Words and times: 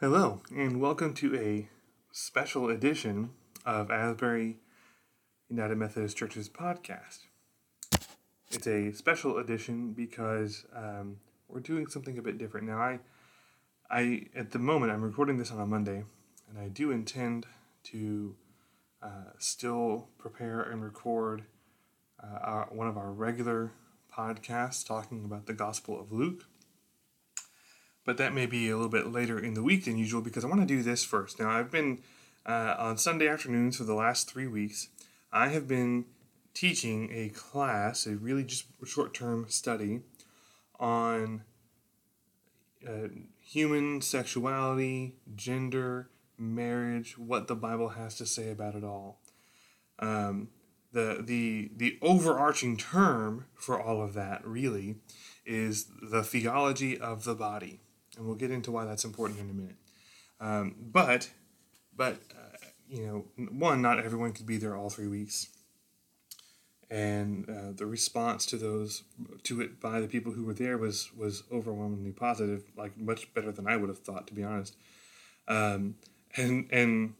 Hello, 0.00 0.42
and 0.54 0.80
welcome 0.80 1.12
to 1.14 1.34
a 1.34 1.68
special 2.12 2.70
edition 2.70 3.30
of 3.66 3.90
Asbury 3.90 4.58
United 5.48 5.76
Methodist 5.76 6.16
Church's 6.16 6.48
podcast. 6.48 7.26
It's 8.48 8.68
a 8.68 8.92
special 8.92 9.38
edition 9.38 9.94
because 9.94 10.66
um, 10.72 11.16
we're 11.48 11.58
doing 11.58 11.88
something 11.88 12.16
a 12.16 12.22
bit 12.22 12.38
different. 12.38 12.68
Now, 12.68 12.78
I, 12.78 13.00
I 13.90 14.26
at 14.36 14.52
the 14.52 14.60
moment, 14.60 14.92
I'm 14.92 15.02
recording 15.02 15.36
this 15.36 15.50
on 15.50 15.58
a 15.58 15.66
Monday, 15.66 16.04
and 16.48 16.60
I 16.60 16.68
do 16.68 16.92
intend 16.92 17.46
to 17.86 18.36
uh, 19.02 19.32
still 19.38 20.10
prepare 20.16 20.62
and 20.62 20.80
record 20.80 21.42
uh, 22.22 22.38
our, 22.40 22.68
one 22.70 22.86
of 22.86 22.96
our 22.96 23.10
regular 23.10 23.72
podcasts 24.16 24.86
talking 24.86 25.24
about 25.24 25.46
the 25.46 25.54
Gospel 25.54 26.00
of 26.00 26.12
Luke 26.12 26.44
but 28.08 28.16
that 28.16 28.32
may 28.32 28.46
be 28.46 28.70
a 28.70 28.74
little 28.74 28.88
bit 28.88 29.12
later 29.12 29.38
in 29.38 29.52
the 29.52 29.62
week 29.62 29.84
than 29.84 29.98
usual 29.98 30.22
because 30.22 30.42
I 30.42 30.48
want 30.48 30.62
to 30.62 30.66
do 30.66 30.82
this 30.82 31.04
first. 31.04 31.38
Now, 31.38 31.50
I've 31.50 31.70
been 31.70 31.98
uh, 32.46 32.74
on 32.78 32.96
Sunday 32.96 33.28
afternoons 33.28 33.76
for 33.76 33.84
the 33.84 33.92
last 33.92 34.30
three 34.30 34.46
weeks. 34.46 34.88
I 35.30 35.48
have 35.48 35.68
been 35.68 36.06
teaching 36.54 37.10
a 37.12 37.28
class, 37.28 38.06
a 38.06 38.16
really 38.16 38.44
just 38.44 38.64
short 38.86 39.12
term 39.12 39.44
study 39.50 40.00
on 40.80 41.42
uh, 42.88 43.08
human 43.42 44.00
sexuality, 44.00 45.16
gender, 45.36 46.08
marriage, 46.38 47.18
what 47.18 47.46
the 47.46 47.56
Bible 47.56 47.90
has 47.90 48.14
to 48.14 48.24
say 48.24 48.50
about 48.50 48.74
it 48.74 48.84
all. 48.84 49.20
Um, 49.98 50.48
the 50.92 51.22
the 51.22 51.72
the 51.76 51.98
overarching 52.00 52.78
term 52.78 53.44
for 53.54 53.78
all 53.78 54.00
of 54.00 54.14
that 54.14 54.42
really 54.46 54.96
is 55.44 55.90
the 56.00 56.22
theology 56.22 56.98
of 56.98 57.24
the 57.24 57.34
body 57.34 57.82
and 58.18 58.26
we'll 58.26 58.36
get 58.36 58.50
into 58.50 58.70
why 58.72 58.84
that's 58.84 59.04
important 59.04 59.38
in 59.38 59.48
a 59.48 59.52
minute. 59.54 59.76
Um, 60.40 60.74
but, 60.78 61.30
but 61.96 62.14
uh, 62.32 62.66
you 62.90 63.06
know, 63.06 63.46
one, 63.50 63.80
not 63.80 64.04
everyone 64.04 64.32
could 64.32 64.46
be 64.46 64.58
there 64.58 64.76
all 64.76 64.90
three 64.90 65.06
weeks, 65.06 65.48
and 66.90 67.48
uh, 67.48 67.72
the 67.74 67.86
response 67.86 68.44
to 68.46 68.56
those 68.56 69.04
to 69.44 69.60
it 69.60 69.80
by 69.80 70.00
the 70.00 70.08
people 70.08 70.32
who 70.32 70.44
were 70.44 70.54
there 70.54 70.78
was 70.78 71.12
was 71.14 71.44
overwhelmingly 71.52 72.12
positive, 72.12 72.64
like 72.76 72.98
much 72.98 73.32
better 73.34 73.52
than 73.52 73.66
I 73.66 73.76
would 73.76 73.88
have 73.88 73.98
thought, 73.98 74.26
to 74.28 74.34
be 74.34 74.42
honest. 74.42 74.76
Um, 75.46 75.96
and 76.36 76.68
and 76.70 77.14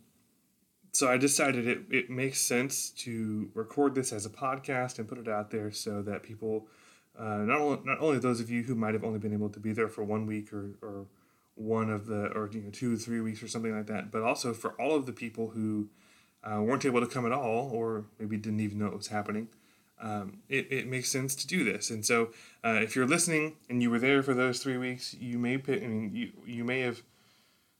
so 0.92 1.08
I 1.08 1.16
decided 1.16 1.69
it, 1.69 1.80
it 1.91 2.10
makes 2.10 2.41
sense 2.41 2.91
to 2.91 3.50
record 3.54 3.94
this 3.94 4.12
as 4.12 4.26
a 4.26 4.30
podcast 4.30 4.98
and 4.98 5.06
put 5.06 5.19
it 5.19 5.28
out 5.28 5.50
there 5.50 5.70
so 5.70 6.02
that 6.02 6.22
people 6.22 6.66
uh, 7.19 7.38
not 7.38 7.61
only 7.61 7.80
not 7.84 7.98
only 8.00 8.19
those 8.19 8.41
of 8.41 8.48
you 8.48 8.62
who 8.62 8.74
might 8.74 8.94
have 8.94 9.05
only 9.05 9.19
been 9.19 9.33
able 9.33 9.48
to 9.50 9.58
be 9.58 9.72
there 9.72 9.88
for 9.88 10.05
one 10.05 10.24
week 10.24 10.52
or, 10.52 10.77
or 10.80 11.06
one 11.56 11.91
of 11.91 12.06
the 12.06 12.27
or 12.28 12.48
you 12.52 12.60
know 12.60 12.70
two 12.70 12.94
or 12.94 12.97
three 12.97 13.20
weeks 13.20 13.42
or 13.42 13.48
something 13.48 13.75
like 13.77 13.86
that, 13.86 14.12
but 14.12 14.22
also 14.22 14.52
for 14.52 14.70
all 14.80 14.94
of 14.94 15.06
the 15.06 15.12
people 15.12 15.50
who 15.50 15.88
uh, 16.44 16.62
weren't 16.62 16.84
able 16.84 17.00
to 17.00 17.06
come 17.06 17.27
at 17.27 17.33
all 17.33 17.70
or 17.72 18.05
maybe 18.19 18.36
didn't 18.36 18.60
even 18.60 18.78
know 18.78 18.86
it 18.86 18.97
was 18.97 19.08
happening. 19.08 19.48
Um, 20.00 20.38
it, 20.48 20.69
it 20.70 20.86
makes 20.86 21.10
sense 21.10 21.34
to 21.34 21.47
do 21.48 21.64
this, 21.64 21.91
and 21.91 22.06
so 22.06 22.30
uh, 22.64 22.78
if 22.80 22.94
you're 22.94 23.06
listening 23.06 23.56
and 23.69 23.82
you 23.82 23.91
were 23.91 23.98
there 23.98 24.22
for 24.22 24.32
those 24.32 24.62
three 24.62 24.77
weeks, 24.77 25.14
you 25.14 25.38
may 25.41 25.55
I 25.55 25.86
mean 25.86 26.12
you 26.14 26.30
you 26.47 26.62
may 26.62 26.80
have 26.82 27.03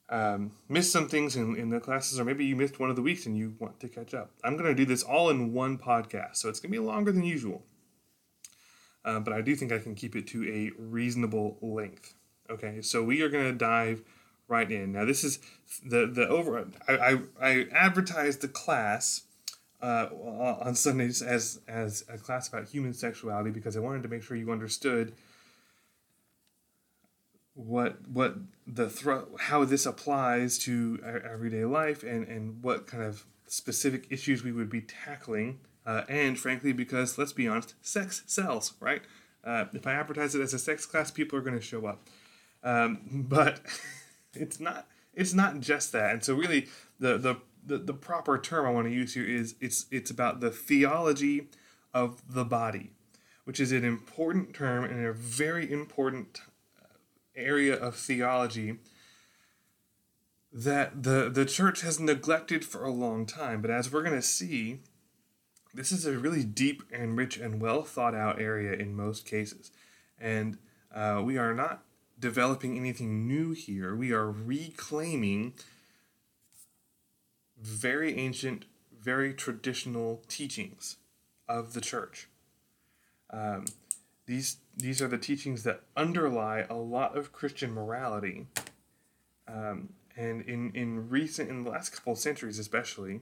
um, 0.08 0.50
missed 0.69 0.91
some 0.91 1.08
things 1.08 1.36
in, 1.36 1.55
in 1.55 1.70
the 1.70 1.78
classes, 1.78 2.19
or 2.19 2.25
maybe 2.25 2.45
you 2.45 2.56
missed 2.56 2.80
one 2.80 2.91
of 2.91 2.97
the 2.97 3.02
weeks 3.02 3.27
and 3.27 3.39
you 3.39 3.55
want 3.61 3.78
to 3.78 3.89
catch 3.89 4.14
up. 4.14 4.33
I'm 4.42 4.56
going 4.56 4.69
to 4.69 4.75
do 4.75 4.84
this 4.84 5.05
all 5.05 5.30
in 5.30 5.52
one 5.52 5.78
podcast, 5.78 6.39
so 6.39 6.48
it's 6.48 6.58
going 6.58 6.73
to 6.73 6.80
be 6.80 6.84
longer 6.84 7.12
than 7.12 7.23
usual 7.23 7.62
uh, 9.09 9.19
but 9.19 9.33
I 9.33 9.41
do 9.41 9.56
think 9.56 9.73
I 9.73 9.78
can 9.78 9.95
keep 9.95 10.14
it 10.14 10.27
to 10.28 10.47
a 10.47 10.70
reasonable 10.78 11.56
length. 11.62 12.14
Okay, 12.51 12.83
so 12.83 13.03
we 13.03 13.23
are 13.23 13.31
going 13.31 13.47
to 13.47 13.56
dive 13.56 14.03
right 14.48 14.70
in. 14.70 14.92
Now, 14.92 15.06
this 15.06 15.24
is 15.24 15.39
the 15.83 16.07
the 16.07 16.29
over. 16.29 16.69
I 16.86 16.92
I, 16.92 17.18
I 17.41 17.67
advertised 17.73 18.42
the 18.42 18.48
class 18.48 19.23
uh, 19.80 20.08
on 20.61 20.74
Sundays 20.74 21.23
as 21.23 21.61
as 21.67 22.05
a 22.13 22.18
class 22.18 22.48
about 22.48 22.68
human 22.68 22.92
sexuality 22.92 23.51
because 23.51 23.79
I 23.79 23.80
wanted 23.80 24.02
to 24.02 24.11
make 24.11 24.23
sure 24.23 24.36
you 24.36 24.52
understood 24.52 25.14
what 27.55 28.07
what 28.08 28.36
the 28.67 28.91
thro- 28.91 29.29
how 29.39 29.64
this 29.64 29.86
applies 29.86 30.58
to 30.58 31.01
everyday 31.24 31.64
life 31.64 32.02
and 32.02 32.29
and 32.29 32.63
what 32.63 32.86
kind 32.86 33.02
of 33.02 33.24
specific 33.47 34.07
issues 34.11 34.45
we 34.45 34.52
would 34.52 34.68
be 34.68 34.83
tackling 34.83 35.61
uh, 35.88 36.04
and 36.06 36.38
frankly, 36.38 36.70
because 36.74 37.16
let's 37.16 37.32
be 37.32 37.48
honest, 37.48 37.74
sex 37.80 38.22
sells, 38.26 38.74
right? 38.78 39.00
Uh, 39.42 39.64
if 39.72 39.86
I 39.86 39.94
advertise 39.94 40.34
it 40.34 40.42
as 40.42 40.52
a 40.52 40.58
sex 40.58 40.84
class, 40.84 41.10
people 41.10 41.38
are 41.38 41.42
going 41.42 41.56
to 41.56 41.62
show 41.62 41.86
up. 41.86 42.06
Um, 42.62 43.00
but 43.28 43.60
it's 44.34 44.60
not. 44.60 44.86
It's 45.14 45.32
not 45.32 45.60
just 45.60 45.90
that. 45.92 46.12
And 46.12 46.22
so, 46.22 46.34
really, 46.34 46.68
the, 47.00 47.16
the 47.16 47.36
the 47.64 47.78
the 47.78 47.94
proper 47.94 48.38
term 48.38 48.66
I 48.66 48.70
want 48.70 48.86
to 48.86 48.92
use 48.92 49.14
here 49.14 49.24
is 49.24 49.54
it's 49.62 49.86
it's 49.90 50.10
about 50.10 50.40
the 50.40 50.50
theology 50.50 51.48
of 51.94 52.22
the 52.28 52.44
body, 52.44 52.90
which 53.44 53.58
is 53.58 53.72
an 53.72 53.84
important 53.84 54.55
term 54.55 54.84
and 54.84 55.06
a 55.06 55.12
very 55.14 55.72
important 55.72 56.42
uh, 56.78 56.84
area 57.34 57.74
of 57.74 57.96
theology 57.96 58.76
that 60.52 61.02
the 61.02 61.30
the 61.30 61.46
church 61.46 61.80
has 61.80 61.98
neglected 61.98 62.62
for 62.62 62.84
a 62.84 62.92
long 62.92 63.24
time. 63.24 63.62
But 63.62 63.70
as 63.70 63.90
we're 63.90 64.02
going 64.02 64.14
to 64.14 64.22
see 64.22 64.80
this 65.78 65.92
is 65.92 66.05
a 66.05 66.18
really 66.18 66.42
deep 66.42 66.83
and 66.92 67.16
rich 67.16 67.36
and 67.36 67.61
well 67.61 67.84
thought 67.84 68.12
out 68.12 68.40
area 68.40 68.72
in 68.72 68.96
most 68.96 69.24
cases. 69.24 69.70
And 70.20 70.58
uh, 70.92 71.22
we 71.24 71.39
are 71.39 71.55
not 71.55 71.84
developing 72.18 72.77
anything 72.77 73.28
new 73.28 73.52
here. 73.52 73.94
We 73.94 74.11
are 74.11 74.28
reclaiming 74.28 75.55
very 77.56 78.18
ancient, 78.18 78.64
very 79.00 79.33
traditional 79.33 80.24
teachings 80.27 80.96
of 81.48 81.74
the 81.74 81.80
church. 81.80 82.28
Um, 83.30 83.67
these 84.27 84.56
these 84.77 85.00
are 85.00 85.08
the 85.08 85.17
teachings 85.17 85.62
that 85.62 85.83
underlie 85.96 86.67
a 86.68 86.74
lot 86.74 87.17
of 87.17 87.33
Christian 87.33 87.72
morality. 87.72 88.46
Um, 89.46 89.90
and 90.17 90.42
in, 90.42 90.72
in 90.74 91.08
recent, 91.08 91.48
in 91.48 91.62
the 91.62 91.70
last 91.70 91.90
couple 91.90 92.14
of 92.14 92.18
centuries 92.18 92.58
especially, 92.58 93.20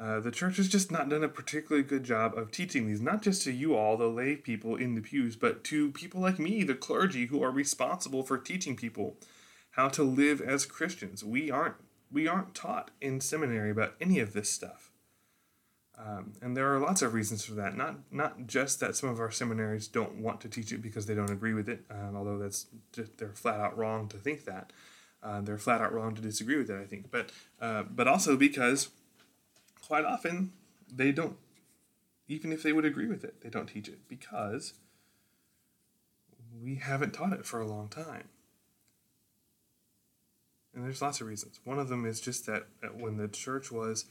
uh, 0.00 0.20
the 0.20 0.30
church 0.30 0.58
has 0.58 0.68
just 0.68 0.92
not 0.92 1.08
done 1.08 1.24
a 1.24 1.28
particularly 1.28 1.86
good 1.86 2.04
job 2.04 2.36
of 2.38 2.52
teaching 2.52 2.86
these, 2.86 3.00
not 3.00 3.20
just 3.20 3.42
to 3.42 3.52
you 3.52 3.74
all, 3.74 3.96
the 3.96 4.06
lay 4.06 4.36
people 4.36 4.76
in 4.76 4.94
the 4.94 5.00
pews, 5.00 5.34
but 5.34 5.64
to 5.64 5.90
people 5.90 6.20
like 6.20 6.38
me, 6.38 6.62
the 6.62 6.74
clergy, 6.74 7.26
who 7.26 7.42
are 7.42 7.50
responsible 7.50 8.22
for 8.22 8.38
teaching 8.38 8.76
people 8.76 9.16
how 9.72 9.88
to 9.88 10.04
live 10.04 10.40
as 10.40 10.66
Christians. 10.66 11.24
We 11.24 11.50
aren't 11.50 11.74
we 12.12 12.28
aren't 12.28 12.54
taught 12.54 12.90
in 13.00 13.20
seminary 13.20 13.70
about 13.70 13.94
any 14.00 14.20
of 14.20 14.34
this 14.34 14.48
stuff, 14.48 14.92
um, 15.98 16.34
and 16.40 16.56
there 16.56 16.72
are 16.72 16.78
lots 16.78 17.02
of 17.02 17.12
reasons 17.12 17.44
for 17.44 17.54
that. 17.54 17.76
Not 17.76 17.96
not 18.12 18.46
just 18.46 18.78
that 18.78 18.94
some 18.94 19.08
of 19.08 19.18
our 19.18 19.32
seminaries 19.32 19.88
don't 19.88 20.16
want 20.16 20.40
to 20.42 20.48
teach 20.48 20.70
it 20.70 20.80
because 20.80 21.06
they 21.06 21.14
don't 21.14 21.30
agree 21.30 21.54
with 21.54 21.68
it, 21.68 21.84
um, 21.90 22.14
although 22.14 22.38
that's 22.38 22.66
they're 23.16 23.34
flat 23.34 23.58
out 23.58 23.76
wrong 23.76 24.06
to 24.08 24.16
think 24.16 24.44
that. 24.44 24.72
Uh, 25.20 25.40
they're 25.40 25.58
flat 25.58 25.80
out 25.80 25.92
wrong 25.92 26.14
to 26.14 26.22
disagree 26.22 26.56
with 26.56 26.70
it, 26.70 26.80
I 26.80 26.84
think. 26.84 27.10
But 27.10 27.32
uh, 27.60 27.82
but 27.82 28.06
also 28.06 28.36
because 28.36 28.90
quite 29.88 30.04
often 30.04 30.52
they 30.92 31.10
don't 31.10 31.36
even 32.28 32.52
if 32.52 32.62
they 32.62 32.72
would 32.72 32.84
agree 32.84 33.06
with 33.06 33.24
it 33.24 33.40
they 33.42 33.48
don't 33.48 33.66
teach 33.66 33.88
it 33.88 34.06
because 34.08 34.74
we 36.62 36.76
haven't 36.76 37.12
taught 37.12 37.32
it 37.32 37.46
for 37.46 37.60
a 37.60 37.66
long 37.66 37.88
time. 37.88 38.28
And 40.74 40.84
there's 40.84 41.02
lots 41.02 41.20
of 41.20 41.26
reasons. 41.26 41.60
One 41.64 41.78
of 41.78 41.88
them 41.88 42.04
is 42.04 42.20
just 42.20 42.46
that 42.46 42.66
when 42.94 43.16
the 43.16 43.28
church 43.28 43.72
was 43.72 44.04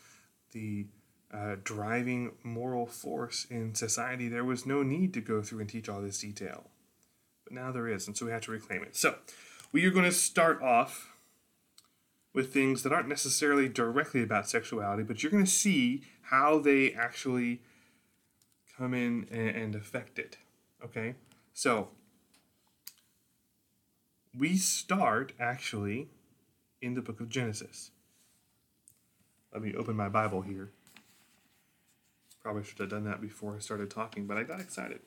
the 0.51 0.87
uh, 1.33 1.55
driving 1.63 2.31
moral 2.43 2.85
force 2.85 3.45
in 3.49 3.75
society 3.75 4.29
there 4.29 4.45
was 4.45 4.65
no 4.65 4.81
need 4.81 5.13
to 5.13 5.19
go 5.19 5.41
through 5.41 5.59
and 5.59 5.69
teach 5.69 5.89
all 5.89 6.01
this 6.01 6.19
detail. 6.19 6.69
But 7.43 7.53
now 7.53 7.71
there 7.71 7.87
is 7.87 8.07
and 8.07 8.15
so 8.15 8.25
we 8.25 8.31
have 8.31 8.43
to 8.43 8.51
reclaim 8.51 8.83
it. 8.83 8.95
So 8.95 9.15
we 9.71 9.85
are 9.85 9.91
going 9.91 10.05
to 10.05 10.11
start 10.11 10.61
off 10.61 11.16
with 12.37 12.53
things 12.53 12.83
that 12.83 12.93
aren't 12.93 13.07
necessarily 13.07 13.67
directly 13.67 14.21
about 14.21 14.47
sexuality, 14.47 15.01
but 15.01 15.23
you're 15.23 15.31
going 15.31 15.43
to 15.43 15.49
see 15.49 16.03
how 16.21 16.59
they 16.59 16.93
actually 16.93 17.59
come 18.77 18.93
in 18.93 19.27
and, 19.31 19.49
and 19.49 19.73
affect 19.73 20.19
it. 20.19 20.37
Okay? 20.85 21.15
So, 21.55 21.87
we 24.37 24.55
start 24.55 25.33
actually 25.39 26.09
in 26.79 26.93
the 26.93 27.01
book 27.01 27.19
of 27.19 27.27
Genesis. 27.27 27.89
Let 29.51 29.63
me 29.63 29.73
open 29.73 29.95
my 29.95 30.07
Bible 30.07 30.41
here. 30.41 30.69
Probably 32.43 32.63
should 32.63 32.77
have 32.77 32.91
done 32.91 33.05
that 33.05 33.19
before 33.19 33.55
I 33.55 33.59
started 33.59 33.89
talking, 33.89 34.27
but 34.27 34.37
I 34.37 34.43
got 34.43 34.59
excited. 34.59 34.99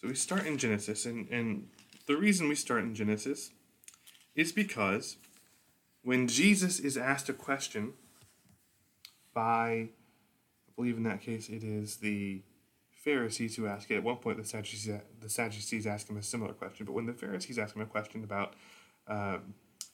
So 0.00 0.08
we 0.08 0.16
start 0.16 0.48
in 0.48 0.58
Genesis, 0.58 1.06
and, 1.06 1.28
and 1.28 1.68
the 2.08 2.16
reason 2.16 2.48
we 2.48 2.56
start 2.56 2.82
in 2.82 2.92
Genesis 2.92 3.52
is 4.34 4.50
because 4.50 5.16
when 6.02 6.28
Jesus 6.28 6.78
is 6.80 6.96
asked 6.96 7.28
a 7.28 7.32
question 7.32 7.94
by, 9.34 9.88
I 10.68 10.72
believe 10.76 10.96
in 10.96 11.04
that 11.04 11.20
case 11.20 11.48
it 11.48 11.62
is 11.62 11.96
the 11.96 12.42
Pharisees 12.90 13.56
who 13.56 13.66
ask 13.66 13.90
it. 13.90 13.96
At 13.96 14.04
one 14.04 14.16
point, 14.16 14.38
the 14.38 14.44
Sadducees, 14.44 15.00
the 15.20 15.28
Sadducees 15.28 15.86
ask 15.86 16.08
him 16.08 16.16
a 16.16 16.22
similar 16.22 16.52
question, 16.52 16.86
but 16.86 16.92
when 16.92 17.06
the 17.06 17.12
Pharisees 17.12 17.58
ask 17.58 17.74
him 17.74 17.82
a 17.82 17.86
question 17.86 18.22
about 18.22 18.54
uh, 19.08 19.38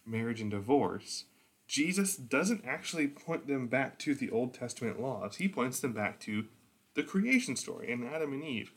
marriage 0.05 0.41
and 0.41 0.51
divorce, 0.51 1.25
Jesus 1.67 2.17
doesn't 2.17 2.65
actually 2.67 3.09
point 3.09 3.47
them 3.47 3.67
back 3.67 3.99
to 4.01 4.15
the 4.15 4.31
Old 4.31 4.55
Testament 4.55 5.01
laws. 5.01 5.37
He 5.37 5.49
points 5.49 5.81
them 5.81 5.93
back 5.93 6.19
to 6.21 6.47
the 6.95 7.03
creation 7.03 7.57
story 7.57 7.93
and 7.93 8.05
Adam 8.05 8.33
and 8.33 8.43
Eve. 8.43 8.73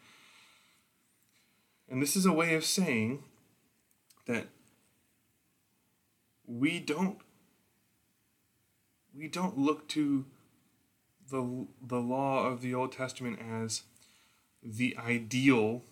And 1.89 2.01
this 2.01 2.15
is 2.15 2.25
a 2.25 2.33
way 2.33 2.53
of 2.55 2.63
saying 2.63 3.23
that 4.27 4.47
we 6.59 6.79
don't 6.79 7.17
we 9.15 9.27
don't 9.27 9.57
look 9.57 9.87
to 9.89 10.25
the 11.29 11.67
the 11.81 11.99
law 11.99 12.45
of 12.45 12.61
the 12.61 12.73
Old 12.73 12.91
Testament 12.91 13.39
as 13.39 13.83
the 14.63 14.95
ideal 14.97 15.83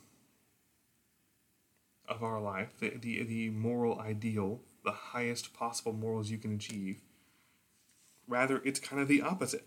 of 2.07 2.23
our 2.23 2.41
life, 2.41 2.69
the, 2.79 2.89
the, 2.99 3.23
the 3.23 3.49
moral 3.49 3.99
ideal, 3.99 4.61
the 4.83 4.91
highest 4.91 5.53
possible 5.53 5.93
morals 5.93 6.29
you 6.29 6.37
can 6.37 6.53
achieve. 6.53 7.01
Rather, 8.27 8.61
it's 8.65 8.79
kind 8.79 9.01
of 9.01 9.07
the 9.07 9.21
opposite 9.21 9.65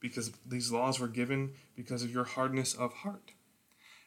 because 0.00 0.32
these 0.46 0.70
laws 0.70 1.00
were 1.00 1.08
given 1.08 1.52
because 1.76 2.02
of 2.02 2.10
your 2.10 2.24
hardness 2.24 2.74
of 2.74 2.92
heart. 2.92 3.32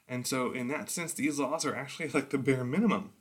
And 0.07 0.25
so, 0.27 0.51
in 0.51 0.67
that 0.69 0.89
sense, 0.89 1.13
these 1.13 1.39
laws 1.39 1.65
are 1.65 1.75
actually 1.75 2.09
like 2.09 2.29
the 2.29 2.37
bare 2.37 2.63
minimum. 2.63 3.11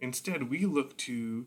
Instead, 0.00 0.50
we 0.50 0.64
look 0.64 0.96
to 0.98 1.46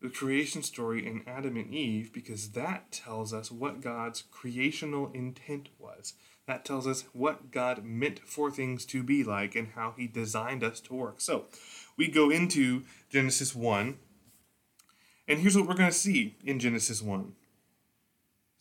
the 0.00 0.08
creation 0.08 0.62
story 0.62 1.06
in 1.06 1.22
Adam 1.26 1.56
and 1.56 1.72
Eve 1.72 2.12
because 2.12 2.50
that 2.50 2.92
tells 2.92 3.32
us 3.32 3.50
what 3.50 3.80
God's 3.80 4.22
creational 4.22 5.10
intent 5.12 5.68
was. 5.78 6.14
That 6.46 6.64
tells 6.64 6.86
us 6.86 7.04
what 7.12 7.50
God 7.50 7.84
meant 7.84 8.20
for 8.20 8.50
things 8.50 8.84
to 8.86 9.02
be 9.02 9.24
like 9.24 9.54
and 9.54 9.68
how 9.74 9.94
He 9.96 10.06
designed 10.06 10.62
us 10.62 10.80
to 10.80 10.94
work. 10.94 11.20
So, 11.20 11.46
we 11.96 12.08
go 12.08 12.28
into 12.28 12.82
Genesis 13.08 13.54
1, 13.54 13.96
and 15.26 15.38
here's 15.38 15.56
what 15.56 15.66
we're 15.66 15.74
going 15.74 15.90
to 15.90 15.96
see 15.96 16.36
in 16.44 16.58
Genesis 16.58 17.00
1 17.00 17.32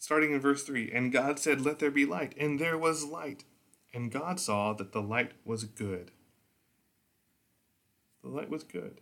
starting 0.03 0.33
in 0.33 0.39
verse 0.41 0.63
3 0.63 0.91
And 0.91 1.13
God 1.13 1.39
said, 1.39 1.61
Let 1.61 1.79
there 1.79 1.89
be 1.89 2.05
light, 2.05 2.35
and 2.37 2.59
there 2.59 2.77
was 2.77 3.05
light. 3.05 3.45
And 3.93 4.11
God 4.11 4.37
saw 4.37 4.73
that 4.73 4.91
the 4.91 5.01
light 5.01 5.31
was 5.45 5.63
good. 5.63 6.11
The 8.23 8.29
light 8.29 8.49
was 8.49 8.63
good. 8.63 9.01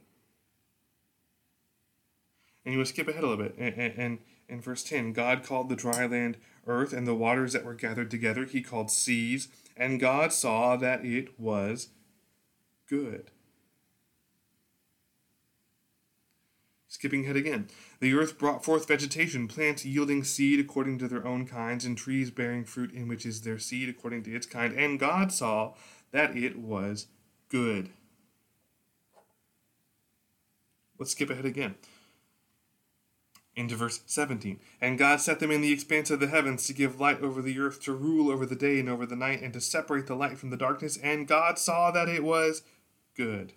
And 2.65 2.73
you 2.73 2.79
will 2.79 2.85
skip 2.85 3.07
ahead 3.07 3.23
a 3.23 3.27
little 3.27 3.43
bit. 3.43 3.55
And, 3.57 3.75
and, 3.77 4.19
in 4.47 4.59
verse 4.59 4.83
10, 4.83 5.13
God 5.13 5.43
called 5.43 5.69
the 5.69 5.77
dry 5.77 6.05
land 6.05 6.37
earth, 6.67 6.91
and 6.91 7.07
the 7.07 7.15
waters 7.15 7.53
that 7.53 7.63
were 7.63 7.73
gathered 7.73 8.11
together 8.11 8.43
he 8.43 8.61
called 8.61 8.91
seas. 8.91 9.47
And 9.77 9.99
God 9.99 10.33
saw 10.33 10.75
that 10.75 11.05
it 11.05 11.39
was 11.39 11.89
good. 12.87 13.31
Skipping 16.89 17.23
ahead 17.23 17.37
again. 17.37 17.69
The 18.01 18.13
earth 18.13 18.37
brought 18.37 18.65
forth 18.65 18.89
vegetation, 18.89 19.47
plants 19.47 19.85
yielding 19.85 20.25
seed 20.25 20.59
according 20.59 20.99
to 20.99 21.07
their 21.07 21.25
own 21.25 21.47
kinds, 21.47 21.85
and 21.85 21.97
trees 21.97 22.29
bearing 22.29 22.65
fruit 22.65 22.91
in 22.91 23.07
which 23.07 23.25
is 23.25 23.41
their 23.41 23.57
seed 23.57 23.87
according 23.87 24.23
to 24.23 24.35
its 24.35 24.45
kind. 24.45 24.77
And 24.77 24.99
God 24.99 25.31
saw 25.31 25.75
that 26.11 26.35
it 26.35 26.59
was 26.59 27.07
good. 27.47 27.91
Let's 31.01 31.13
skip 31.13 31.31
ahead 31.31 31.45
again. 31.45 31.75
Into 33.55 33.75
verse 33.75 34.01
17. 34.05 34.59
And 34.79 34.99
God 34.99 35.19
set 35.19 35.39
them 35.39 35.49
in 35.49 35.61
the 35.61 35.73
expanse 35.73 36.11
of 36.11 36.19
the 36.19 36.27
heavens 36.27 36.67
to 36.67 36.73
give 36.73 37.01
light 37.01 37.21
over 37.21 37.41
the 37.41 37.59
earth, 37.59 37.81
to 37.83 37.93
rule 37.93 38.31
over 38.31 38.45
the 38.45 38.55
day 38.55 38.79
and 38.79 38.87
over 38.87 39.07
the 39.07 39.15
night, 39.15 39.41
and 39.41 39.51
to 39.53 39.61
separate 39.61 40.05
the 40.05 40.15
light 40.15 40.37
from 40.37 40.51
the 40.51 40.57
darkness. 40.57 40.97
And 41.01 41.27
God 41.27 41.57
saw 41.57 41.89
that 41.89 42.07
it 42.07 42.23
was 42.23 42.61
good. 43.17 43.53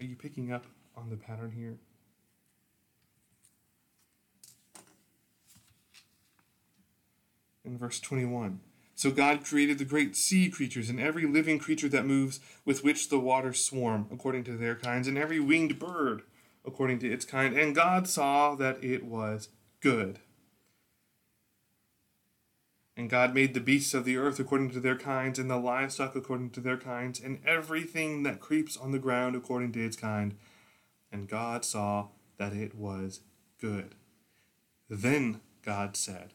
Are 0.00 0.04
you 0.04 0.14
picking 0.14 0.52
up 0.52 0.64
on 0.98 1.10
the 1.10 1.16
pattern 1.16 1.52
here. 1.52 1.78
In 7.64 7.78
verse 7.78 8.00
21. 8.00 8.60
So 8.98 9.12
God 9.12 9.44
created 9.44 9.78
the 9.78 9.84
great 9.84 10.16
sea 10.16 10.50
creatures 10.50 10.90
and 10.90 10.98
every 10.98 11.24
living 11.24 11.60
creature 11.60 11.88
that 11.88 12.04
moves, 12.04 12.40
with 12.64 12.82
which 12.82 13.10
the 13.10 13.20
waters 13.20 13.64
swarm, 13.64 14.08
according 14.10 14.42
to 14.42 14.56
their 14.56 14.74
kinds, 14.74 15.06
and 15.06 15.16
every 15.16 15.38
winged 15.38 15.78
bird, 15.78 16.22
according 16.66 16.98
to 16.98 17.12
its 17.12 17.24
kind. 17.24 17.56
And 17.56 17.76
God 17.76 18.08
saw 18.08 18.56
that 18.56 18.82
it 18.82 19.04
was 19.04 19.50
good. 19.80 20.18
And 22.96 23.08
God 23.08 23.34
made 23.34 23.54
the 23.54 23.60
beasts 23.60 23.94
of 23.94 24.04
the 24.04 24.16
earth 24.16 24.40
according 24.40 24.72
to 24.72 24.80
their 24.80 24.98
kinds, 24.98 25.38
and 25.38 25.48
the 25.48 25.58
livestock 25.58 26.16
according 26.16 26.50
to 26.50 26.60
their 26.60 26.76
kinds, 26.76 27.20
and 27.20 27.38
everything 27.46 28.24
that 28.24 28.40
creeps 28.40 28.76
on 28.76 28.90
the 28.90 28.98
ground 28.98 29.36
according 29.36 29.70
to 29.74 29.86
its 29.86 29.96
kind. 29.96 30.36
And 31.12 31.28
God 31.28 31.64
saw 31.64 32.08
that 32.36 32.52
it 32.52 32.74
was 32.74 33.20
good. 33.60 33.94
Then 34.90 35.40
God 35.64 35.96
said, 35.96 36.34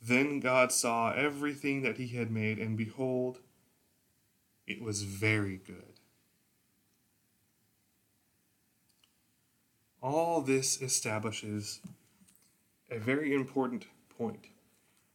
Then 0.00 0.40
God 0.40 0.72
saw 0.72 1.12
everything 1.12 1.82
that 1.82 1.98
he 1.98 2.08
had 2.08 2.30
made, 2.30 2.58
and 2.58 2.76
behold, 2.76 3.40
it 4.66 4.80
was 4.80 5.02
very 5.02 5.56
good. 5.56 6.00
All 10.00 10.40
this 10.40 10.80
establishes 10.80 11.80
a 12.90 12.98
very 12.98 13.34
important 13.34 13.86
point 14.16 14.48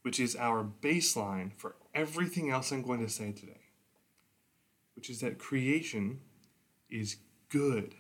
which 0.04 0.20
is 0.20 0.36
our 0.36 0.64
baseline 0.64 1.52
for 1.58 1.76
everything 1.96 2.52
else 2.52 2.72
I'm 2.72 2.84
going 2.84 3.00
to 3.00 3.10
say 3.10 3.32
today, 3.32 3.62
which 4.96 5.10
is 5.10 5.22
that 5.22 5.40
creation 5.40 6.20
is 6.90 7.16
good. 7.50 7.96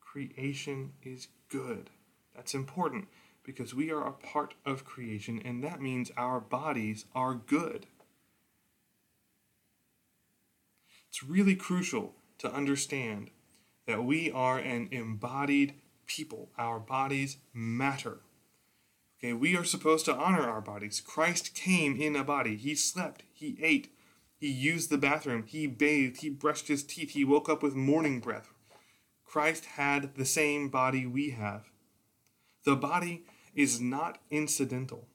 Creation 0.00 0.92
is 1.02 1.28
good. 1.48 1.90
That's 2.34 2.54
important 2.54 3.06
because 3.44 3.74
we 3.74 3.90
are 3.90 4.06
a 4.06 4.12
part 4.12 4.54
of 4.64 4.84
creation, 4.84 5.40
and 5.44 5.62
that 5.62 5.80
means 5.80 6.10
our 6.16 6.40
bodies 6.40 7.04
are 7.14 7.34
good. 7.34 7.86
It's 11.08 11.22
really 11.22 11.54
crucial 11.54 12.14
to 12.38 12.52
understand 12.52 13.30
that 13.86 14.04
we 14.04 14.30
are 14.30 14.58
an 14.58 14.88
embodied 14.90 15.74
people. 16.06 16.48
Our 16.58 16.80
bodies 16.80 17.36
matter. 17.52 18.20
Okay, 19.18 19.32
we 19.32 19.56
are 19.56 19.64
supposed 19.64 20.04
to 20.06 20.14
honor 20.14 20.42
our 20.42 20.60
bodies. 20.60 21.00
Christ 21.00 21.54
came 21.54 22.00
in 22.00 22.16
a 22.16 22.24
body. 22.24 22.56
He 22.56 22.74
slept, 22.74 23.22
he 23.32 23.56
ate, 23.62 23.94
he 24.36 24.50
used 24.50 24.90
the 24.90 24.98
bathroom, 24.98 25.44
he 25.46 25.66
bathed, 25.66 26.20
he 26.20 26.28
brushed 26.28 26.68
his 26.68 26.82
teeth, 26.82 27.10
he 27.10 27.24
woke 27.24 27.48
up 27.48 27.62
with 27.62 27.74
morning 27.74 28.20
breath. 28.20 28.48
Christ 29.24 29.64
had 29.64 30.14
the 30.16 30.24
same 30.24 30.68
body 30.68 31.06
we 31.06 31.30
have. 31.30 31.70
The 32.64 32.76
body 32.76 33.24
is 33.54 33.80
not 33.80 34.18
incidental, 34.30 35.06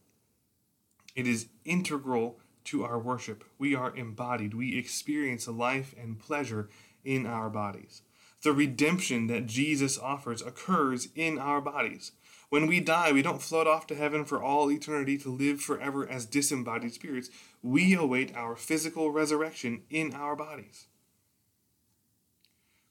it 1.16 1.28
is 1.28 1.48
integral 1.66 2.40
to 2.66 2.84
our 2.84 3.00
worship. 3.00 3.44
We 3.58 3.74
are 3.74 3.96
embodied, 3.96 4.54
we 4.54 4.78
experience 4.78 5.48
life 5.48 5.96
and 6.00 6.20
pleasure 6.20 6.70
in 7.04 7.26
our 7.26 7.50
bodies. 7.50 8.02
The 8.44 8.54
redemption 8.54 9.28
that 9.28 9.48
Jesus 9.48 9.98
offers 9.98 10.42
occurs 10.42 11.10
in 11.16 11.38
our 11.38 11.60
bodies. 11.60 12.14
When 12.50 12.68
we 12.68 12.80
die, 12.80 13.12
we 13.12 13.22
don't 13.22 13.42
float 13.42 13.68
off 13.68 13.86
to 13.88 13.96
heaven 13.96 14.26
for 14.26 14.42
all 14.42 14.72
eternity 14.72 15.18
to 15.20 15.30
live 15.30 15.62
forever 15.62 16.08
as 16.08 16.26
disembodied 16.26 16.94
spirits. 16.94 17.30
We 17.62 17.94
await 17.94 18.36
our 18.36 18.56
physical 18.56 19.12
resurrection 19.12 19.84
in 19.90 20.14
our 20.14 20.36
bodies. 20.36 20.88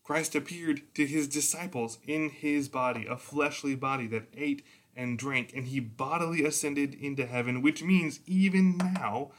Christ 0.05 0.35
appeared 0.35 0.83
to 0.95 1.07
his 1.07 1.28
disciples 1.28 1.99
in 2.07 2.31
his 2.31 2.69
body, 2.69 3.07
a 3.07 3.17
fleshly 3.17 3.75
body 3.75 4.07
that 4.07 4.28
ate 4.35 4.64
and 4.99 5.19
drank, 5.19 5.52
and 5.55 5.69
he 5.69 5.81
bodily 5.81 6.45
ascended 6.45 6.95
into 6.95 7.25
heaven, 7.25 7.62
which 7.62 7.83
means 7.83 8.21
even 8.26 8.76
now, 8.76 9.31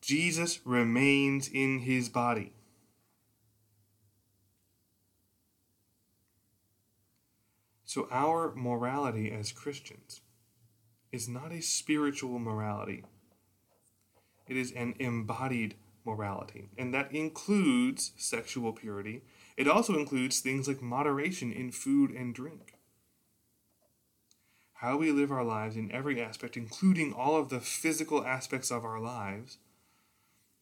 Jesus 0.00 0.60
remains 0.64 1.48
in 1.48 1.80
his 1.80 2.08
body. 2.08 2.52
So, 7.84 8.08
our 8.10 8.52
morality 8.56 9.30
as 9.30 9.52
Christians 9.52 10.22
is 11.12 11.28
not 11.28 11.52
a 11.52 11.62
spiritual 11.62 12.40
morality, 12.40 13.04
it 14.48 14.56
is 14.56 14.72
an 14.72 14.94
embodied 14.98 15.76
morality. 16.04 16.68
And 16.76 16.92
that 16.92 17.12
includes 17.12 18.12
sexual 18.16 18.72
purity 18.72 19.22
it 19.56 19.68
also 19.68 19.94
includes 19.94 20.40
things 20.40 20.66
like 20.66 20.82
moderation 20.82 21.52
in 21.52 21.70
food 21.70 22.10
and 22.10 22.34
drink. 22.34 22.73
How 24.84 24.98
we 24.98 25.10
live 25.12 25.32
our 25.32 25.42
lives 25.42 25.76
in 25.76 25.90
every 25.90 26.20
aspect, 26.20 26.58
including 26.58 27.14
all 27.14 27.36
of 27.36 27.48
the 27.48 27.58
physical 27.58 28.22
aspects 28.22 28.70
of 28.70 28.84
our 28.84 29.00
lives, 29.00 29.56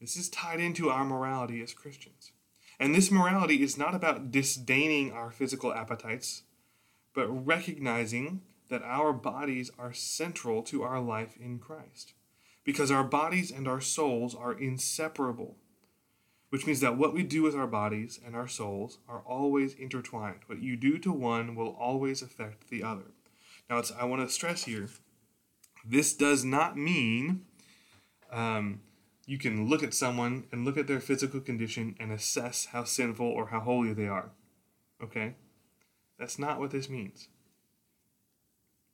this 0.01 0.17
is 0.17 0.29
tied 0.29 0.61
into 0.61 0.91
our 0.91 1.05
morality 1.05 1.61
as 1.61 1.75
Christians. 1.75 2.31
And 2.79 2.95
this 2.95 3.11
morality 3.11 3.65
is 3.65 3.77
not 3.77 3.97
about 3.97 4.31
disdaining 4.31 5.11
our 5.11 5.33
physical 5.33 5.75
appetites, 5.75 6.45
but 7.13 7.27
recognizing 7.27 8.43
that 8.69 8.85
our 8.85 9.13
bodies 9.13 9.73
are 9.77 9.93
central 9.93 10.63
to 10.63 10.85
our 10.85 11.01
life 11.01 11.37
in 11.41 11.59
Christ. 11.59 12.13
Because 12.63 12.93
our 12.93 13.03
bodies 13.03 13.51
and 13.51 13.67
our 13.67 13.81
souls 13.81 14.37
are 14.37 14.53
inseparable 14.53 15.57
which 16.51 16.67
means 16.67 16.81
that 16.81 16.99
what 16.99 17.15
we 17.15 17.23
do 17.23 17.43
with 17.43 17.57
our 17.57 17.67
bodies 17.67 18.21
and 18.23 18.37
our 18.37 18.47
souls 18.47 18.99
are 19.09 19.23
always 19.27 19.73
intertwined. 19.73 20.41
What 20.45 20.63
you 20.63 20.77
do 20.77 20.99
to 20.99 21.11
one 21.11 21.55
will 21.55 21.75
always 21.81 22.21
affect 22.21 22.69
the 22.69 22.83
other. 22.83 23.15
Now, 23.73 23.79
it's, 23.79 23.91
I 23.99 24.05
want 24.05 24.21
to 24.21 24.29
stress 24.29 24.65
here 24.65 24.87
this 25.83 26.13
does 26.13 26.45
not 26.45 26.77
mean 26.77 27.47
um, 28.31 28.83
you 29.25 29.39
can 29.39 29.67
look 29.67 29.83
at 29.83 29.95
someone 29.95 30.45
and 30.53 30.67
look 30.67 30.77
at 30.77 30.87
their 30.87 31.01
physical 31.01 31.41
condition 31.41 31.97
and 31.99 32.13
assess 32.13 32.67
how 32.67 32.85
sinful 32.85 33.25
or 33.25 33.47
how 33.47 33.61
holy 33.61 33.95
they 33.95 34.07
are. 34.07 34.33
Okay? 35.03 35.37
That's 36.19 36.39
not 36.39 36.61
what 36.61 36.71
this 36.71 36.91
means. 36.91 37.29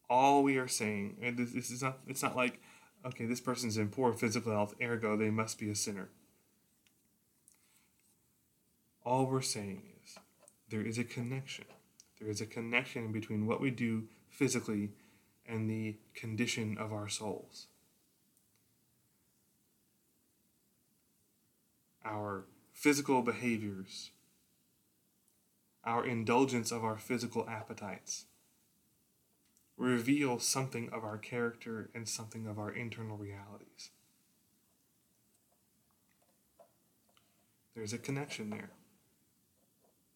All 0.09 0.45
we 0.45 0.59
are 0.59 0.69
saying, 0.69 1.17
and 1.21 1.37
this, 1.37 1.51
this 1.51 1.73
is 1.73 1.83
not, 1.83 1.99
it's 2.07 2.23
not 2.23 2.37
like, 2.37 2.61
okay, 3.05 3.27
this 3.27 3.41
person's 3.41 3.79
in 3.79 3.89
poor 3.89 4.13
physical 4.13 4.53
health, 4.53 4.77
ergo, 4.81 5.17
they 5.17 5.31
must 5.31 5.59
be 5.59 5.71
a 5.71 5.75
sinner. 5.75 6.09
All 9.05 9.27
we're 9.27 9.43
saying 9.43 9.83
is 10.05 10.15
there 10.71 10.83
is 10.83 10.99
a 10.99 11.05
connection. 11.05 11.65
There 12.21 12.31
is 12.31 12.41
a 12.41 12.47
connection 12.47 13.11
between 13.11 13.45
what 13.45 13.61
we 13.61 13.73
do 13.73 14.05
physically 14.39 14.93
and 15.45 15.69
the 15.69 15.97
condition 16.15 16.79
of 16.79 16.93
our 16.93 17.09
souls. 17.09 17.67
Our 22.05 22.45
physical 22.73 23.23
behaviors, 23.23 24.11
our 25.85 26.07
indulgence 26.07 26.71
of 26.71 26.85
our 26.85 26.97
physical 26.97 27.49
appetites, 27.49 28.27
reveal 29.77 30.39
something 30.39 30.89
of 30.93 31.03
our 31.03 31.19
character 31.19 31.91
and 31.93 32.09
something 32.09 32.47
of 32.47 32.61
our 32.61 32.71
internal 32.71 33.17
realities. 33.17 33.91
There's 37.75 37.93
a 37.93 37.99
connection 37.99 38.51
there. 38.51 38.71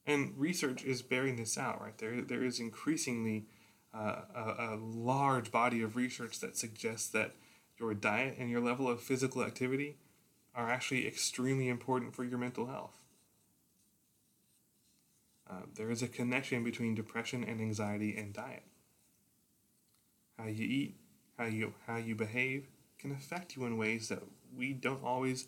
And 0.07 0.35
research 0.37 0.85
is 0.85 1.03
bearing 1.03 1.37
this 1.37 1.59
out, 1.59 1.81
right? 1.81 1.99
There, 1.99 2.23
there 2.23 2.45
is 2.45 2.61
increasingly 2.61 3.47
a, 3.95 4.75
a 4.75 4.79
large 4.81 5.51
body 5.51 5.83
of 5.83 5.97
research 5.97 6.41
that 6.41 6.57
suggests 6.57 7.09
that 7.09 7.35
your 7.79 7.95
diet 7.95 8.37
and 8.39 8.51
your 8.51 8.61
level 8.61 8.89
of 8.89 9.01
physical 9.01 9.43
activity 9.43 9.97
are 10.55 10.71
actually 10.71 11.07
extremely 11.07 11.69
important 11.69 12.15
for 12.15 12.25
your 12.25 12.39
mental 12.39 12.67
health. 12.67 13.03
Uh, 15.51 15.63
there 15.75 15.91
is 15.91 16.03
a 16.03 16.09
connection 16.09 16.65
between 16.65 16.95
depression 16.95 17.45
and 17.45 17.61
anxiety 17.61 18.17
and 18.17 18.33
diet. 18.33 18.63
How 20.39 20.47
you 20.47 20.65
eat, 20.65 20.97
how 21.39 21.45
you 21.45 21.75
how 21.87 21.97
you 21.97 22.15
behave 22.15 22.69
can 22.99 23.13
affect 23.13 23.57
you 23.57 23.65
in 23.67 23.77
ways 23.77 24.09
that 24.09 24.23
we 24.57 24.73
don't 24.73 25.05
always 25.05 25.47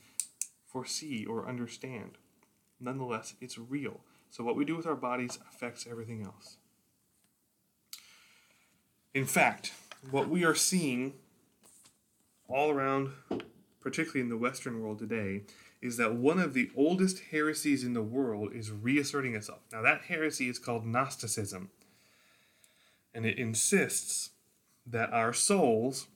foresee 0.66 1.24
or 1.24 1.48
understand. 1.48 2.18
Nonetheless, 2.80 3.34
it's 3.40 3.56
real. 3.56 4.00
So, 4.30 4.44
what 4.44 4.56
we 4.56 4.64
do 4.64 4.76
with 4.76 4.86
our 4.86 4.96
bodies 4.96 5.38
affects 5.48 5.86
everything 5.88 6.22
else. 6.22 6.56
In 9.14 9.26
fact, 9.26 9.72
what 10.10 10.28
we 10.28 10.44
are 10.44 10.56
seeing 10.56 11.14
all 12.48 12.70
around, 12.70 13.12
particularly 13.80 14.20
in 14.20 14.28
the 14.28 14.36
Western 14.36 14.82
world 14.82 14.98
today, 14.98 15.42
is 15.80 15.96
that 15.98 16.16
one 16.16 16.40
of 16.40 16.52
the 16.52 16.70
oldest 16.76 17.20
heresies 17.30 17.84
in 17.84 17.92
the 17.92 18.02
world 18.02 18.52
is 18.52 18.72
reasserting 18.72 19.36
itself. 19.36 19.60
Now, 19.70 19.82
that 19.82 20.02
heresy 20.08 20.48
is 20.48 20.58
called 20.58 20.84
Gnosticism, 20.84 21.70
and 23.14 23.24
it 23.24 23.38
insists 23.38 24.30
that 24.84 25.12
our 25.12 25.32
souls 25.32 26.08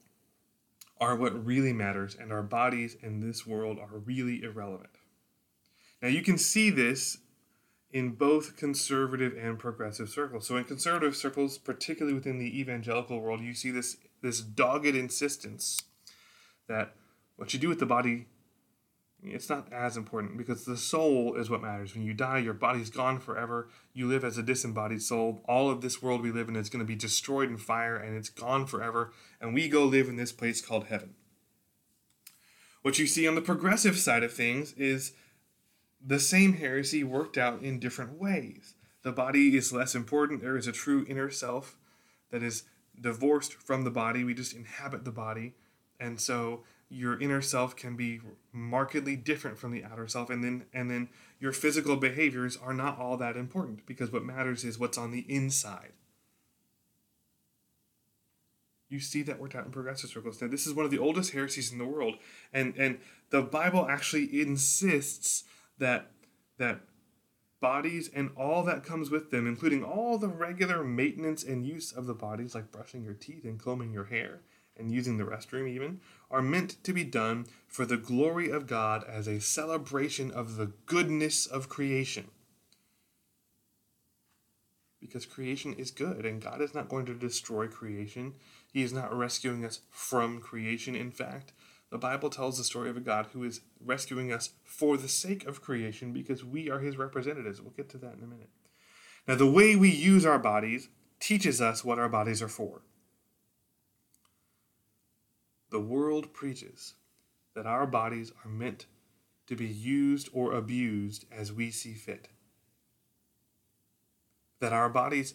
are 1.00 1.14
what 1.14 1.46
really 1.46 1.72
matters, 1.72 2.16
and 2.20 2.32
our 2.32 2.42
bodies 2.42 2.96
in 3.00 3.20
this 3.20 3.46
world 3.46 3.78
are 3.78 3.98
really 3.98 4.42
irrelevant. 4.42 4.90
Now, 6.02 6.08
you 6.08 6.22
can 6.22 6.36
see 6.36 6.70
this 6.70 7.18
in 7.90 8.10
both 8.10 8.56
conservative 8.56 9.34
and 9.36 9.58
progressive 9.58 10.08
circles. 10.08 10.46
So 10.46 10.56
in 10.56 10.64
conservative 10.64 11.16
circles, 11.16 11.58
particularly 11.58 12.14
within 12.14 12.38
the 12.38 12.60
evangelical 12.60 13.20
world, 13.20 13.40
you 13.40 13.54
see 13.54 13.70
this 13.70 13.96
this 14.20 14.40
dogged 14.40 14.96
insistence 14.96 15.80
that 16.66 16.94
what 17.36 17.54
you 17.54 17.60
do 17.60 17.68
with 17.68 17.78
the 17.78 17.86
body 17.86 18.26
it's 19.22 19.48
not 19.48 19.72
as 19.72 19.96
important 19.96 20.38
because 20.38 20.64
the 20.64 20.76
soul 20.76 21.34
is 21.34 21.50
what 21.50 21.60
matters. 21.60 21.94
When 21.94 22.04
you 22.04 22.14
die, 22.14 22.38
your 22.38 22.54
body's 22.54 22.90
gone 22.90 23.18
forever. 23.18 23.68
You 23.92 24.06
live 24.06 24.22
as 24.22 24.38
a 24.38 24.42
disembodied 24.42 25.02
soul. 25.02 25.42
All 25.48 25.70
of 25.70 25.80
this 25.80 26.00
world 26.00 26.22
we 26.22 26.30
live 26.30 26.48
in 26.48 26.56
is 26.56 26.70
going 26.70 26.84
to 26.84 26.86
be 26.86 26.94
destroyed 26.94 27.50
in 27.50 27.56
fire 27.56 27.96
and 27.96 28.16
it's 28.16 28.28
gone 28.28 28.66
forever. 28.66 29.12
And 29.40 29.54
we 29.54 29.68
go 29.68 29.84
live 29.84 30.08
in 30.08 30.16
this 30.16 30.32
place 30.32 30.64
called 30.64 30.86
heaven. 30.86 31.14
What 32.82 32.98
you 32.98 33.06
see 33.06 33.26
on 33.26 33.34
the 33.34 33.42
progressive 33.42 33.98
side 33.98 34.22
of 34.22 34.32
things 34.32 34.72
is 34.74 35.12
the 36.04 36.20
same 36.20 36.54
heresy 36.54 37.02
worked 37.04 37.36
out 37.36 37.62
in 37.62 37.78
different 37.78 38.18
ways. 38.18 38.74
The 39.02 39.12
body 39.12 39.56
is 39.56 39.72
less 39.72 39.94
important. 39.94 40.42
There 40.42 40.56
is 40.56 40.66
a 40.66 40.72
true 40.72 41.04
inner 41.08 41.30
self 41.30 41.76
that 42.30 42.42
is 42.42 42.64
divorced 43.00 43.54
from 43.54 43.84
the 43.84 43.90
body. 43.90 44.24
We 44.24 44.34
just 44.34 44.54
inhabit 44.54 45.04
the 45.04 45.12
body. 45.12 45.54
And 46.00 46.20
so 46.20 46.62
your 46.88 47.20
inner 47.20 47.42
self 47.42 47.76
can 47.76 47.96
be 47.96 48.20
markedly 48.52 49.16
different 49.16 49.58
from 49.58 49.72
the 49.72 49.84
outer 49.84 50.08
self 50.08 50.30
and 50.30 50.42
then 50.42 50.64
and 50.72 50.90
then 50.90 51.08
your 51.38 51.52
physical 51.52 51.96
behaviors 51.96 52.56
are 52.56 52.72
not 52.72 52.98
all 52.98 53.16
that 53.16 53.36
important 53.36 53.84
because 53.86 54.10
what 54.10 54.24
matters 54.24 54.64
is 54.64 54.78
what's 54.78 54.98
on 54.98 55.10
the 55.10 55.24
inside. 55.28 55.92
You 58.88 59.00
see 59.00 59.22
that 59.22 59.38
worked 59.38 59.54
out 59.54 59.66
in 59.66 59.70
progressive 59.70 60.10
circles. 60.10 60.40
Now 60.40 60.48
this 60.48 60.66
is 60.66 60.72
one 60.72 60.86
of 60.86 60.90
the 60.90 60.98
oldest 60.98 61.32
heresies 61.32 61.70
in 61.70 61.78
the 61.78 61.84
world 61.84 62.16
and 62.52 62.74
and 62.76 62.98
the 63.30 63.42
Bible 63.42 63.86
actually 63.88 64.40
insists 64.40 65.44
that 65.78 66.10
that 66.58 66.80
bodies 67.60 68.10
and 68.14 68.30
all 68.36 68.62
that 68.64 68.84
comes 68.84 69.10
with 69.10 69.30
them, 69.30 69.46
including 69.46 69.82
all 69.82 70.18
the 70.18 70.28
regular 70.28 70.84
maintenance 70.84 71.42
and 71.42 71.66
use 71.66 71.92
of 71.92 72.06
the 72.06 72.14
bodies, 72.14 72.54
like 72.54 72.70
brushing 72.70 73.04
your 73.04 73.14
teeth 73.14 73.44
and 73.44 73.60
combing 73.60 73.92
your 73.92 74.04
hair 74.04 74.40
and 74.76 74.92
using 74.92 75.18
the 75.18 75.24
restroom, 75.24 75.68
even, 75.68 76.00
are 76.30 76.40
meant 76.40 76.82
to 76.84 76.92
be 76.92 77.02
done 77.02 77.46
for 77.66 77.84
the 77.84 77.96
glory 77.96 78.48
of 78.48 78.66
God 78.66 79.04
as 79.04 79.26
a 79.26 79.40
celebration 79.40 80.30
of 80.30 80.56
the 80.56 80.72
goodness 80.86 81.46
of 81.46 81.68
creation. 81.68 82.28
Because 85.00 85.26
creation 85.26 85.74
is 85.74 85.90
good, 85.90 86.24
and 86.24 86.42
God 86.42 86.60
is 86.60 86.74
not 86.74 86.88
going 86.88 87.06
to 87.06 87.14
destroy 87.14 87.66
creation. 87.66 88.34
He 88.72 88.82
is 88.82 88.92
not 88.92 89.16
rescuing 89.16 89.64
us 89.64 89.80
from 89.90 90.40
creation, 90.40 90.94
in 90.94 91.10
fact. 91.10 91.52
The 91.90 91.98
Bible 91.98 92.28
tells 92.28 92.58
the 92.58 92.64
story 92.64 92.90
of 92.90 92.96
a 92.96 93.00
God 93.00 93.28
who 93.32 93.42
is 93.44 93.62
rescuing 93.82 94.32
us 94.32 94.50
for 94.62 94.96
the 94.96 95.08
sake 95.08 95.46
of 95.46 95.62
creation 95.62 96.12
because 96.12 96.44
we 96.44 96.68
are 96.70 96.80
his 96.80 96.98
representatives. 96.98 97.62
We'll 97.62 97.70
get 97.70 97.88
to 97.90 97.98
that 97.98 98.14
in 98.14 98.22
a 98.22 98.26
minute. 98.26 98.50
Now, 99.26 99.36
the 99.36 99.50
way 99.50 99.74
we 99.74 99.90
use 99.90 100.26
our 100.26 100.38
bodies 100.38 100.88
teaches 101.20 101.60
us 101.60 101.84
what 101.84 101.98
our 101.98 102.08
bodies 102.08 102.42
are 102.42 102.48
for. 102.48 102.82
The 105.70 105.80
world 105.80 106.32
preaches 106.32 106.94
that 107.54 107.66
our 107.66 107.86
bodies 107.86 108.32
are 108.44 108.50
meant 108.50 108.86
to 109.46 109.56
be 109.56 109.66
used 109.66 110.28
or 110.32 110.52
abused 110.52 111.24
as 111.32 111.52
we 111.52 111.70
see 111.70 111.94
fit. 111.94 112.28
That 114.60 114.72
our 114.72 114.88
bodies 114.88 115.34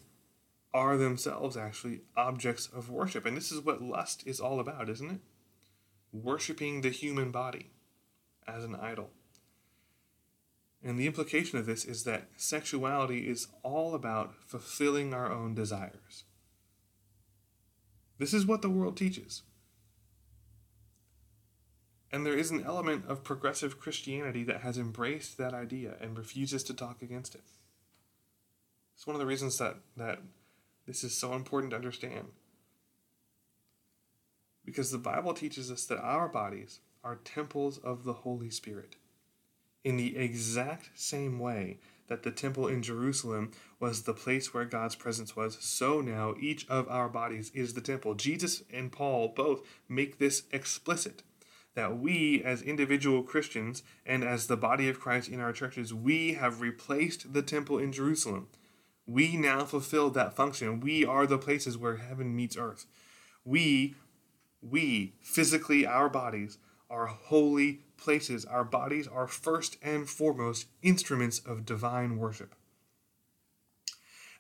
are 0.74 0.98
themselves 0.98 1.56
actually 1.56 2.02
objects 2.16 2.68
of 2.68 2.90
worship. 2.90 3.26
And 3.26 3.38
this 3.38 3.52
is 3.52 3.62
what 3.62 3.82
lust 3.82 4.24
is 4.26 4.40
all 4.40 4.60
about, 4.60 4.90
isn't 4.90 5.10
it? 5.10 5.20
Worshiping 6.14 6.82
the 6.82 6.90
human 6.90 7.32
body 7.32 7.72
as 8.48 8.64
an 8.64 8.76
idol. 8.76 9.10
And 10.84 11.00
the 11.00 11.08
implication 11.08 11.58
of 11.58 11.66
this 11.66 11.86
is 11.86 12.04
that 12.04 12.28
sexuality 12.38 13.30
is 13.30 13.48
all 13.64 13.96
about 13.96 14.36
fulfilling 14.46 15.14
our 15.14 15.32
own 15.32 15.56
desires. 15.56 16.26
This 18.20 18.34
is 18.34 18.46
what 18.46 18.62
the 18.62 18.70
world 18.70 18.96
teaches. 18.96 19.42
And 22.12 22.26
there 22.26 22.38
is 22.38 22.52
an 22.52 22.64
element 22.64 23.06
of 23.08 23.24
progressive 23.24 23.80
Christianity 23.80 24.44
that 24.44 24.62
has 24.62 24.78
embraced 24.78 25.38
that 25.38 25.54
idea 25.54 25.96
and 26.00 26.18
refuses 26.18 26.64
to 26.66 26.74
talk 26.74 27.02
against 27.02 27.34
it. 27.34 27.42
It's 28.96 29.08
one 29.08 29.16
of 29.16 29.20
the 29.20 29.26
reasons 29.26 29.58
that, 29.58 29.78
that 29.98 30.20
this 30.86 31.04
is 31.04 31.18
so 31.18 31.34
important 31.34 31.72
to 31.72 31.78
understand. 31.78 32.28
Because 34.66 34.92
the 34.92 34.98
Bible 34.98 35.34
teaches 35.34 35.72
us 35.72 35.86
that 35.86 36.00
our 36.00 36.28
bodies 36.28 36.80
are 37.04 37.16
temples 37.24 37.78
of 37.78 38.04
the 38.04 38.14
Holy 38.14 38.50
Spirit. 38.50 38.96
In 39.84 39.98
the 39.98 40.16
exact 40.16 40.92
same 40.96 41.40
way 41.40 41.80
that 42.08 42.24
the 42.24 42.32
temple 42.32 42.68
in 42.68 42.82
Jerusalem 42.82 43.52
was 43.80 44.04
the 44.04 44.14
place 44.14 44.54
where 44.54 44.66
God's 44.66 44.96
presence 44.96 45.36
was, 45.36 45.58
so 45.60 46.00
now 46.00 46.36
each 46.40 46.68
of 46.70 46.88
our 46.88 47.10
bodies 47.10 47.52
is 47.54 47.74
the 47.74 47.82
temple. 47.82 48.14
Jesus 48.14 48.64
and 48.72 48.92
Paul 48.92 49.34
both 49.36 49.62
make 49.90 50.20
this 50.20 50.44
explicit 50.52 51.24
that 51.76 51.98
we, 51.98 52.42
as 52.44 52.62
individual 52.62 53.24
Christians 53.24 53.84
and 54.06 54.24
as 54.24 54.48
the 54.48 54.58
body 54.58 54.88
of 54.90 55.00
Christ 55.00 55.30
in 55.30 55.40
our 55.40 55.52
churches, 55.52 55.94
we 55.94 56.34
have 56.34 56.62
replaced 56.62 57.34
the 57.34 57.42
temple 57.42 57.80
in 57.80 57.92
Jerusalem. 57.92 58.48
We 59.08 59.36
now 59.36 59.66
fulfill 59.66 60.10
that 60.12 60.36
function. 60.36 60.80
We 60.80 61.04
are 61.04 61.26
the 61.26 61.38
places 61.38 61.78
where 61.78 61.98
heaven 61.98 62.36
meets 62.36 62.58
earth. 62.58 62.86
We, 63.44 63.96
we, 64.70 65.14
physically, 65.22 65.86
our 65.86 66.10
bodies, 66.10 66.58
are 66.90 67.08
holy 67.08 67.82
places. 67.98 68.46
Our 68.46 68.64
bodies 68.64 69.08
are 69.08 69.28
first 69.28 69.78
and 69.82 70.08
foremost 70.08 70.68
instruments 70.82 71.40
of 71.40 71.66
divine 71.66 72.18
worship. 72.18 72.56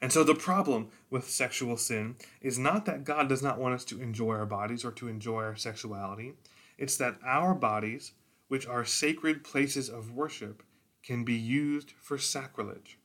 And 0.01 0.11
so 0.11 0.23
the 0.23 0.35
problem 0.35 0.89
with 1.09 1.29
sexual 1.29 1.77
sin 1.77 2.17
is 2.41 2.59
not 2.59 2.85
that 2.85 3.05
God 3.05 3.29
does 3.29 3.41
not 3.41 3.57
want 3.57 3.73
us 3.73 3.85
to 3.85 4.01
enjoy 4.01 4.35
our 4.35 4.45
bodies 4.45 4.83
or 4.83 4.91
to 4.91 5.07
enjoy 5.07 5.43
our 5.43 5.55
sexuality. 5.55 6.33
It's 6.77 6.97
that 6.97 7.19
our 7.25 7.55
bodies, 7.55 8.11
which 8.49 8.67
are 8.67 8.83
sacred 8.83 9.43
places 9.43 9.89
of 9.89 10.11
worship, 10.11 10.61
can 11.03 11.23
be 11.23 11.35
used 11.35 11.91
for 11.91 12.17
sacrilege. 12.17 12.99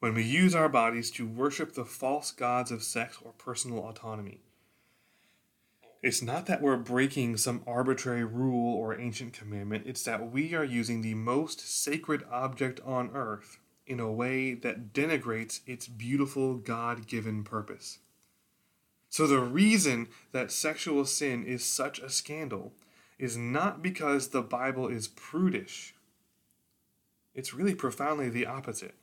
When 0.00 0.14
we 0.14 0.22
use 0.22 0.54
our 0.54 0.68
bodies 0.68 1.10
to 1.12 1.26
worship 1.26 1.72
the 1.72 1.84
false 1.84 2.30
gods 2.30 2.70
of 2.70 2.82
sex 2.82 3.18
or 3.24 3.32
personal 3.32 3.88
autonomy, 3.88 4.42
it's 6.02 6.22
not 6.22 6.46
that 6.46 6.62
we're 6.62 6.76
breaking 6.76 7.36
some 7.36 7.62
arbitrary 7.66 8.24
rule 8.24 8.74
or 8.74 8.98
ancient 8.98 9.32
commandment, 9.32 9.84
it's 9.86 10.04
that 10.04 10.30
we 10.30 10.54
are 10.54 10.64
using 10.64 11.02
the 11.02 11.14
most 11.14 11.60
sacred 11.60 12.24
object 12.30 12.80
on 12.84 13.10
earth 13.14 13.58
in 13.86 13.98
a 13.98 14.12
way 14.12 14.54
that 14.54 14.92
denigrates 14.92 15.60
its 15.66 15.88
beautiful 15.88 16.54
God 16.54 17.06
given 17.06 17.42
purpose. 17.42 17.98
So, 19.10 19.26
the 19.26 19.40
reason 19.40 20.08
that 20.32 20.52
sexual 20.52 21.04
sin 21.06 21.42
is 21.44 21.64
such 21.64 21.98
a 21.98 22.10
scandal 22.10 22.74
is 23.18 23.36
not 23.36 23.82
because 23.82 24.28
the 24.28 24.42
Bible 24.42 24.86
is 24.86 25.08
prudish, 25.08 25.94
it's 27.34 27.54
really 27.54 27.74
profoundly 27.74 28.28
the 28.28 28.46
opposite. 28.46 28.94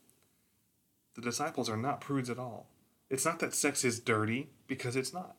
The 1.16 1.22
disciples 1.22 1.70
are 1.70 1.78
not 1.78 2.02
prudes 2.02 2.30
at 2.30 2.38
all. 2.38 2.68
It's 3.10 3.26
not 3.26 3.40
that 3.40 3.54
sex 3.54 3.84
is 3.84 4.00
dirty, 4.00 4.50
because 4.68 4.96
it's 4.96 5.14
not. 5.14 5.36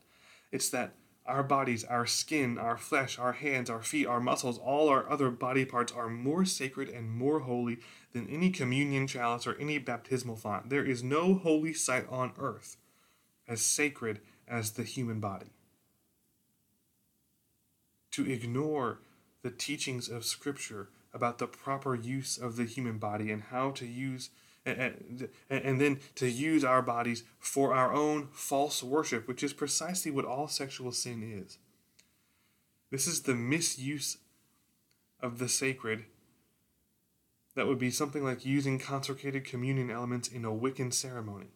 It's 0.50 0.70
that 0.70 0.94
our 1.26 1.42
bodies, 1.42 1.84
our 1.84 2.06
skin, 2.06 2.58
our 2.58 2.76
flesh, 2.76 3.18
our 3.18 3.32
hands, 3.32 3.68
our 3.68 3.82
feet, 3.82 4.06
our 4.06 4.20
muscles, 4.20 4.58
all 4.58 4.88
our 4.88 5.08
other 5.08 5.30
body 5.30 5.64
parts 5.64 5.92
are 5.92 6.08
more 6.08 6.44
sacred 6.44 6.88
and 6.88 7.10
more 7.10 7.40
holy 7.40 7.78
than 8.12 8.28
any 8.28 8.50
communion 8.50 9.06
chalice 9.06 9.46
or 9.46 9.56
any 9.58 9.78
baptismal 9.78 10.36
font. 10.36 10.70
There 10.70 10.84
is 10.84 11.02
no 11.02 11.34
holy 11.34 11.72
site 11.72 12.08
on 12.08 12.32
earth 12.38 12.76
as 13.48 13.60
sacred 13.60 14.20
as 14.48 14.72
the 14.72 14.84
human 14.84 15.20
body. 15.20 15.52
To 18.12 18.30
ignore 18.30 19.00
the 19.42 19.50
teachings 19.50 20.08
of 20.08 20.24
Scripture 20.24 20.88
about 21.12 21.38
the 21.38 21.46
proper 21.46 21.94
use 21.94 22.38
of 22.38 22.56
the 22.56 22.64
human 22.64 22.98
body 22.98 23.30
and 23.30 23.44
how 23.44 23.70
to 23.72 23.86
use 23.86 24.30
and, 24.66 25.28
and, 25.48 25.80
then 25.80 26.00
to 26.16 26.28
use 26.28 26.64
our 26.64 26.82
bodies 26.82 27.22
for 27.38 27.72
our 27.72 27.94
own 27.94 28.28
false 28.32 28.82
worship, 28.82 29.28
which 29.28 29.44
is 29.44 29.52
precisely 29.52 30.10
what 30.10 30.24
all 30.24 30.48
sexual 30.48 30.90
sin 30.90 31.22
is. 31.22 31.58
This 32.90 33.06
is 33.06 33.22
the 33.22 33.34
misuse 33.34 34.18
of 35.20 35.38
the 35.38 35.48
sacred 35.48 36.04
that 37.54 37.66
would 37.66 37.78
be 37.78 37.90
something 37.90 38.24
like 38.24 38.44
using 38.44 38.78
consecrated 38.78 39.44
communion 39.44 39.90
elements 39.90 40.28
in 40.28 40.44
a 40.44 40.50
Wiccan 40.50 40.92
ceremony. 40.92 41.48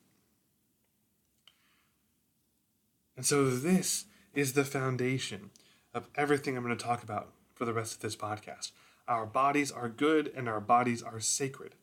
And 3.16 3.26
so, 3.26 3.50
this 3.50 4.06
is 4.32 4.54
the 4.54 4.64
foundation 4.64 5.50
of 5.92 6.08
everything 6.14 6.56
I'm 6.56 6.64
going 6.64 6.76
to 6.76 6.82
talk 6.82 7.02
about 7.02 7.32
for 7.54 7.64
the 7.64 7.74
rest 7.74 7.94
of 7.94 8.00
this 8.00 8.16
podcast. 8.16 8.70
Our 9.06 9.26
bodies 9.26 9.70
are 9.70 9.88
good 9.88 10.32
and 10.34 10.48
our 10.48 10.60
bodies 10.60 11.02
are 11.02 11.20
sacred. 11.20 11.74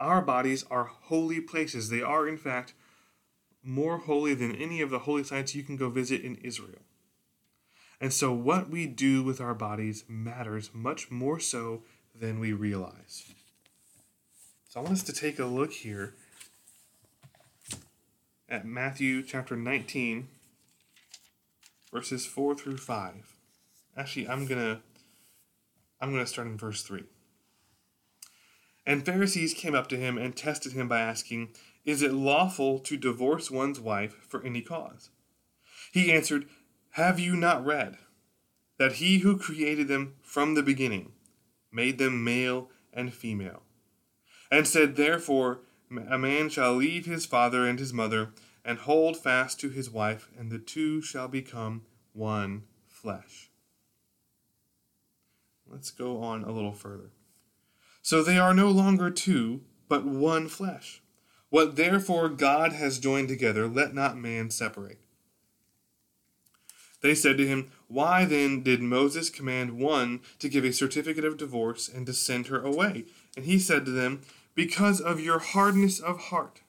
Our 0.00 0.22
bodies 0.22 0.64
are 0.70 0.84
holy 0.84 1.40
places. 1.40 1.90
They 1.90 2.02
are, 2.02 2.28
in 2.28 2.38
fact, 2.38 2.74
more 3.62 3.98
holy 3.98 4.34
than 4.34 4.54
any 4.54 4.80
of 4.80 4.90
the 4.90 5.00
holy 5.00 5.24
sites 5.24 5.54
you 5.54 5.62
can 5.62 5.76
go 5.76 5.90
visit 5.90 6.22
in 6.22 6.36
Israel. 6.36 6.82
And 8.00 8.12
so, 8.12 8.32
what 8.32 8.70
we 8.70 8.86
do 8.86 9.22
with 9.22 9.40
our 9.40 9.54
bodies 9.54 10.04
matters 10.08 10.70
much 10.72 11.10
more 11.10 11.40
so 11.40 11.82
than 12.14 12.38
we 12.38 12.52
realize. 12.52 13.24
So, 14.68 14.80
I 14.80 14.82
want 14.84 14.94
us 14.94 15.02
to 15.04 15.12
take 15.12 15.38
a 15.40 15.46
look 15.46 15.72
here 15.72 16.14
at 18.48 18.64
Matthew 18.64 19.22
chapter 19.22 19.56
19, 19.56 20.28
verses 21.92 22.24
4 22.24 22.54
through 22.54 22.76
5. 22.76 23.34
Actually, 23.96 24.28
I'm 24.28 24.46
going 24.46 24.60
to 24.60 24.80
I'm 26.00 26.12
going 26.12 26.24
to 26.24 26.30
start 26.30 26.46
in 26.46 26.56
verse 26.56 26.82
3. 26.82 27.02
And 28.88 29.04
Pharisees 29.04 29.52
came 29.52 29.74
up 29.74 29.86
to 29.88 29.98
him 29.98 30.16
and 30.16 30.34
tested 30.34 30.72
him 30.72 30.88
by 30.88 31.00
asking, 31.00 31.50
Is 31.84 32.00
it 32.00 32.14
lawful 32.14 32.78
to 32.78 32.96
divorce 32.96 33.50
one's 33.50 33.78
wife 33.78 34.16
for 34.26 34.42
any 34.42 34.62
cause? 34.62 35.10
He 35.92 36.10
answered, 36.10 36.46
Have 36.92 37.20
you 37.20 37.36
not 37.36 37.66
read 37.66 37.98
that 38.78 38.94
he 38.94 39.18
who 39.18 39.36
created 39.36 39.88
them 39.88 40.14
from 40.22 40.54
the 40.54 40.62
beginning 40.62 41.12
made 41.70 41.98
them 41.98 42.24
male 42.24 42.70
and 42.90 43.12
female? 43.12 43.62
And 44.50 44.66
said, 44.66 44.96
Therefore, 44.96 45.60
a 46.08 46.16
man 46.16 46.48
shall 46.48 46.72
leave 46.72 47.04
his 47.04 47.26
father 47.26 47.66
and 47.66 47.78
his 47.78 47.92
mother 47.92 48.30
and 48.64 48.78
hold 48.78 49.18
fast 49.18 49.60
to 49.60 49.68
his 49.68 49.90
wife, 49.90 50.30
and 50.38 50.50
the 50.50 50.58
two 50.58 51.02
shall 51.02 51.28
become 51.28 51.82
one 52.14 52.62
flesh. 52.86 53.50
Let's 55.66 55.90
go 55.90 56.22
on 56.22 56.42
a 56.42 56.50
little 56.50 56.72
further. 56.72 57.10
So 58.08 58.22
they 58.22 58.38
are 58.38 58.54
no 58.54 58.70
longer 58.70 59.10
two, 59.10 59.60
but 59.86 60.06
one 60.06 60.48
flesh. 60.48 61.02
What 61.50 61.76
therefore 61.76 62.30
God 62.30 62.72
has 62.72 62.98
joined 62.98 63.28
together, 63.28 63.68
let 63.68 63.92
not 63.92 64.16
man 64.16 64.48
separate. 64.48 64.98
They 67.02 67.14
said 67.14 67.36
to 67.36 67.46
him, 67.46 67.70
Why 67.86 68.24
then 68.24 68.62
did 68.62 68.80
Moses 68.80 69.28
command 69.28 69.78
one 69.78 70.20
to 70.38 70.48
give 70.48 70.64
a 70.64 70.72
certificate 70.72 71.26
of 71.26 71.36
divorce 71.36 71.86
and 71.86 72.06
to 72.06 72.14
send 72.14 72.46
her 72.46 72.62
away? 72.62 73.04
And 73.36 73.44
he 73.44 73.58
said 73.58 73.84
to 73.84 73.90
them, 73.90 74.22
Because 74.54 75.02
of 75.02 75.20
your 75.20 75.40
hardness 75.40 76.00
of 76.00 76.18
heart. 76.18 76.62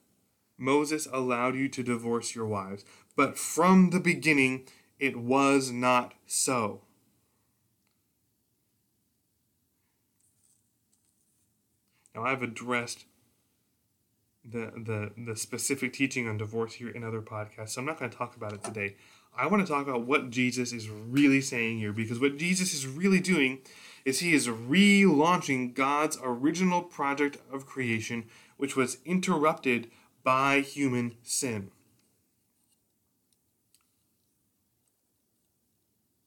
Moses 0.57 1.07
allowed 1.09 1.55
you 1.55 1.69
to 1.69 1.83
divorce 1.83 2.35
your 2.35 2.47
wives, 2.47 2.83
but 3.15 3.39
from 3.39 3.91
the 3.91 4.01
beginning 4.01 4.67
it 4.99 5.15
was 5.15 5.71
not 5.71 6.15
so. 6.25 6.81
Now, 12.19 12.25
I've 12.25 12.43
addressed 12.43 13.05
the, 14.43 14.73
the, 14.75 15.11
the 15.17 15.35
specific 15.37 15.93
teaching 15.93 16.27
on 16.27 16.37
divorce 16.37 16.73
here 16.73 16.89
in 16.89 17.03
other 17.03 17.21
podcasts, 17.21 17.69
so 17.69 17.79
I'm 17.79 17.85
not 17.85 17.97
going 17.97 18.11
to 18.11 18.17
talk 18.17 18.35
about 18.35 18.51
it 18.51 18.61
today. 18.61 18.95
I 19.37 19.47
want 19.47 19.65
to 19.65 19.71
talk 19.71 19.87
about 19.87 20.05
what 20.05 20.29
Jesus 20.29 20.73
is 20.73 20.89
really 20.89 21.39
saying 21.39 21.77
here 21.77 21.93
because 21.93 22.19
what 22.19 22.37
Jesus 22.37 22.73
is 22.73 22.85
really 22.85 23.21
doing 23.21 23.59
is 24.03 24.19
he 24.19 24.33
is 24.33 24.47
relaunching 24.49 25.73
God's 25.73 26.17
original 26.21 26.81
project 26.81 27.37
of 27.53 27.65
creation, 27.65 28.25
which 28.57 28.75
was 28.75 28.97
interrupted 29.05 29.89
by 30.21 30.59
human 30.59 31.15
sin. 31.23 31.71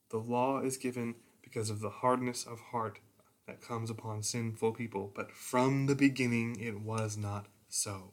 The 0.09 0.19
law 0.19 0.61
is 0.61 0.79
given 0.79 1.17
because 1.43 1.69
of 1.69 1.81
the 1.81 1.91
hardness 1.91 2.47
of 2.47 2.61
heart 2.71 3.01
that 3.53 3.61
comes 3.61 3.91
upon 3.91 4.23
sinful 4.23 4.73
people, 4.73 5.13
but 5.15 5.31
from 5.31 5.85
the 5.85 5.95
beginning 5.95 6.59
it 6.59 6.81
was 6.81 7.19
not 7.19 7.47
so. 7.69 8.13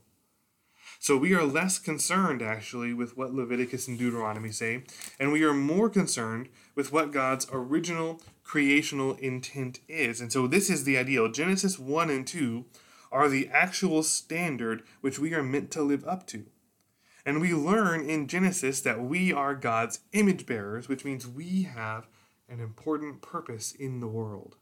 So 0.99 1.15
we 1.15 1.33
are 1.33 1.45
less 1.45 1.79
concerned 1.79 2.41
actually 2.41 2.93
with 2.93 3.15
what 3.15 3.33
Leviticus 3.33 3.87
and 3.87 3.97
Deuteronomy 3.97 4.51
say, 4.51 4.83
and 5.17 5.31
we 5.31 5.43
are 5.43 5.53
more 5.53 5.89
concerned 5.89 6.49
with 6.75 6.91
what 6.91 7.13
God's 7.13 7.47
original 7.53 8.21
creational 8.43 9.13
intent 9.15 9.79
is. 9.87 10.19
And 10.19 10.29
so 10.33 10.45
this 10.45 10.69
is 10.69 10.83
the 10.83 10.97
ideal. 10.97 11.31
Genesis 11.31 11.79
1 11.79 12.09
and 12.09 12.27
2 12.27 12.65
are 13.09 13.29
the 13.29 13.47
actual 13.47 14.03
standard 14.03 14.83
which 14.99 15.19
we 15.19 15.33
are 15.33 15.43
meant 15.43 15.71
to 15.71 15.81
live 15.81 16.05
up 16.05 16.27
to. 16.27 16.47
And 17.25 17.39
we 17.39 17.53
learn 17.53 18.09
in 18.09 18.27
Genesis 18.27 18.81
that 18.81 19.01
we 19.01 19.31
are 19.31 19.55
God's 19.55 19.99
image 20.11 20.45
bearers, 20.45 20.89
which 20.89 21.05
means 21.05 21.25
we 21.25 21.61
have 21.63 22.09
an 22.49 22.59
important 22.59 23.21
purpose 23.21 23.71
in 23.71 24.01
the 24.01 24.07
world. 24.07 24.57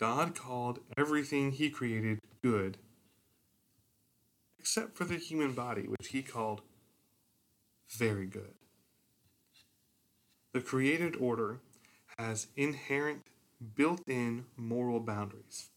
God 0.00 0.34
called 0.34 0.78
everything 0.96 1.52
he 1.52 1.68
created 1.68 2.20
good, 2.42 2.78
except 4.58 4.96
for 4.96 5.04
the 5.04 5.18
human 5.18 5.52
body, 5.52 5.82
which 5.82 6.08
he 6.08 6.22
called 6.22 6.62
very 7.90 8.24
good. 8.24 8.54
The 10.54 10.62
created 10.62 11.16
order 11.16 11.60
has 12.16 12.46
inherent, 12.56 13.26
built 13.74 14.00
in 14.08 14.46
moral 14.56 15.00
boundaries. 15.00 15.68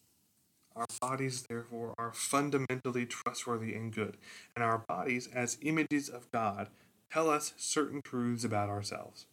Our 0.74 0.88
bodies, 1.02 1.44
therefore, 1.50 1.94
are 1.98 2.14
fundamentally 2.14 3.06
trustworthy 3.06 3.76
and 3.76 3.94
good, 3.94 4.16
and 4.56 4.64
our 4.64 4.78
bodies, 4.88 5.28
as 5.28 5.58
images 5.62 6.08
of 6.08 6.32
God, 6.32 6.70
tell 7.12 7.30
us 7.30 7.54
certain 7.58 8.02
truths 8.02 8.46
about 8.46 8.70
ourselves. 8.70 9.26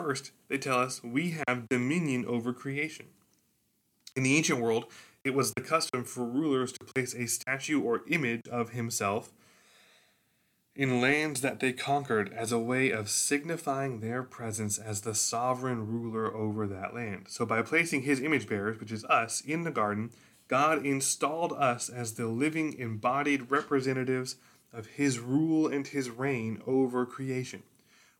First, 0.00 0.30
they 0.46 0.58
tell 0.58 0.78
us 0.78 1.02
we 1.02 1.38
have 1.48 1.68
dominion 1.68 2.24
over 2.24 2.52
creation. 2.52 3.06
In 4.14 4.22
the 4.22 4.36
ancient 4.36 4.60
world, 4.60 4.84
it 5.24 5.34
was 5.34 5.52
the 5.52 5.60
custom 5.60 6.04
for 6.04 6.24
rulers 6.24 6.70
to 6.70 6.84
place 6.84 7.16
a 7.16 7.26
statue 7.26 7.82
or 7.82 8.02
image 8.06 8.42
of 8.48 8.70
himself 8.70 9.32
in 10.76 11.00
lands 11.00 11.40
that 11.40 11.58
they 11.58 11.72
conquered 11.72 12.32
as 12.32 12.52
a 12.52 12.60
way 12.60 12.92
of 12.92 13.10
signifying 13.10 13.98
their 13.98 14.22
presence 14.22 14.78
as 14.78 15.00
the 15.00 15.16
sovereign 15.16 15.88
ruler 15.88 16.32
over 16.32 16.68
that 16.68 16.94
land. 16.94 17.26
So, 17.28 17.44
by 17.44 17.62
placing 17.62 18.02
his 18.02 18.20
image 18.20 18.48
bearers, 18.48 18.78
which 18.78 18.92
is 18.92 19.04
us, 19.06 19.40
in 19.40 19.64
the 19.64 19.72
garden, 19.72 20.10
God 20.46 20.86
installed 20.86 21.52
us 21.54 21.88
as 21.88 22.14
the 22.14 22.28
living 22.28 22.72
embodied 22.74 23.50
representatives 23.50 24.36
of 24.72 24.86
his 24.86 25.18
rule 25.18 25.66
and 25.66 25.88
his 25.88 26.08
reign 26.08 26.62
over 26.68 27.04
creation. 27.04 27.64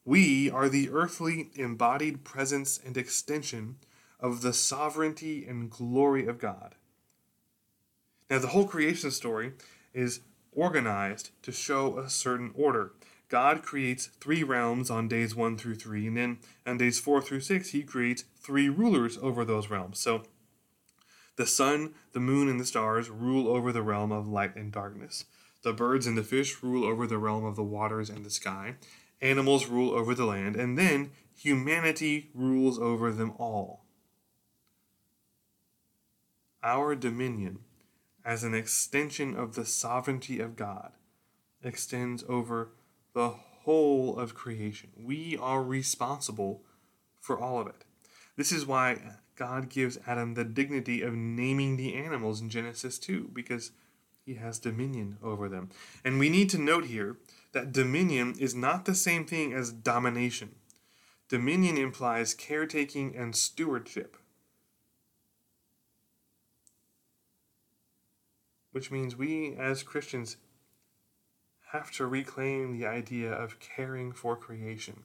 We 0.04 0.50
are 0.50 0.68
the 0.68 0.90
earthly 0.90 1.50
embodied 1.54 2.24
presence 2.24 2.78
and 2.84 2.96
extension 2.96 3.76
of 4.20 4.40
the 4.40 4.52
sovereignty 4.52 5.46
and 5.46 5.70
glory 5.70 6.26
of 6.26 6.38
God. 6.38 6.74
Now, 8.30 8.38
the 8.38 8.48
whole 8.48 8.66
creation 8.66 9.10
story 9.10 9.52
is 9.94 10.20
organized 10.52 11.30
to 11.42 11.52
show 11.52 11.98
a 11.98 12.08
certain 12.08 12.52
order. 12.54 12.92
God 13.28 13.62
creates 13.62 14.06
three 14.20 14.42
realms 14.42 14.90
on 14.90 15.08
days 15.08 15.34
one 15.34 15.56
through 15.58 15.76
three, 15.76 16.06
and 16.06 16.16
then 16.16 16.38
on 16.66 16.78
days 16.78 16.98
four 16.98 17.20
through 17.20 17.40
six, 17.40 17.70
he 17.70 17.82
creates 17.82 18.24
three 18.40 18.68
rulers 18.68 19.18
over 19.20 19.44
those 19.44 19.68
realms. 19.68 19.98
So 19.98 20.22
the 21.36 21.46
sun, 21.46 21.94
the 22.12 22.20
moon, 22.20 22.48
and 22.48 22.58
the 22.58 22.64
stars 22.64 23.10
rule 23.10 23.48
over 23.48 23.70
the 23.70 23.82
realm 23.82 24.10
of 24.10 24.26
light 24.26 24.56
and 24.56 24.72
darkness. 24.72 25.26
The 25.62 25.72
birds 25.72 26.06
and 26.06 26.16
the 26.16 26.22
fish 26.22 26.62
rule 26.62 26.84
over 26.84 27.06
the 27.06 27.18
realm 27.18 27.44
of 27.44 27.56
the 27.56 27.62
waters 27.62 28.10
and 28.10 28.24
the 28.24 28.30
sky. 28.30 28.76
Animals 29.20 29.66
rule 29.66 29.92
over 29.92 30.14
the 30.14 30.26
land, 30.26 30.56
and 30.56 30.78
then 30.78 31.10
humanity 31.34 32.30
rules 32.34 32.78
over 32.78 33.12
them 33.12 33.32
all. 33.38 33.84
Our 36.62 36.94
dominion 36.94 37.60
as 38.24 38.44
an 38.44 38.54
extension 38.54 39.36
of 39.36 39.54
the 39.54 39.64
sovereignty 39.64 40.40
of 40.40 40.56
God 40.56 40.92
extends 41.62 42.24
over 42.28 42.70
the 43.14 43.28
whole 43.28 44.18
of 44.18 44.34
creation. 44.34 44.90
We 44.96 45.36
are 45.36 45.62
responsible 45.62 46.62
for 47.20 47.38
all 47.38 47.60
of 47.60 47.66
it. 47.66 47.84
This 48.36 48.52
is 48.52 48.66
why 48.66 48.98
God 49.36 49.68
gives 49.68 49.98
Adam 50.06 50.34
the 50.34 50.44
dignity 50.44 51.02
of 51.02 51.14
naming 51.14 51.76
the 51.76 51.94
animals 51.94 52.40
in 52.40 52.50
Genesis 52.50 52.98
2, 52.98 53.30
because 53.32 53.72
he 54.28 54.34
has 54.34 54.58
dominion 54.58 55.16
over 55.22 55.48
them. 55.48 55.70
And 56.04 56.18
we 56.18 56.28
need 56.28 56.50
to 56.50 56.58
note 56.58 56.84
here 56.84 57.16
that 57.52 57.72
dominion 57.72 58.34
is 58.38 58.54
not 58.54 58.84
the 58.84 58.94
same 58.94 59.24
thing 59.24 59.54
as 59.54 59.72
domination. 59.72 60.56
Dominion 61.30 61.78
implies 61.78 62.34
caretaking 62.34 63.16
and 63.16 63.34
stewardship. 63.34 64.16
which 68.70 68.90
means 68.92 69.16
we 69.16 69.56
as 69.56 69.82
Christians 69.82 70.36
have 71.72 71.90
to 71.92 72.06
reclaim 72.06 72.78
the 72.78 72.86
idea 72.86 73.32
of 73.32 73.58
caring 73.58 74.12
for 74.12 74.36
creation, 74.36 75.02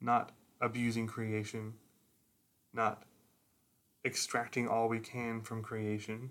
not 0.00 0.32
abusing 0.60 1.06
creation, 1.06 1.74
not 2.72 3.04
extracting 4.04 4.66
all 4.66 4.88
we 4.88 4.98
can 4.98 5.42
from 5.42 5.62
creation, 5.62 6.30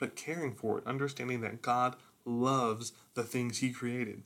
but 0.00 0.16
caring 0.16 0.54
for 0.54 0.78
it, 0.78 0.86
understanding 0.86 1.42
that 1.42 1.62
God 1.62 1.94
loves 2.24 2.92
the 3.14 3.22
things 3.22 3.58
He 3.58 3.70
created. 3.70 4.24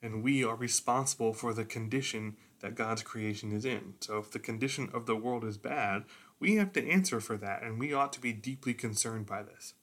And 0.00 0.22
we 0.22 0.44
are 0.44 0.54
responsible 0.54 1.32
for 1.32 1.52
the 1.52 1.64
condition 1.64 2.36
that 2.60 2.74
God's 2.74 3.02
creation 3.02 3.50
is 3.52 3.64
in. 3.64 3.94
So 4.00 4.18
if 4.18 4.30
the 4.30 4.38
condition 4.38 4.90
of 4.92 5.06
the 5.06 5.16
world 5.16 5.44
is 5.44 5.58
bad, 5.58 6.04
we 6.38 6.56
have 6.56 6.72
to 6.74 6.88
answer 6.88 7.20
for 7.20 7.36
that, 7.38 7.62
and 7.62 7.78
we 7.78 7.92
ought 7.92 8.12
to 8.12 8.20
be 8.20 8.32
deeply 8.32 8.74
concerned 8.74 9.26
by 9.26 9.42
this. 9.42 9.74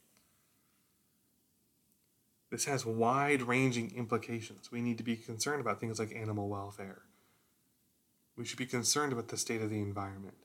This 2.51 2.65
has 2.65 2.85
wide 2.85 3.43
ranging 3.43 3.95
implications. 3.95 4.71
We 4.71 4.81
need 4.81 4.97
to 4.97 5.03
be 5.03 5.15
concerned 5.15 5.61
about 5.61 5.79
things 5.79 5.99
like 5.99 6.15
animal 6.15 6.49
welfare. 6.49 7.03
We 8.35 8.45
should 8.45 8.57
be 8.57 8.65
concerned 8.65 9.13
about 9.13 9.27
the 9.27 9.37
state 9.37 9.61
of 9.61 9.69
the 9.69 9.79
environment. 9.79 10.35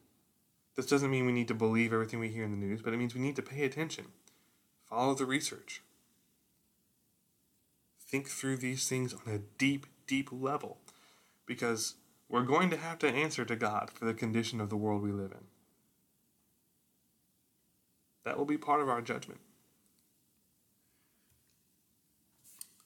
This 0.76 0.86
doesn't 0.86 1.10
mean 1.10 1.26
we 1.26 1.32
need 1.32 1.48
to 1.48 1.54
believe 1.54 1.92
everything 1.92 2.18
we 2.18 2.28
hear 2.28 2.44
in 2.44 2.50
the 2.50 2.56
news, 2.56 2.82
but 2.82 2.92
it 2.92 2.96
means 2.96 3.14
we 3.14 3.20
need 3.20 3.36
to 3.36 3.42
pay 3.42 3.64
attention, 3.64 4.06
follow 4.88 5.14
the 5.14 5.24
research, 5.24 5.82
think 8.00 8.28
through 8.28 8.56
these 8.56 8.88
things 8.88 9.14
on 9.14 9.32
a 9.32 9.38
deep, 9.38 9.86
deep 10.06 10.30
level, 10.32 10.78
because 11.46 11.94
we're 12.28 12.42
going 12.42 12.70
to 12.70 12.76
have 12.76 12.98
to 12.98 13.08
answer 13.08 13.44
to 13.44 13.54
God 13.54 13.90
for 13.92 14.04
the 14.04 14.14
condition 14.14 14.60
of 14.60 14.68
the 14.68 14.76
world 14.76 15.02
we 15.02 15.12
live 15.12 15.32
in. 15.32 15.46
That 18.24 18.38
will 18.38 18.46
be 18.46 18.58
part 18.58 18.80
of 18.80 18.88
our 18.88 19.02
judgment. 19.02 19.40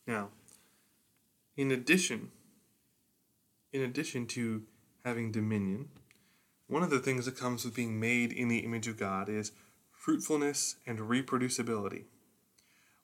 Now, 0.07 0.29
in 1.57 1.71
addition, 1.71 2.31
in 3.73 3.83
addition 3.83 4.27
to 4.29 4.65
having 5.05 5.31
dominion, 5.31 5.89
one 6.69 6.83
of 6.83 6.91
the 6.91 6.99
things 6.99 7.25
that 7.25 7.37
comes 7.37 7.65
with 7.65 7.75
being 7.75 7.99
made 7.99 8.31
in 8.31 8.49
the 8.49 8.59
image 8.59 8.87
of 8.87 8.99
God 8.99 9.29
is 9.29 9.53
fruitfulness 9.91 10.77
and 10.87 10.99
reproducibility. 10.99 12.05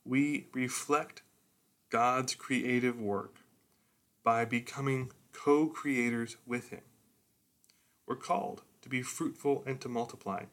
We 0.05 0.47
reflect 0.53 1.23
God's 1.89 2.35
creative 2.35 2.99
work 2.99 3.37
by 4.23 4.45
becoming 4.45 5.11
co 5.33 5.67
creators 5.67 6.37
with 6.45 6.69
Him. 6.69 6.81
We're 8.07 8.15
called 8.15 8.61
to 8.83 8.89
be 8.89 9.01
fruitful 9.01 9.63
and 9.65 9.81
to 9.81 9.89
multiply. 9.89 10.43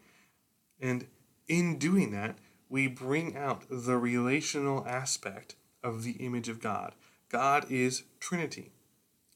And 0.81 1.07
in 1.49 1.79
doing 1.79 2.13
that, 2.13 2.39
we 2.71 2.87
bring 2.87 3.37
out 3.37 3.65
the 3.69 3.99
relational 3.99 4.87
aspect 4.87 5.55
of 5.85 6.03
the 6.03 6.13
image 6.13 6.49
of 6.49 6.61
God. 6.63 6.95
God 7.29 7.71
is 7.71 8.05
Trinity, 8.21 8.73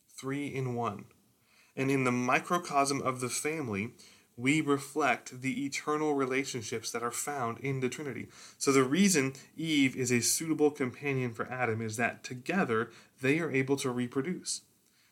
three 0.09 0.47
in 0.47 0.75
one. 0.75 1.05
And 1.77 1.91
in 1.91 2.05
the 2.05 2.12
microcosm 2.12 3.03
of 3.03 3.21
the 3.21 3.29
family, 3.29 3.93
we 4.37 4.61
reflect 4.61 5.41
the 5.41 5.65
eternal 5.65 6.15
relationships 6.15 6.91
that 6.91 7.03
are 7.03 7.11
found 7.11 7.59
in 7.59 7.81
the 7.81 7.89
Trinity. 7.89 8.29
So, 8.59 8.71
the 8.71 8.85
reason 8.85 9.33
Eve 9.57 9.97
is 9.97 10.11
a 10.11 10.21
suitable 10.21 10.71
companion 10.71 11.33
for 11.33 11.51
Adam 11.51 11.81
is 11.81 11.97
that 11.97 12.23
together 12.23 12.91
they 13.21 13.39
are 13.39 13.51
able 13.51 13.77
to 13.77 13.91
reproduce. 13.91 14.62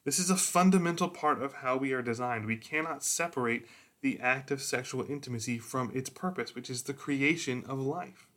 This 0.05 0.19
is 0.19 0.29
a 0.29 0.37
fundamental 0.37 1.09
part 1.09 1.43
of 1.43 1.55
how 1.55 1.79
we 1.79 1.93
are 1.93 2.03
designed. 2.03 2.45
We 2.45 2.57
cannot 2.57 3.03
separate 3.03 3.67
the 4.03 4.21
act 4.21 4.51
of 4.51 4.61
sexual 4.61 5.07
intimacy 5.09 5.59
from 5.59 5.91
its 5.95 6.11
purpose, 6.11 6.55
which 6.55 6.69
is 6.69 6.83
the 6.83 6.93
creation 6.93 7.65
of 7.67 7.81
life. 7.81 8.29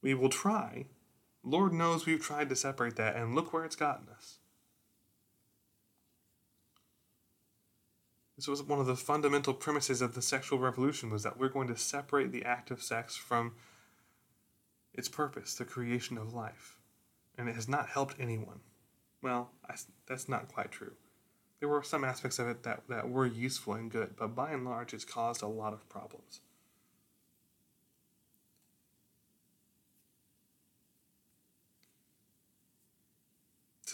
We 0.00 0.14
will 0.14 0.28
try. 0.28 0.86
Lord 1.42 1.72
knows 1.72 2.06
we've 2.06 2.22
tried 2.22 2.48
to 2.50 2.56
separate 2.56 2.94
that, 2.96 3.16
and 3.16 3.34
look 3.34 3.52
where 3.52 3.64
it's 3.64 3.74
gotten 3.74 4.06
us. 4.08 4.38
This 8.36 8.48
was 8.48 8.62
one 8.62 8.80
of 8.80 8.86
the 8.86 8.96
fundamental 8.96 9.54
premises 9.54 10.02
of 10.02 10.14
the 10.14 10.22
sexual 10.22 10.58
revolution 10.58 11.10
was 11.10 11.22
that 11.22 11.38
we're 11.38 11.48
going 11.48 11.68
to 11.68 11.76
separate 11.76 12.32
the 12.32 12.44
act 12.44 12.70
of 12.70 12.82
sex 12.82 13.16
from 13.16 13.54
its 14.92 15.08
purpose, 15.08 15.54
the 15.54 15.64
creation 15.64 16.18
of 16.18 16.34
life. 16.34 16.78
And 17.38 17.48
it 17.48 17.54
has 17.54 17.68
not 17.68 17.88
helped 17.88 18.16
anyone. 18.18 18.60
Well, 19.22 19.50
I, 19.68 19.74
that's 20.06 20.28
not 20.28 20.48
quite 20.48 20.72
true 20.72 20.92
there 21.64 21.68
were 21.70 21.82
some 21.82 22.04
aspects 22.04 22.38
of 22.38 22.46
it 22.46 22.62
that, 22.64 22.82
that 22.90 23.08
were 23.08 23.24
useful 23.24 23.72
and 23.72 23.90
good, 23.90 24.16
but 24.18 24.34
by 24.34 24.50
and 24.50 24.66
large, 24.66 24.92
it's 24.92 25.02
caused 25.02 25.40
a 25.40 25.46
lot 25.46 25.72
of 25.72 25.88
problems. 25.88 26.42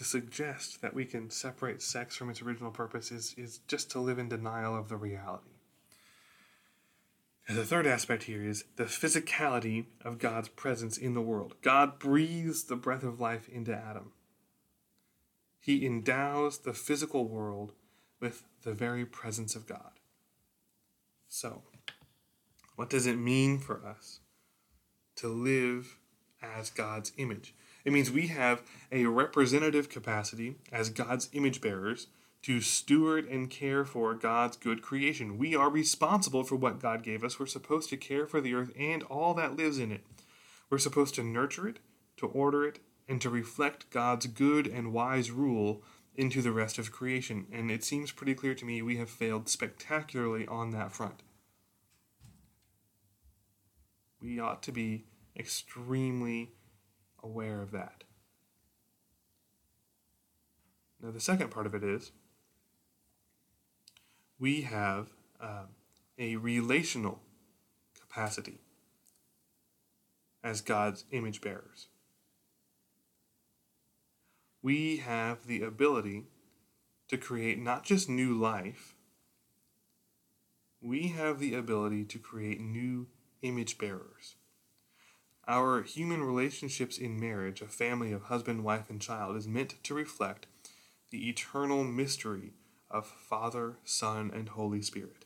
To 0.01 0.07
suggest 0.07 0.81
that 0.81 0.95
we 0.95 1.05
can 1.05 1.29
separate 1.29 1.79
sex 1.79 2.15
from 2.15 2.31
its 2.31 2.41
original 2.41 2.71
purpose 2.71 3.11
is, 3.11 3.35
is 3.37 3.59
just 3.67 3.91
to 3.91 3.99
live 3.99 4.17
in 4.17 4.27
denial 4.27 4.75
of 4.75 4.89
the 4.89 4.97
reality. 4.97 5.51
And 7.47 7.55
the 7.55 7.63
third 7.63 7.85
aspect 7.85 8.23
here 8.23 8.43
is 8.43 8.65
the 8.77 8.85
physicality 8.85 9.85
of 10.03 10.17
God's 10.17 10.49
presence 10.49 10.97
in 10.97 11.13
the 11.13 11.21
world. 11.21 11.53
God 11.61 11.99
breathes 11.99 12.63
the 12.63 12.75
breath 12.75 13.03
of 13.03 13.19
life 13.19 13.47
into 13.47 13.75
Adam. 13.75 14.13
He 15.59 15.85
endows 15.85 16.57
the 16.57 16.73
physical 16.73 17.27
world 17.27 17.73
with 18.19 18.41
the 18.63 18.73
very 18.73 19.05
presence 19.05 19.55
of 19.55 19.67
God. 19.67 19.99
So, 21.29 21.61
what 22.75 22.89
does 22.89 23.05
it 23.05 23.19
mean 23.19 23.59
for 23.59 23.85
us 23.85 24.21
to 25.17 25.27
live 25.27 25.99
as 26.41 26.71
God's 26.71 27.11
image? 27.17 27.53
It 27.83 27.93
means 27.93 28.11
we 28.11 28.27
have 28.27 28.61
a 28.91 29.05
representative 29.05 29.89
capacity 29.89 30.55
as 30.71 30.89
God's 30.89 31.29
image 31.33 31.61
bearers 31.61 32.07
to 32.43 32.61
steward 32.61 33.25
and 33.25 33.49
care 33.49 33.85
for 33.85 34.13
God's 34.15 34.57
good 34.57 34.81
creation. 34.81 35.37
We 35.37 35.55
are 35.55 35.69
responsible 35.69 36.43
for 36.43 36.55
what 36.55 36.79
God 36.79 37.03
gave 37.03 37.23
us. 37.23 37.39
We're 37.39 37.45
supposed 37.45 37.89
to 37.89 37.97
care 37.97 38.25
for 38.25 38.41
the 38.41 38.53
earth 38.53 38.71
and 38.77 39.03
all 39.03 39.33
that 39.35 39.55
lives 39.55 39.77
in 39.77 39.91
it. 39.91 40.01
We're 40.69 40.79
supposed 40.79 41.15
to 41.15 41.23
nurture 41.23 41.67
it, 41.67 41.79
to 42.17 42.27
order 42.27 42.65
it, 42.65 42.79
and 43.07 43.21
to 43.21 43.29
reflect 43.29 43.89
God's 43.91 44.25
good 44.25 44.67
and 44.67 44.93
wise 44.93 45.29
rule 45.29 45.83
into 46.15 46.41
the 46.41 46.51
rest 46.51 46.77
of 46.77 46.91
creation. 46.91 47.45
And 47.51 47.69
it 47.69 47.83
seems 47.83 48.11
pretty 48.11 48.33
clear 48.33 48.55
to 48.55 48.65
me 48.65 48.81
we 48.81 48.97
have 48.97 49.09
failed 49.09 49.49
spectacularly 49.49 50.47
on 50.47 50.71
that 50.71 50.91
front. 50.91 51.21
We 54.21 54.39
ought 54.39 54.63
to 54.63 54.71
be 54.71 55.05
extremely 55.37 56.51
aware 57.23 57.61
of 57.61 57.71
that. 57.71 58.03
Now, 61.01 61.11
the 61.11 61.19
second 61.19 61.49
part 61.49 61.65
of 61.65 61.73
it 61.73 61.83
is 61.83 62.11
we 64.39 64.61
have 64.61 65.07
uh, 65.39 65.65
a 66.17 66.35
relational 66.35 67.21
capacity 67.99 68.59
as 70.43 70.61
God's 70.61 71.05
image 71.11 71.41
bearers. 71.41 71.87
We 74.61 74.97
have 74.97 75.47
the 75.47 75.63
ability 75.63 76.25
to 77.07 77.17
create 77.17 77.59
not 77.59 77.83
just 77.83 78.09
new 78.09 78.33
life, 78.33 78.95
we 80.81 81.09
have 81.09 81.39
the 81.39 81.53
ability 81.53 82.05
to 82.05 82.19
create 82.19 82.59
new 82.59 83.07
image 83.41 83.77
bearers. 83.77 84.35
Our 85.47 85.81
human 85.81 86.23
relationships 86.23 86.97
in 86.97 87.19
marriage, 87.19 87.61
a 87.61 87.67
family 87.67 88.11
of 88.11 88.23
husband, 88.23 88.63
wife, 88.63 88.89
and 88.89 89.01
child, 89.01 89.35
is 89.35 89.47
meant 89.47 89.75
to 89.83 89.93
reflect 89.93 90.47
the 91.09 91.29
eternal 91.29 91.83
mystery 91.83 92.53
of 92.89 93.07
Father, 93.07 93.77
Son, 93.83 94.31
and 94.33 94.49
Holy 94.49 94.81
Spirit. 94.81 95.25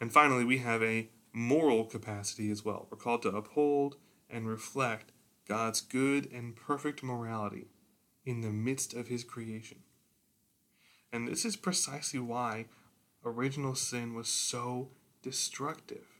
And 0.00 0.12
finally, 0.12 0.44
we 0.44 0.58
have 0.58 0.82
a 0.82 1.08
moral 1.32 1.84
capacity 1.84 2.50
as 2.50 2.64
well. 2.64 2.86
We're 2.90 2.98
called 2.98 3.22
to 3.22 3.36
uphold 3.36 3.96
and 4.28 4.48
reflect 4.48 5.12
God's 5.48 5.80
good 5.80 6.30
and 6.32 6.56
perfect 6.56 7.02
morality 7.02 7.68
in 8.24 8.40
the 8.40 8.50
midst 8.50 8.94
of 8.94 9.08
His 9.08 9.24
creation. 9.24 9.78
And 11.12 11.28
this 11.28 11.44
is 11.44 11.56
precisely 11.56 12.20
why 12.20 12.66
original 13.24 13.74
sin 13.74 14.14
was 14.14 14.28
so 14.28 14.90
destructive. 15.22 16.11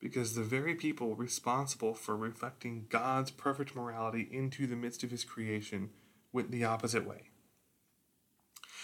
Because 0.00 0.34
the 0.34 0.42
very 0.42 0.74
people 0.74 1.16
responsible 1.16 1.94
for 1.94 2.16
reflecting 2.16 2.86
God's 2.88 3.30
perfect 3.30 3.74
morality 3.74 4.28
into 4.30 4.66
the 4.66 4.76
midst 4.76 5.02
of 5.02 5.10
His 5.10 5.24
creation 5.24 5.90
went 6.32 6.50
the 6.50 6.64
opposite 6.64 7.06
way. 7.06 7.30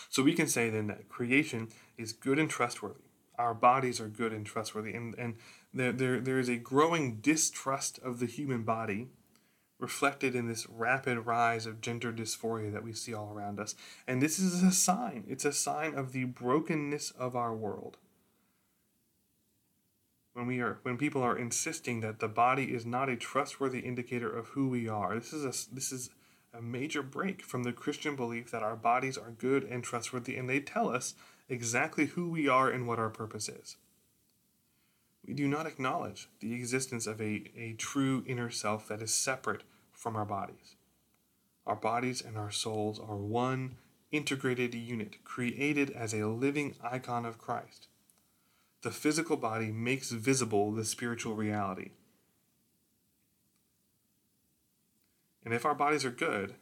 So 0.09 0.22
we 0.22 0.35
can 0.35 0.46
say 0.46 0.70
then 0.70 0.87
that 0.88 1.09
creation 1.09 1.68
is 1.96 2.12
good 2.12 2.38
and 2.38 2.50
trustworthy. 2.50 3.05
Our 3.38 3.55
bodies 3.55 4.00
are 4.00 4.09
good 4.09 4.33
and 4.33 4.46
trustworthy. 4.46 4.94
And, 4.94 5.14
and 5.18 5.37
there, 5.72 5.92
there, 5.92 6.20
there 6.20 6.38
is 6.38 6.48
a 6.48 6.57
growing 6.57 7.16
distrust 7.16 7.98
of 7.98 8.20
the 8.20 8.27
human 8.27 8.62
body 8.62 9.09
reflected 9.79 10.35
in 10.35 10.46
this 10.46 10.68
rapid 10.68 11.27
rise 11.27 11.66
of 11.66 11.81
gender 11.81 12.12
dysphoria 12.12 12.72
that 12.72 12.85
we 12.85 12.92
see 12.92 13.12
all 13.12 13.33
around 13.33 13.59
us. 13.59 13.74
And 14.07 14.22
this 14.22 14.38
is 14.38 14.62
a 14.62 14.70
sign, 14.72 15.24
it's 15.29 15.44
a 15.44 15.53
sign 15.53 15.94
of 15.94 16.12
the 16.12 16.24
brokenness 16.24 17.11
of 17.11 17.35
our 17.35 17.55
world. 17.55 17.96
When 20.34 20.46
we 20.46 20.60
are 20.60 20.78
when 20.82 20.98
people 20.98 21.22
are 21.22 21.38
insisting 21.38 22.00
that 22.00 22.18
the 22.18 22.28
body 22.28 22.74
is 22.74 22.84
not 22.84 23.08
a 23.08 23.16
trustworthy 23.16 23.80
indicator 23.80 24.28
of 24.28 24.48
who 24.48 24.68
we 24.68 24.88
are. 24.88 25.14
This 25.14 25.32
is 25.32 25.44
a 25.44 25.74
this 25.74 25.92
is 25.92 26.10
a 26.52 26.60
major 26.60 27.02
break 27.02 27.42
from 27.42 27.62
the 27.62 27.72
Christian 27.72 28.14
belief 28.16 28.50
that 28.50 28.62
our 28.62 28.76
bodies 28.76 29.16
are 29.16 29.30
good 29.30 29.64
and 29.64 29.82
trustworthy, 29.82 30.36
and 30.36 30.48
they 30.48 30.60
tell 30.60 30.88
us 30.88 31.14
exactly 31.48 32.06
who 32.06 32.28
we 32.28 32.48
are 32.48 32.70
and 32.70 32.86
what 32.86 32.98
our 32.98 33.10
purpose 33.10 33.48
is. 33.48 33.76
We 35.26 35.34
do 35.34 35.48
not 35.48 35.66
acknowledge 35.66 36.28
the 36.40 36.54
existence 36.54 37.06
of 37.06 37.20
a, 37.20 37.50
a 37.56 37.74
true 37.78 38.24
inner 38.26 38.50
self 38.50 38.88
that 38.88 39.02
is 39.02 39.14
separate 39.14 39.62
from 39.92 40.16
our 40.16 40.26
bodies. 40.26 40.76
Our 41.66 41.76
bodies 41.76 42.20
and 42.20 42.36
our 42.36 42.50
souls 42.50 43.00
are 43.00 43.16
one 43.16 43.76
integrated 44.12 44.74
unit, 44.74 45.24
created 45.24 45.90
as 45.90 46.12
a 46.12 46.26
living 46.26 46.76
icon 46.82 47.24
of 47.24 47.38
Christ. 47.38 47.88
The 48.84 48.90
physical 48.90 49.38
body 49.38 49.72
makes 49.72 50.10
visible 50.10 50.70
the 50.70 50.84
spiritual 50.84 51.34
reality. 51.34 51.92
And 55.42 55.54
if 55.54 55.64
our 55.64 55.74
bodies 55.74 56.04
are 56.04 56.10
good, 56.10 56.56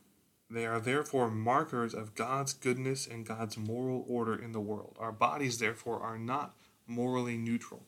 they 0.48 0.64
are 0.64 0.78
therefore 0.78 1.32
markers 1.32 1.92
of 1.92 2.14
God's 2.14 2.52
goodness 2.52 3.08
and 3.08 3.26
God's 3.26 3.58
moral 3.58 4.04
order 4.06 4.36
in 4.36 4.52
the 4.52 4.60
world. 4.60 4.96
Our 5.00 5.10
bodies, 5.10 5.58
therefore, 5.58 6.00
are 6.00 6.16
not 6.16 6.54
morally 6.86 7.36
neutral. 7.36 7.82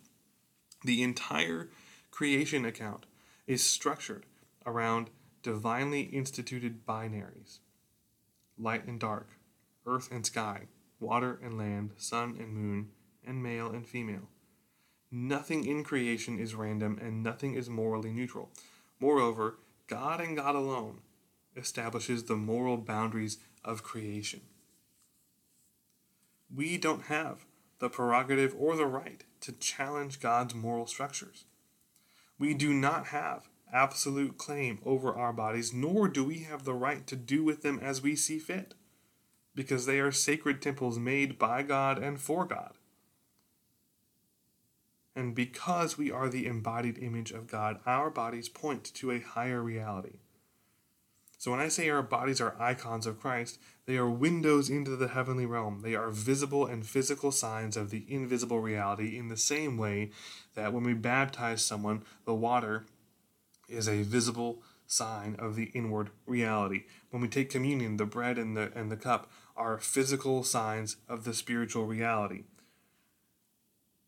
The 0.85 1.05
entire 1.05 1.71
creation 2.11 2.65
account 2.65 3.07
is 3.47 3.63
structured 3.63 4.27
around 4.67 5.11
divinely 5.45 6.03
instituted 6.03 6.85
binaries 6.85 7.61
light 8.59 8.85
and 8.85 8.99
dark, 8.99 9.29
earth 9.87 10.09
and 10.11 10.27
sky, 10.27 10.63
water 10.99 11.39
and 11.41 11.57
land, 11.57 11.93
sun 11.99 12.37
and 12.41 12.53
moon, 12.53 12.91
and 13.27 13.43
male 13.43 13.71
and 13.71 13.87
female. 13.87 14.29
Nothing 15.11 15.65
in 15.65 15.85
creation 15.85 16.39
is 16.39 16.55
random 16.55 16.99
and 17.01 17.23
nothing 17.23 17.55
is 17.55 17.69
morally 17.69 18.13
neutral. 18.13 18.51
Moreover, 18.99 19.59
God 19.87 20.21
and 20.21 20.37
God 20.37 20.55
alone 20.55 21.01
establishes 21.57 22.25
the 22.25 22.37
moral 22.37 22.77
boundaries 22.77 23.39
of 23.65 23.83
creation. 23.83 24.41
We 26.53 26.79
don't 26.79 27.05
have 27.05 27.47
the 27.79 27.89
prerogative 27.89 28.55
or 28.59 28.77
the 28.77 28.87
right 28.87 29.25
to 29.41 29.53
challenge 29.53 30.21
God's 30.21 30.55
moral 30.55 30.87
structures. 30.87 31.45
We 32.39 32.55
do 32.55 32.73
not 32.73 33.09
have 33.09 33.49
absolute 33.73 34.39
claim 34.39 34.79
over 34.85 35.13
our 35.15 35.33
bodies, 35.33 35.73
nor 35.73 36.09
do 36.09 36.25
we 36.25 36.41
have 36.41 36.65
the 36.65 36.75
right 36.75 37.07
to 37.07 37.17
do 37.17 37.45
with 37.45 37.63
them 37.63 37.79
as 37.83 38.03
we 38.03 38.17
see 38.17 38.39
fit, 38.39 38.75
because 39.55 39.87
they 39.87 40.01
are 40.01 40.13
sacred 40.13 40.63
temples 40.63 40.99
made 40.99 41.39
by 41.39 41.63
God 41.63 41.99
and 41.99 42.21
for 42.21 42.45
God. 42.45 42.75
And 45.17 45.35
because 45.35 45.97
we 45.97 46.11
are 46.11 46.29
the 46.29 46.47
embodied 46.47 46.99
image 46.99 47.31
of 47.31 47.47
God, 47.47 47.79
our 47.87 48.11
bodies 48.11 48.49
point 48.49 48.85
to 48.95 49.11
a 49.11 49.21
higher 49.21 49.63
reality. 49.63 50.19
So 51.39 51.51
when 51.51 51.61
I 51.61 51.69
say 51.69 51.91
our 51.91 52.03
bodies 52.03 52.41
are 52.41 52.57
icons 52.59 53.07
of 53.07 53.21
Christ, 53.21 53.59
they 53.87 53.97
are 53.99 54.09
windows 54.09 54.71
into 54.71 54.97
the 54.97 55.09
heavenly 55.09 55.45
realm. 55.45 55.83
They 55.83 55.95
are 55.95 56.09
visible 56.09 56.65
and 56.65 56.87
physical 56.87 57.31
signs 57.31 57.77
of 57.77 57.91
the 57.91 58.07
invisible 58.09 58.61
reality 58.61 59.19
in 59.19 59.29
the 59.29 59.37
same 59.37 59.77
way 59.77 60.11
that 60.55 60.73
when 60.73 60.85
we 60.85 60.95
baptize 60.95 61.63
someone, 61.63 62.03
the 62.25 62.35
water 62.35 62.87
is 63.69 63.89
a 63.89 64.03
visible 64.03 64.63
sign 64.87 65.37
of 65.39 65.55
the 65.55 65.71
inward 65.75 66.11
reality. 66.27 66.85
When 67.11 67.21
we 67.21 67.29
take 67.29 67.51
communion, 67.51 67.99
the 67.99 68.07
bread 68.07 68.39
and 68.39 68.57
the 68.57 68.73
and 68.75 68.91
the 68.91 68.97
cup 68.97 69.31
are 69.57 69.79
physical 69.79 70.45
signs 70.45 70.97
of 71.09 71.25
the 71.25 71.35
spiritual 71.35 71.87
reality. 71.87 72.45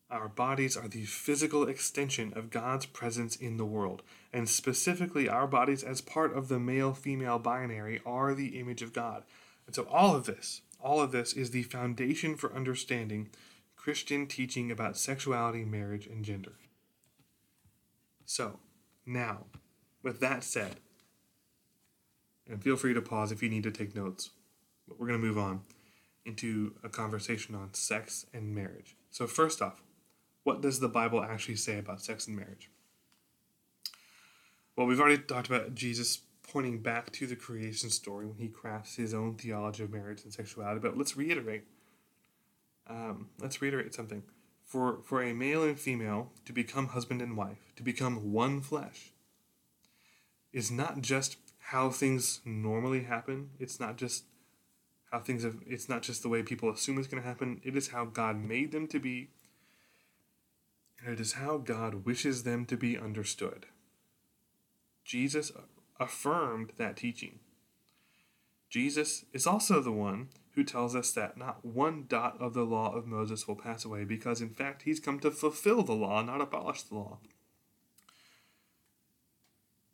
Our 0.08 0.28
bodies 0.28 0.76
are 0.76 0.86
the 0.86 1.04
physical 1.04 1.66
extension 1.66 2.32
of 2.36 2.50
God's 2.50 2.86
presence 2.86 3.34
in 3.34 3.56
the 3.56 3.64
world, 3.64 4.02
and 4.32 4.48
specifically, 4.48 5.28
our 5.28 5.48
bodies, 5.48 5.82
as 5.82 6.00
part 6.00 6.36
of 6.36 6.46
the 6.46 6.60
male 6.60 6.94
female 6.94 7.40
binary, 7.40 8.00
are 8.06 8.32
the 8.32 8.58
image 8.60 8.82
of 8.82 8.92
God. 8.92 9.24
And 9.66 9.74
so, 9.74 9.82
all 9.90 10.14
of 10.14 10.24
this, 10.24 10.62
all 10.80 11.00
of 11.00 11.10
this 11.10 11.32
is 11.32 11.50
the 11.50 11.64
foundation 11.64 12.36
for 12.36 12.54
understanding 12.54 13.30
Christian 13.74 14.28
teaching 14.28 14.70
about 14.70 14.96
sexuality, 14.96 15.64
marriage, 15.64 16.06
and 16.06 16.24
gender. 16.24 16.52
So, 18.24 18.60
now, 19.04 19.46
with 20.04 20.20
that 20.20 20.44
said, 20.44 20.76
and 22.48 22.62
feel 22.62 22.76
free 22.76 22.94
to 22.94 23.02
pause 23.02 23.32
if 23.32 23.42
you 23.42 23.48
need 23.48 23.64
to 23.64 23.72
take 23.72 23.96
notes, 23.96 24.30
but 24.86 25.00
we're 25.00 25.08
going 25.08 25.20
to 25.20 25.26
move 25.26 25.38
on 25.38 25.62
into 26.24 26.74
a 26.84 26.88
conversation 26.88 27.56
on 27.56 27.74
sex 27.74 28.26
and 28.32 28.54
marriage. 28.54 28.94
So, 29.10 29.26
first 29.26 29.60
off, 29.60 29.82
what 30.46 30.60
does 30.60 30.78
the 30.78 30.88
Bible 30.88 31.24
actually 31.24 31.56
say 31.56 31.76
about 31.76 32.00
sex 32.00 32.28
and 32.28 32.36
marriage? 32.36 32.70
Well, 34.76 34.86
we've 34.86 35.00
already 35.00 35.18
talked 35.18 35.48
about 35.48 35.74
Jesus 35.74 36.20
pointing 36.48 36.78
back 36.82 37.10
to 37.14 37.26
the 37.26 37.34
creation 37.34 37.90
story 37.90 38.26
when 38.26 38.38
he 38.38 38.46
crafts 38.46 38.94
his 38.94 39.12
own 39.12 39.34
theology 39.34 39.82
of 39.82 39.90
marriage 39.90 40.22
and 40.22 40.32
sexuality. 40.32 40.78
But 40.78 40.96
let's 40.96 41.16
reiterate. 41.16 41.64
Um, 42.86 43.30
let's 43.40 43.60
reiterate 43.60 43.92
something. 43.92 44.22
For, 44.64 45.00
for 45.02 45.20
a 45.20 45.32
male 45.32 45.64
and 45.64 45.76
female 45.76 46.30
to 46.44 46.52
become 46.52 46.88
husband 46.88 47.20
and 47.20 47.36
wife, 47.36 47.72
to 47.74 47.82
become 47.82 48.32
one 48.32 48.60
flesh, 48.60 49.10
is 50.52 50.70
not 50.70 51.00
just 51.00 51.38
how 51.58 51.90
things 51.90 52.40
normally 52.44 53.02
happen. 53.02 53.50
It's 53.58 53.80
not 53.80 53.96
just 53.96 54.22
how 55.10 55.18
things 55.18 55.42
have, 55.42 55.56
it's 55.66 55.88
not 55.88 56.02
just 56.02 56.22
the 56.22 56.28
way 56.28 56.44
people 56.44 56.70
assume 56.70 56.98
it's 56.98 57.08
going 57.08 57.20
to 57.20 57.28
happen. 57.28 57.60
It 57.64 57.76
is 57.76 57.88
how 57.88 58.04
God 58.04 58.36
made 58.36 58.70
them 58.70 58.86
to 58.88 59.00
be. 59.00 59.30
And 61.06 61.14
it 61.14 61.20
is 61.20 61.34
how 61.34 61.58
God 61.58 62.04
wishes 62.04 62.42
them 62.42 62.66
to 62.66 62.76
be 62.76 62.98
understood. 62.98 63.66
Jesus 65.04 65.52
affirmed 66.00 66.72
that 66.78 66.96
teaching. 66.96 67.38
Jesus 68.68 69.24
is 69.32 69.46
also 69.46 69.80
the 69.80 69.92
one 69.92 70.30
who 70.54 70.64
tells 70.64 70.96
us 70.96 71.12
that 71.12 71.38
not 71.38 71.64
one 71.64 72.06
dot 72.08 72.36
of 72.40 72.54
the 72.54 72.64
law 72.64 72.92
of 72.92 73.06
Moses 73.06 73.46
will 73.46 73.54
pass 73.54 73.84
away 73.84 74.02
because, 74.02 74.40
in 74.40 74.50
fact, 74.50 74.82
he's 74.82 74.98
come 74.98 75.20
to 75.20 75.30
fulfill 75.30 75.84
the 75.84 75.92
law, 75.92 76.22
not 76.22 76.40
abolish 76.40 76.82
the 76.82 76.96
law. 76.96 77.18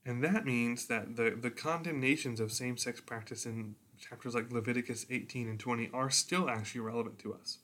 And 0.07 0.25
that 0.25 0.47
means 0.47 0.87
that 0.87 1.17
the, 1.17 1.37
the 1.39 1.51
condemnations 1.51 2.41
of 2.41 2.51
same 2.51 2.79
sex 2.79 3.03
practice 3.03 3.45
in 3.45 3.75
chapters 4.01 4.35
like 4.35 4.51
Leviticus 4.51 5.05
18 5.11 5.47
and 5.47 5.61
20 5.61 5.91
are 5.93 6.09
still 6.09 6.49
actually 6.49 6.81
relevant 6.81 7.19
to 7.19 7.35
us. 7.35 7.59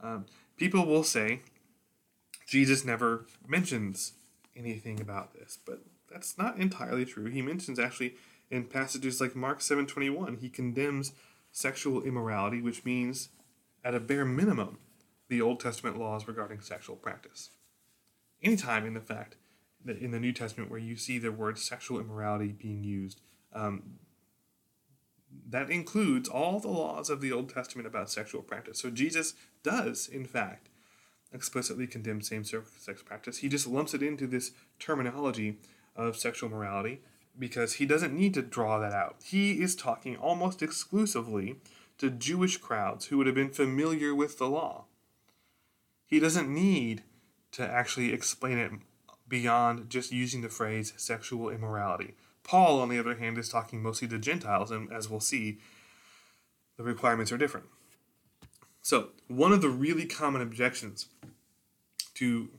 Um, 0.00 0.24
people 0.56 0.86
will 0.86 1.04
say 1.04 1.42
Jesus 2.46 2.84
never 2.84 3.26
mentions 3.46 4.12
anything 4.54 5.00
about 5.00 5.34
this, 5.34 5.58
but 5.66 5.80
that's 6.10 6.38
not 6.38 6.58
entirely 6.58 7.04
true. 7.04 7.26
He 7.26 7.42
mentions 7.42 7.78
actually 7.78 8.14
in 8.50 8.64
passages 8.64 9.20
like 9.20 9.34
Mark 9.34 9.60
7:21, 9.60 10.36
he 10.36 10.48
condemns 10.48 11.12
sexual 11.50 12.02
immorality, 12.02 12.62
which 12.62 12.84
means 12.84 13.30
at 13.82 13.94
a 13.94 14.00
bare 14.00 14.24
minimum 14.24 14.78
the 15.28 15.40
Old 15.40 15.58
Testament 15.60 15.98
laws 15.98 16.28
regarding 16.28 16.60
sexual 16.60 16.96
practice. 16.96 17.50
Anytime 18.42 18.86
in 18.86 18.94
the 18.94 19.00
fact 19.00 19.36
that 19.84 19.98
in 19.98 20.10
the 20.12 20.20
New 20.20 20.32
Testament 20.32 20.70
where 20.70 20.80
you 20.80 20.96
see 20.96 21.18
the 21.18 21.32
word 21.32 21.58
sexual 21.58 21.98
immorality 21.98 22.52
being 22.52 22.84
used, 22.84 23.20
um, 23.52 23.98
that 25.48 25.70
includes 25.70 26.28
all 26.28 26.60
the 26.60 26.68
laws 26.68 27.10
of 27.10 27.20
the 27.20 27.32
Old 27.32 27.48
Testament 27.48 27.86
about 27.86 28.10
sexual 28.10 28.42
practice. 28.42 28.78
So 28.78 28.90
Jesus 28.90 29.34
does, 29.62 30.08
in 30.08 30.24
fact, 30.24 30.68
explicitly 31.32 31.86
condemn 31.86 32.20
same 32.20 32.44
sex 32.44 33.02
practice. 33.02 33.38
He 33.38 33.48
just 33.48 33.66
lumps 33.66 33.94
it 33.94 34.02
into 34.02 34.26
this 34.26 34.52
terminology 34.78 35.58
of 35.94 36.16
sexual 36.16 36.48
morality 36.48 37.00
because 37.38 37.74
he 37.74 37.86
doesn't 37.86 38.16
need 38.16 38.34
to 38.34 38.42
draw 38.42 38.78
that 38.78 38.92
out. 38.92 39.16
He 39.24 39.60
is 39.60 39.76
talking 39.76 40.16
almost 40.16 40.62
exclusively 40.62 41.56
to 41.98 42.10
Jewish 42.10 42.58
crowds 42.58 43.06
who 43.06 43.18
would 43.18 43.26
have 43.26 43.34
been 43.34 43.50
familiar 43.50 44.14
with 44.14 44.38
the 44.38 44.48
law. 44.48 44.84
He 46.06 46.20
doesn't 46.20 46.52
need 46.52 47.02
to 47.52 47.66
actually 47.66 48.12
explain 48.12 48.58
it 48.58 48.72
beyond 49.28 49.90
just 49.90 50.12
using 50.12 50.40
the 50.40 50.48
phrase 50.48 50.92
sexual 50.96 51.50
immorality. 51.50 52.14
Paul, 52.44 52.80
on 52.80 52.88
the 52.88 52.98
other 52.98 53.16
hand, 53.16 53.38
is 53.38 53.48
talking 53.48 53.82
mostly 53.82 54.06
to 54.08 54.18
Gentiles, 54.18 54.70
and 54.70 54.92
as 54.92 55.08
we'll 55.10 55.20
see, 55.20 55.58
the 56.76 56.84
requirements 56.84 57.32
are 57.32 57.38
different. 57.38 57.66
So, 58.86 59.08
one 59.26 59.50
of 59.50 59.62
the 59.62 59.68
really 59.68 60.04
common 60.04 60.40
objections 60.40 61.08
to 62.14 62.50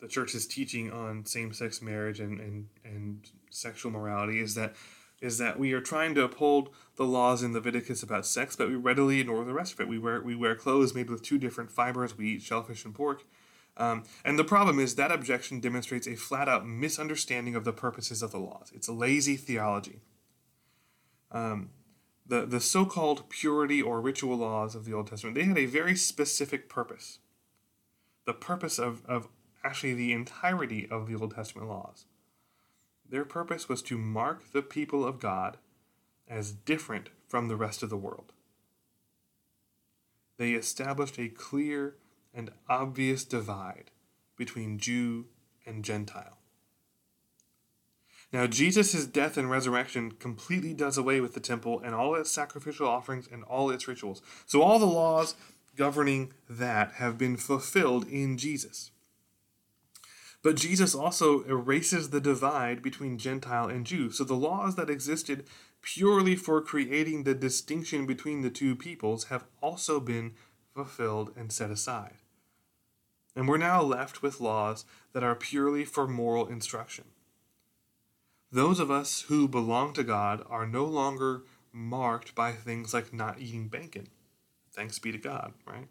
the 0.00 0.06
church's 0.06 0.46
teaching 0.46 0.92
on 0.92 1.26
same-sex 1.26 1.82
marriage 1.82 2.20
and, 2.20 2.38
and, 2.38 2.68
and 2.84 3.28
sexual 3.50 3.90
morality 3.90 4.38
is 4.38 4.54
that 4.54 4.76
is 5.20 5.38
that 5.38 5.58
we 5.58 5.72
are 5.72 5.80
trying 5.80 6.14
to 6.14 6.22
uphold 6.22 6.70
the 6.94 7.04
laws 7.04 7.42
in 7.42 7.52
Leviticus 7.52 8.00
about 8.00 8.26
sex, 8.26 8.54
but 8.54 8.68
we 8.68 8.76
readily 8.76 9.18
ignore 9.18 9.44
the 9.44 9.52
rest 9.52 9.72
of 9.72 9.80
it. 9.80 9.88
We 9.88 9.98
wear 9.98 10.22
we 10.22 10.36
wear 10.36 10.54
clothes 10.54 10.94
made 10.94 11.10
with 11.10 11.20
two 11.20 11.36
different 11.36 11.72
fibers. 11.72 12.16
We 12.16 12.28
eat 12.28 12.42
shellfish 12.42 12.84
and 12.84 12.94
pork. 12.94 13.24
Um, 13.76 14.04
and 14.24 14.38
the 14.38 14.44
problem 14.44 14.78
is 14.78 14.94
that 14.94 15.10
objection 15.10 15.58
demonstrates 15.58 16.06
a 16.06 16.14
flat 16.14 16.48
out 16.48 16.64
misunderstanding 16.64 17.56
of 17.56 17.64
the 17.64 17.72
purposes 17.72 18.22
of 18.22 18.30
the 18.30 18.38
laws. 18.38 18.70
It's 18.72 18.88
lazy 18.88 19.34
theology. 19.34 19.98
Um, 21.32 21.70
the, 22.32 22.46
the 22.46 22.60
so 22.60 22.86
called 22.86 23.28
purity 23.28 23.82
or 23.82 24.00
ritual 24.00 24.38
laws 24.38 24.74
of 24.74 24.86
the 24.86 24.94
Old 24.94 25.08
Testament, 25.08 25.36
they 25.36 25.44
had 25.44 25.58
a 25.58 25.66
very 25.66 25.94
specific 25.94 26.66
purpose. 26.66 27.18
The 28.24 28.32
purpose 28.32 28.78
of, 28.78 29.04
of 29.04 29.28
actually 29.62 29.92
the 29.92 30.14
entirety 30.14 30.88
of 30.90 31.06
the 31.06 31.14
Old 31.14 31.34
Testament 31.34 31.68
laws. 31.68 32.06
Their 33.06 33.26
purpose 33.26 33.68
was 33.68 33.82
to 33.82 33.98
mark 33.98 34.52
the 34.52 34.62
people 34.62 35.04
of 35.04 35.20
God 35.20 35.58
as 36.26 36.52
different 36.52 37.10
from 37.28 37.48
the 37.48 37.56
rest 37.56 37.82
of 37.82 37.90
the 37.90 37.98
world. 37.98 38.32
They 40.38 40.52
established 40.52 41.18
a 41.18 41.28
clear 41.28 41.96
and 42.32 42.50
obvious 42.66 43.26
divide 43.26 43.90
between 44.38 44.78
Jew 44.78 45.26
and 45.66 45.84
Gentile. 45.84 46.38
Now, 48.32 48.46
Jesus' 48.46 49.04
death 49.04 49.36
and 49.36 49.50
resurrection 49.50 50.12
completely 50.12 50.72
does 50.72 50.96
away 50.96 51.20
with 51.20 51.34
the 51.34 51.40
temple 51.40 51.80
and 51.84 51.94
all 51.94 52.14
its 52.14 52.30
sacrificial 52.30 52.88
offerings 52.88 53.28
and 53.30 53.44
all 53.44 53.70
its 53.70 53.86
rituals. 53.86 54.22
So, 54.46 54.62
all 54.62 54.78
the 54.78 54.86
laws 54.86 55.34
governing 55.76 56.32
that 56.48 56.92
have 56.92 57.18
been 57.18 57.36
fulfilled 57.36 58.06
in 58.08 58.38
Jesus. 58.38 58.90
But 60.42 60.56
Jesus 60.56 60.94
also 60.94 61.44
erases 61.44 62.10
the 62.10 62.20
divide 62.20 62.82
between 62.82 63.18
Gentile 63.18 63.68
and 63.68 63.86
Jew. 63.86 64.10
So, 64.10 64.24
the 64.24 64.34
laws 64.34 64.76
that 64.76 64.88
existed 64.90 65.44
purely 65.82 66.34
for 66.34 66.62
creating 66.62 67.24
the 67.24 67.34
distinction 67.34 68.06
between 68.06 68.40
the 68.40 68.50
two 68.50 68.74
peoples 68.74 69.24
have 69.24 69.44
also 69.60 70.00
been 70.00 70.32
fulfilled 70.74 71.32
and 71.36 71.52
set 71.52 71.70
aside. 71.70 72.16
And 73.36 73.46
we're 73.46 73.58
now 73.58 73.82
left 73.82 74.22
with 74.22 74.40
laws 74.40 74.86
that 75.12 75.22
are 75.22 75.34
purely 75.34 75.84
for 75.84 76.08
moral 76.08 76.46
instruction. 76.46 77.04
Those 78.52 78.80
of 78.80 78.90
us 78.90 79.22
who 79.22 79.48
belong 79.48 79.94
to 79.94 80.04
God 80.04 80.44
are 80.50 80.66
no 80.66 80.84
longer 80.84 81.44
marked 81.72 82.34
by 82.34 82.52
things 82.52 82.92
like 82.92 83.12
not 83.12 83.40
eating 83.40 83.68
bacon. 83.68 84.08
Thanks 84.70 84.98
be 84.98 85.10
to 85.10 85.16
God, 85.16 85.54
right? 85.66 85.88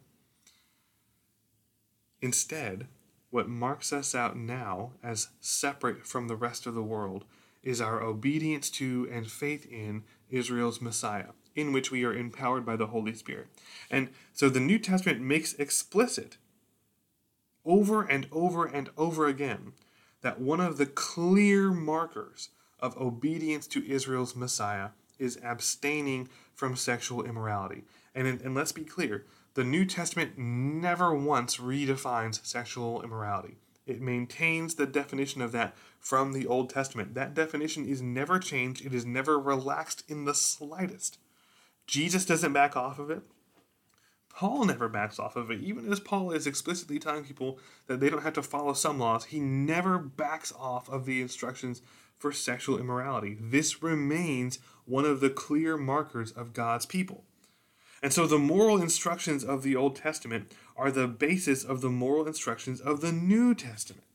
Instead, 2.21 2.85
what 3.31 3.49
marks 3.49 3.91
us 3.91 4.13
out 4.13 4.37
now 4.37 4.91
as 5.01 5.29
separate 5.39 6.05
from 6.05 6.27
the 6.27 6.35
rest 6.35 6.67
of 6.67 6.75
the 6.75 6.83
world 6.83 7.25
is 7.63 7.81
our 7.81 8.01
obedience 8.01 8.69
to 8.69 9.09
and 9.11 9.31
faith 9.31 9.65
in 9.65 10.03
Israel's 10.29 10.81
Messiah, 10.81 11.29
in 11.55 11.73
which 11.73 11.89
we 11.89 12.03
are 12.03 12.13
empowered 12.13 12.65
by 12.65 12.75
the 12.75 12.87
Holy 12.87 13.15
Spirit. 13.15 13.47
And 13.89 14.09
so 14.33 14.49
the 14.49 14.59
New 14.59 14.77
Testament 14.77 15.19
makes 15.19 15.53
explicit 15.55 16.37
over 17.65 18.03
and 18.03 18.27
over 18.31 18.65
and 18.65 18.89
over 18.97 19.27
again 19.27 19.73
that 20.21 20.39
one 20.39 20.59
of 20.59 20.77
the 20.77 20.85
clear 20.85 21.71
markers 21.71 22.49
of 22.79 22.97
obedience 22.97 23.67
to 23.67 23.89
Israel's 23.89 24.35
Messiah 24.35 24.89
is 25.19 25.39
abstaining 25.43 26.29
from 26.53 26.75
sexual 26.75 27.23
immorality. 27.23 27.83
And, 28.15 28.27
and 28.27 28.55
let's 28.55 28.71
be 28.71 28.83
clear 28.83 29.25
the 29.53 29.63
New 29.63 29.85
Testament 29.85 30.37
never 30.37 31.13
once 31.13 31.57
redefines 31.57 32.45
sexual 32.45 33.01
immorality. 33.01 33.57
It 33.85 34.01
maintains 34.01 34.75
the 34.75 34.85
definition 34.85 35.41
of 35.41 35.51
that 35.51 35.75
from 35.99 36.33
the 36.33 36.47
Old 36.47 36.69
Testament. 36.69 37.13
That 37.15 37.33
definition 37.33 37.85
is 37.85 38.01
never 38.01 38.39
changed, 38.39 38.85
it 38.85 38.93
is 38.93 39.05
never 39.05 39.39
relaxed 39.39 40.03
in 40.07 40.25
the 40.25 40.33
slightest. 40.33 41.17
Jesus 41.87 42.25
doesn't 42.25 42.53
back 42.53 42.77
off 42.77 42.99
of 42.99 43.09
it. 43.09 43.23
Paul 44.41 44.65
never 44.65 44.89
backs 44.89 45.19
off 45.19 45.35
of 45.35 45.51
it. 45.51 45.61
Even 45.61 45.91
as 45.91 45.99
Paul 45.99 46.31
is 46.31 46.47
explicitly 46.47 46.97
telling 46.97 47.23
people 47.23 47.59
that 47.85 47.99
they 47.99 48.09
don't 48.09 48.23
have 48.23 48.33
to 48.33 48.41
follow 48.41 48.73
some 48.73 48.97
laws, 48.97 49.25
he 49.25 49.39
never 49.39 49.99
backs 49.99 50.51
off 50.57 50.89
of 50.89 51.05
the 51.05 51.21
instructions 51.21 51.83
for 52.17 52.31
sexual 52.31 52.79
immorality. 52.79 53.37
This 53.39 53.83
remains 53.83 54.57
one 54.85 55.05
of 55.05 55.19
the 55.19 55.29
clear 55.29 55.77
markers 55.77 56.31
of 56.31 56.53
God's 56.53 56.87
people. 56.87 57.23
And 58.01 58.11
so 58.11 58.25
the 58.25 58.39
moral 58.39 58.81
instructions 58.81 59.43
of 59.43 59.61
the 59.61 59.75
Old 59.75 59.95
Testament 59.95 60.51
are 60.75 60.89
the 60.89 61.07
basis 61.07 61.63
of 61.63 61.81
the 61.81 61.91
moral 61.91 62.25
instructions 62.25 62.81
of 62.81 63.01
the 63.01 63.11
New 63.11 63.53
Testament. 63.53 64.07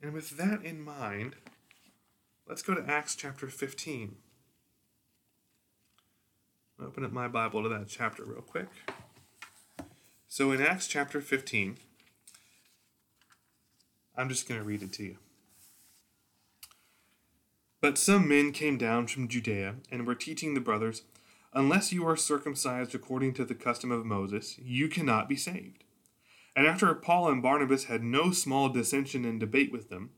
And 0.00 0.14
with 0.14 0.38
that 0.38 0.64
in 0.64 0.80
mind, 0.80 1.34
let's 2.48 2.62
go 2.62 2.72
to 2.74 2.90
Acts 2.90 3.14
chapter 3.14 3.48
15. 3.48 4.16
Open 6.80 7.04
up 7.04 7.10
my 7.10 7.26
Bible 7.26 7.64
to 7.64 7.68
that 7.70 7.88
chapter 7.88 8.24
real 8.24 8.40
quick. 8.40 8.68
So 10.28 10.52
in 10.52 10.62
Acts 10.62 10.86
chapter 10.86 11.20
15, 11.20 11.76
I'm 14.16 14.28
just 14.28 14.48
going 14.48 14.60
to 14.60 14.66
read 14.66 14.82
it 14.84 14.92
to 14.92 15.02
you. 15.02 15.16
But 17.80 17.98
some 17.98 18.28
men 18.28 18.52
came 18.52 18.78
down 18.78 19.08
from 19.08 19.26
Judea 19.26 19.76
and 19.90 20.06
were 20.06 20.14
teaching 20.14 20.54
the 20.54 20.60
brothers, 20.60 21.02
Unless 21.52 21.92
you 21.92 22.06
are 22.06 22.16
circumcised 22.16 22.94
according 22.94 23.34
to 23.34 23.44
the 23.44 23.54
custom 23.54 23.90
of 23.90 24.06
Moses, 24.06 24.56
you 24.62 24.86
cannot 24.86 25.28
be 25.28 25.36
saved. 25.36 25.82
And 26.54 26.66
after 26.66 26.94
Paul 26.94 27.28
and 27.28 27.42
Barnabas 27.42 27.84
had 27.84 28.04
no 28.04 28.30
small 28.30 28.68
dissension 28.68 29.24
and 29.24 29.40
debate 29.40 29.72
with 29.72 29.88
them, 29.88 30.10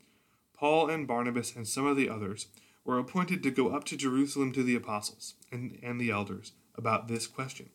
Paul 0.52 0.90
and 0.90 1.06
Barnabas 1.06 1.56
and 1.56 1.66
some 1.66 1.86
of 1.86 1.96
the 1.96 2.10
others 2.10 2.48
were 2.84 2.98
appointed 2.98 3.42
to 3.42 3.50
go 3.50 3.68
up 3.68 3.84
to 3.84 3.96
Jerusalem 3.96 4.52
to 4.52 4.62
the 4.62 4.74
apostles 4.74 5.34
and, 5.52 5.78
and 5.82 6.00
the 6.00 6.10
elders 6.10 6.52
about 6.76 7.08
this 7.08 7.26
question. 7.26 7.70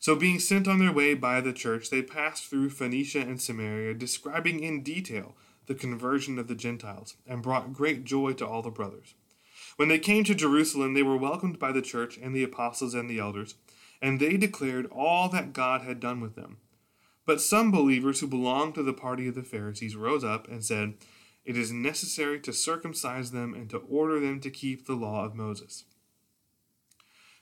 So, 0.00 0.14
being 0.14 0.38
sent 0.38 0.68
on 0.68 0.78
their 0.78 0.92
way 0.92 1.14
by 1.14 1.40
the 1.40 1.52
church, 1.52 1.88
they 1.88 2.02
passed 2.02 2.44
through 2.44 2.70
Phoenicia 2.70 3.20
and 3.20 3.40
Samaria, 3.40 3.94
describing 3.94 4.60
in 4.60 4.82
detail 4.82 5.34
the 5.66 5.74
conversion 5.74 6.38
of 6.38 6.46
the 6.46 6.54
Gentiles, 6.54 7.16
and 7.26 7.42
brought 7.42 7.72
great 7.72 8.04
joy 8.04 8.34
to 8.34 8.46
all 8.46 8.60
the 8.60 8.70
brothers. 8.70 9.14
When 9.76 9.88
they 9.88 9.98
came 9.98 10.22
to 10.24 10.34
Jerusalem, 10.34 10.94
they 10.94 11.02
were 11.02 11.16
welcomed 11.16 11.58
by 11.58 11.72
the 11.72 11.82
church 11.82 12.18
and 12.18 12.34
the 12.34 12.44
apostles 12.44 12.94
and 12.94 13.08
the 13.08 13.18
elders, 13.18 13.54
and 14.02 14.20
they 14.20 14.36
declared 14.36 14.86
all 14.92 15.28
that 15.30 15.52
God 15.52 15.82
had 15.82 16.00
done 16.00 16.20
with 16.20 16.34
them. 16.34 16.58
But 17.26 17.40
some 17.40 17.70
believers 17.70 18.20
who 18.20 18.26
belonged 18.26 18.74
to 18.74 18.82
the 18.82 18.92
party 18.92 19.26
of 19.26 19.34
the 19.34 19.42
Pharisees 19.42 19.96
rose 19.96 20.22
up 20.22 20.46
and 20.48 20.62
said, 20.62 20.94
It 21.44 21.56
is 21.58 21.72
necessary 21.72 22.40
to 22.40 22.52
circumcise 22.52 23.30
them 23.30 23.54
and 23.54 23.68
to 23.70 23.78
order 23.78 24.18
them 24.18 24.40
to 24.40 24.50
keep 24.50 24.86
the 24.86 24.94
law 24.94 25.24
of 25.24 25.34
Moses. 25.34 25.84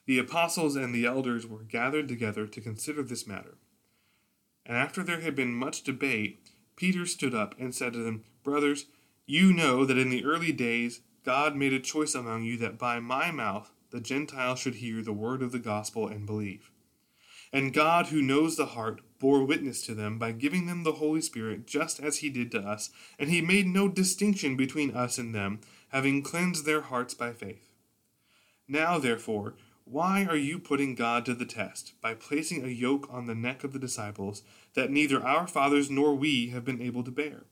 The 0.07 0.19
apostles 0.19 0.75
and 0.75 0.95
the 0.95 1.07
elders 1.07 1.47
were 1.47 1.63
gathered 1.63 2.09
together 2.09 2.47
to 2.47 2.61
consider 2.61 3.03
this 3.03 3.27
matter. 3.27 3.59
And 4.67 4.77
after 4.77 5.03
there 5.03 5.21
had 5.21 5.37
been 5.37 5.55
much 5.55 5.83
debate, 5.83 6.49
Peter 6.75 7.07
stood 7.07 7.35
up 7.35 7.55
and 7.59 7.75
said 7.75 7.93
to 7.93 8.01
them, 8.01 8.25
Brothers, 8.43 8.87
you 9.27 9.53
know 9.53 9.85
that 9.85 9.99
in 9.99 10.11
the 10.11 10.25
early 10.25 10.53
days 10.53 11.01
God 11.25 11.55
made 11.55 11.73
a 11.73 11.81
choice 11.81 12.15
among 12.15 12.43
you 12.43 12.57
that 12.59 12.79
by 12.79 12.99
my 12.99 13.31
mouth 13.31 13.71
the 13.91 14.01
Gentiles 14.01 14.59
should 14.59 14.77
hear 14.77 15.03
the 15.03 15.13
word 15.13 15.43
of 15.43 15.53
the 15.53 15.59
gospel 15.59 16.09
and 16.09 16.27
believe. 16.27 16.71
And 17.53 17.75
God, 17.75 18.07
who 18.07 18.23
knows 18.23 18.57
the 18.57 18.67
heart, 18.67 19.03
bore 19.23 19.45
witness 19.45 19.81
to 19.87 19.95
them 19.95 20.19
by 20.19 20.33
giving 20.33 20.67
them 20.67 20.83
the 20.83 20.95
Holy 20.95 21.21
Spirit 21.21 21.65
just 21.65 22.01
as 22.01 22.19
he 22.19 22.29
did 22.29 22.51
to 22.51 22.59
us, 22.59 22.91
and 23.21 23.31
he 23.31 23.41
made 23.41 23.69
no 23.69 23.89
distinction 23.89 24.57
between 24.57 24.97
us 24.97 25.17
and 25.17 25.33
them, 25.33 25.61
having 25.91 26.25
cleansed 26.25 26.67
their 26.67 26.81
hearts 26.81 27.15
by 27.15 27.33
faith. 27.33 27.71
Now, 28.67 28.99
therefore, 28.99 29.55
why 29.85 30.25
are 30.25 30.37
you 30.37 30.59
putting 30.59 30.97
God 30.97 31.25
to 31.27 31.35
the 31.35 31.45
test 31.45 31.93
by 32.01 32.15
placing 32.15 32.65
a 32.65 32.69
yoke 32.69 33.07
on 33.13 33.27
the 33.27 33.35
neck 33.37 33.63
of 33.63 33.73
the 33.73 33.79
disciples 33.79 34.43
that 34.75 34.91
neither 34.91 35.23
our 35.23 35.47
fathers 35.47 35.89
nor 35.89 36.17
we 36.17 36.49
have 36.49 36.65
been 36.65 36.83
able 36.83 37.05
to 37.05 37.13
bear? 37.13 37.45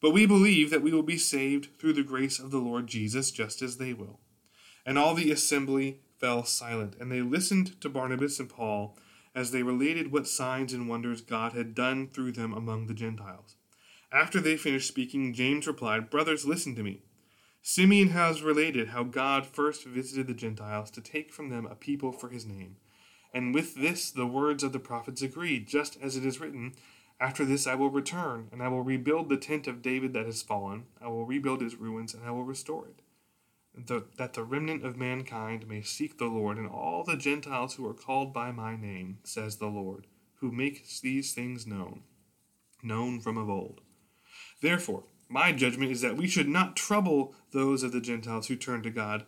But 0.00 0.12
we 0.12 0.24
believe 0.24 0.70
that 0.70 0.82
we 0.82 0.92
will 0.92 1.02
be 1.02 1.18
saved 1.18 1.78
through 1.78 1.92
the 1.92 2.02
grace 2.02 2.38
of 2.38 2.50
the 2.50 2.58
Lord 2.58 2.86
Jesus, 2.86 3.30
just 3.30 3.60
as 3.60 3.76
they 3.76 3.92
will. 3.92 4.18
And 4.86 4.98
all 4.98 5.14
the 5.14 5.30
assembly 5.30 6.00
fell 6.18 6.44
silent, 6.44 6.96
and 6.98 7.12
they 7.12 7.20
listened 7.20 7.78
to 7.82 7.90
Barnabas 7.90 8.40
and 8.40 8.48
Paul 8.48 8.96
as 9.34 9.50
they 9.50 9.62
related 9.62 10.12
what 10.12 10.26
signs 10.26 10.72
and 10.72 10.88
wonders 10.88 11.20
God 11.20 11.52
had 11.52 11.74
done 11.74 12.08
through 12.08 12.32
them 12.32 12.52
among 12.52 12.86
the 12.86 12.94
Gentiles. 12.94 13.56
After 14.12 14.40
they 14.40 14.56
finished 14.56 14.88
speaking, 14.88 15.32
James 15.32 15.66
replied, 15.66 16.10
Brothers, 16.10 16.44
listen 16.44 16.74
to 16.76 16.82
me. 16.82 17.02
Simeon 17.62 18.08
has 18.08 18.42
related 18.42 18.88
how 18.88 19.04
God 19.04 19.46
first 19.46 19.84
visited 19.84 20.26
the 20.26 20.34
Gentiles 20.34 20.90
to 20.90 21.00
take 21.00 21.32
from 21.32 21.48
them 21.48 21.64
a 21.64 21.74
people 21.74 22.12
for 22.12 22.28
his 22.28 22.44
name. 22.44 22.76
And 23.32 23.54
with 23.54 23.76
this 23.76 24.10
the 24.10 24.26
words 24.26 24.62
of 24.62 24.72
the 24.72 24.78
prophets 24.78 25.22
agreed, 25.22 25.68
just 25.68 25.96
as 26.02 26.16
it 26.16 26.26
is 26.26 26.40
written, 26.40 26.74
After 27.20 27.44
this 27.44 27.66
I 27.66 27.76
will 27.76 27.88
return, 27.88 28.48
and 28.52 28.62
I 28.62 28.68
will 28.68 28.82
rebuild 28.82 29.28
the 29.28 29.36
tent 29.36 29.66
of 29.66 29.80
David 29.80 30.12
that 30.12 30.26
has 30.26 30.42
fallen, 30.42 30.86
I 31.00 31.08
will 31.08 31.24
rebuild 31.24 31.62
its 31.62 31.76
ruins, 31.76 32.14
and 32.14 32.24
I 32.24 32.32
will 32.32 32.44
restore 32.44 32.86
it. 32.86 33.01
The, 33.74 34.04
that 34.18 34.34
the 34.34 34.44
remnant 34.44 34.84
of 34.84 34.98
mankind 34.98 35.66
may 35.66 35.80
seek 35.80 36.18
the 36.18 36.26
Lord, 36.26 36.58
and 36.58 36.68
all 36.68 37.04
the 37.04 37.16
Gentiles 37.16 37.74
who 37.74 37.88
are 37.88 37.94
called 37.94 38.32
by 38.32 38.52
my 38.52 38.76
name, 38.76 39.18
says 39.24 39.56
the 39.56 39.66
Lord, 39.66 40.06
who 40.40 40.52
makes 40.52 41.00
these 41.00 41.32
things 41.32 41.66
known, 41.66 42.02
known 42.82 43.20
from 43.20 43.38
of 43.38 43.48
old. 43.48 43.80
Therefore, 44.60 45.04
my 45.28 45.52
judgment 45.52 45.90
is 45.90 46.02
that 46.02 46.18
we 46.18 46.28
should 46.28 46.48
not 46.48 46.76
trouble 46.76 47.34
those 47.52 47.82
of 47.82 47.92
the 47.92 48.00
Gentiles 48.02 48.48
who 48.48 48.56
turn 48.56 48.82
to 48.82 48.90
God, 48.90 49.24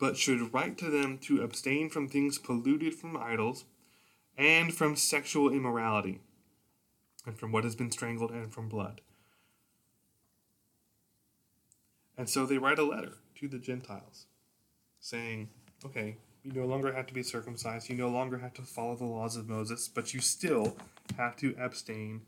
but 0.00 0.16
should 0.16 0.52
write 0.52 0.76
to 0.78 0.90
them 0.90 1.18
to 1.18 1.40
abstain 1.40 1.88
from 1.88 2.08
things 2.08 2.38
polluted 2.38 2.94
from 2.94 3.16
idols, 3.16 3.64
and 4.36 4.74
from 4.74 4.96
sexual 4.96 5.52
immorality, 5.52 6.20
and 7.24 7.38
from 7.38 7.52
what 7.52 7.62
has 7.62 7.76
been 7.76 7.92
strangled, 7.92 8.32
and 8.32 8.52
from 8.52 8.68
blood. 8.68 9.00
And 12.18 12.28
so 12.28 12.44
they 12.44 12.58
write 12.58 12.80
a 12.80 12.84
letter 12.84 13.18
to 13.36 13.48
the 13.48 13.58
Gentiles 13.58 14.26
saying, 15.00 15.48
okay, 15.84 16.16
you 16.42 16.52
no 16.52 16.66
longer 16.66 16.92
have 16.92 17.06
to 17.06 17.14
be 17.14 17.22
circumcised, 17.22 17.88
you 17.88 17.96
no 17.96 18.08
longer 18.08 18.38
have 18.38 18.54
to 18.54 18.62
follow 18.62 18.96
the 18.96 19.04
laws 19.04 19.36
of 19.36 19.48
Moses, 19.48 19.88
but 19.88 20.14
you 20.14 20.20
still 20.20 20.76
have 21.16 21.36
to 21.36 21.54
abstain 21.58 22.22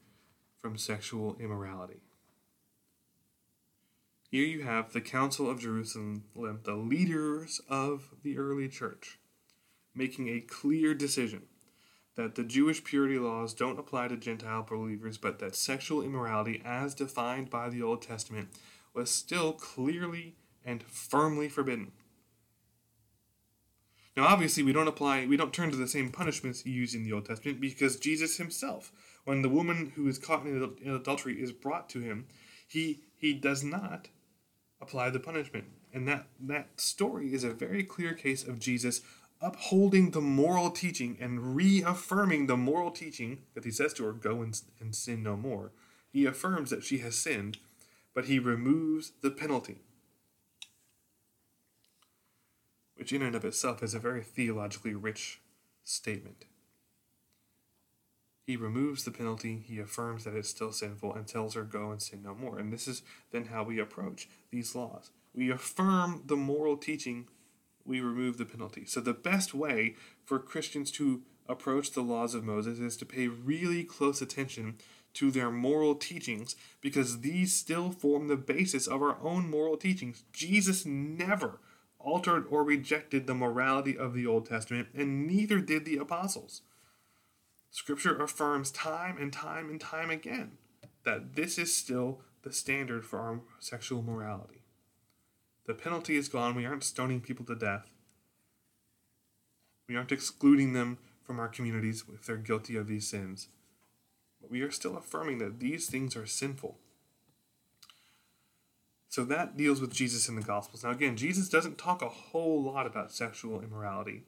from 0.61 0.77
sexual 0.77 1.37
immorality. 1.39 2.01
Here 4.31 4.45
you 4.45 4.65
have 4.65 4.93
the 4.93 5.01
Council 5.01 5.49
of 5.49 5.61
Jerusalem, 5.61 6.25
the 6.35 6.75
leaders 6.75 7.61
of 7.69 8.09
the 8.23 8.37
early 8.39 8.69
church, 8.69 9.19
making 9.95 10.29
a 10.29 10.41
clear 10.41 10.95
decision 10.95 11.43
that 12.17 12.35
the 12.35 12.43
Jewish 12.43 12.83
purity 12.83 13.19
laws 13.19 13.55
don't 13.55 13.79
apply 13.79 14.09
to 14.09 14.17
Gentile 14.17 14.67
believers, 14.69 15.19
but 15.19 15.39
that 15.39 15.55
sexual 15.55 16.03
immorality, 16.03 16.63
as 16.65 16.95
defined 16.95 17.51
by 17.51 17.69
the 17.69 17.83
Old 17.83 18.03
Testament, 18.03 18.49
was 18.95 19.11
still 19.11 19.53
clearly 19.53 20.35
and 20.67 20.83
firmly 20.83 21.49
forbidden. 21.49 21.93
Now, 24.17 24.25
obviously, 24.25 24.63
we 24.63 24.73
don't 24.73 24.89
apply, 24.89 25.27
we 25.27 25.37
don't 25.37 25.53
turn 25.53 25.71
to 25.71 25.77
the 25.77 25.89
same 25.89 26.11
punishments 26.11 26.67
used 26.67 26.95
in 26.95 27.05
the 27.05 27.13
Old 27.13 27.27
Testament 27.27 27.61
because 27.61 27.97
Jesus 27.97 28.37
himself, 28.37 28.93
when 29.25 29.43
the 29.43 29.49
woman 29.49 29.93
who 29.95 30.09
is 30.09 30.19
caught 30.19 30.45
in 30.45 30.77
adultery 30.87 31.41
is 31.41 31.53
brought 31.53 31.89
to 31.91 32.01
him, 32.01 32.27
he 32.67 33.01
he 33.17 33.33
does 33.33 33.65
not 33.65 34.09
apply 34.81 35.11
the 35.11 35.21
punishment. 35.21 35.67
And 35.93 36.07
that, 36.09 36.27
that 36.41 36.81
story 36.81 37.33
is 37.33 37.45
a 37.45 37.51
very 37.51 37.83
clear 37.83 38.13
case 38.13 38.47
of 38.47 38.59
Jesus 38.59 39.01
upholding 39.41 40.11
the 40.11 40.21
moral 40.21 40.71
teaching 40.71 41.17
and 41.21 41.57
reaffirming 41.57 42.47
the 42.47 42.57
moral 42.57 42.91
teaching 42.91 43.43
that 43.55 43.65
he 43.65 43.71
says 43.71 43.95
to 43.95 44.05
her, 44.05 44.13
Go 44.13 44.43
and, 44.43 44.61
and 44.81 44.95
sin 44.95 45.23
no 45.23 45.37
more. 45.37 45.73
He 46.13 46.27
affirms 46.27 46.71
that 46.71 46.85
she 46.85 46.99
has 46.99 47.17
sinned, 47.17 47.59
but 48.15 48.27
he 48.27 48.39
removes 48.39 49.13
the 49.23 49.31
penalty. 49.31 49.79
Which, 52.97 53.13
in 53.13 53.23
and 53.23 53.35
of 53.35 53.45
itself, 53.45 53.83
is 53.83 53.95
a 53.95 53.99
very 53.99 54.23
theologically 54.23 54.95
rich 54.95 55.41
statement. 55.85 56.47
He 58.47 58.57
removes 58.57 59.05
the 59.05 59.11
penalty, 59.11 59.65
he 59.67 59.81
affirms 59.81 60.25
that 60.25 60.35
it's 60.35 60.49
still 60.49 60.73
sinful, 60.73 61.15
and 61.15 61.27
tells 61.27 61.55
her, 61.55 61.65
Go 61.65 61.91
and 61.91 62.01
sin 62.01 62.23
no 62.23 62.35
more. 62.35 62.59
And 62.59 62.73
this 62.73 62.87
is 62.87 63.03
then 63.33 63.47
how 63.47 63.65
we 63.65 63.81
approach 63.81 64.29
these 64.51 64.75
laws. 64.75 65.11
We 65.35 65.51
affirm 65.51 66.23
the 66.27 66.37
moral 66.37 66.77
teaching, 66.77 67.27
we 67.85 68.01
remove 68.01 68.39
the 68.39 68.45
penalty. 68.45 68.85
So, 68.87 69.01
the 69.01 69.13
best 69.13 69.53
way 69.53 69.97
for 70.25 70.39
Christians 70.39 70.91
to 70.93 71.23
approach 71.49 71.93
the 71.93 72.03
laws 72.03 72.35
of 72.35 72.45
Moses 72.45 72.79
is 72.79 72.97
to 72.99 73.07
pay 73.07 73.29
really 73.29 73.85
close 73.85 74.23
attention 74.23 74.77
to 75.15 75.31
their 75.31 75.51
moral 75.51 75.95
teachings 75.95 76.57
because 76.81 77.21
these 77.21 77.53
still 77.53 77.91
form 77.91 78.29
the 78.29 78.37
basis 78.37 78.87
of 78.87 79.03
our 79.03 79.17
own 79.23 79.51
moral 79.51 79.77
teachings. 79.77 80.25
Jesus 80.33 80.85
never 80.85 81.59
altered 82.07 82.47
or 82.49 82.63
rejected 82.63 83.27
the 83.27 83.35
morality 83.35 83.99
of 83.99 84.15
the 84.15 84.27
Old 84.27 84.47
Testament, 84.47 84.89
and 84.95 85.27
neither 85.27 85.61
did 85.61 85.85
the 85.85 85.99
apostles. 85.99 86.63
Scripture 87.71 88.17
affirms 88.17 88.71
time 88.71 89.19
and 89.19 89.33
time 89.33 89.69
and 89.69 89.81
time 89.81 90.09
again 90.09 90.53
that 91.05 91.35
this 91.35 91.59
is 91.59 91.77
still 91.77 92.21
the 92.43 92.53
standard 92.53 93.05
for 93.05 93.19
our 93.19 93.41
sexual 93.59 94.03
morality. 94.03 94.63
The 95.67 95.75
penalty 95.75 96.17
is 96.17 96.29
gone. 96.29 96.55
We 96.55 96.65
aren't 96.65 96.85
stoning 96.85 97.21
people 97.21 97.45
to 97.47 97.57
death. 97.57 97.91
We 99.89 99.97
aren't 99.97 100.13
excluding 100.13 100.73
them 100.73 100.99
from 101.25 101.41
our 101.41 101.49
communities 101.49 102.05
if 102.15 102.25
they're 102.25 102.37
guilty 102.37 102.77
of 102.77 102.87
these 102.87 103.09
sins. 103.09 103.49
But 104.41 104.51
we 104.51 104.63
are 104.63 104.71
still 104.71 104.97
affirming 104.97 105.39
that 105.39 105.59
these 105.59 105.87
things 105.87 106.17
are 106.17 106.27
sinful. 106.27 106.79
So 109.17 109.25
that 109.25 109.57
deals 109.57 109.81
with 109.81 109.95
Jesus 109.95 110.29
in 110.29 110.37
the 110.37 110.43
Gospels. 110.43 110.85
Now, 110.85 110.91
again, 110.91 111.17
Jesus 111.17 111.49
doesn't 111.49 111.79
talk 111.79 112.03
a 112.03 112.09
whole 112.11 112.63
lot 112.63 112.85
about 112.85 113.11
sexual 113.11 113.63
immorality 113.63 114.25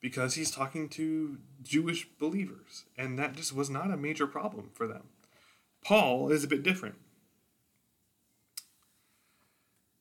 because 0.00 0.34
he's 0.34 0.50
talking 0.50 0.88
to 0.88 1.38
Jewish 1.62 2.08
believers, 2.18 2.84
and 2.98 3.16
that 3.16 3.36
just 3.36 3.54
was 3.54 3.70
not 3.70 3.92
a 3.92 3.96
major 3.96 4.26
problem 4.26 4.70
for 4.74 4.88
them. 4.88 5.04
Paul 5.84 6.32
is 6.32 6.42
a 6.42 6.48
bit 6.48 6.64
different. 6.64 6.96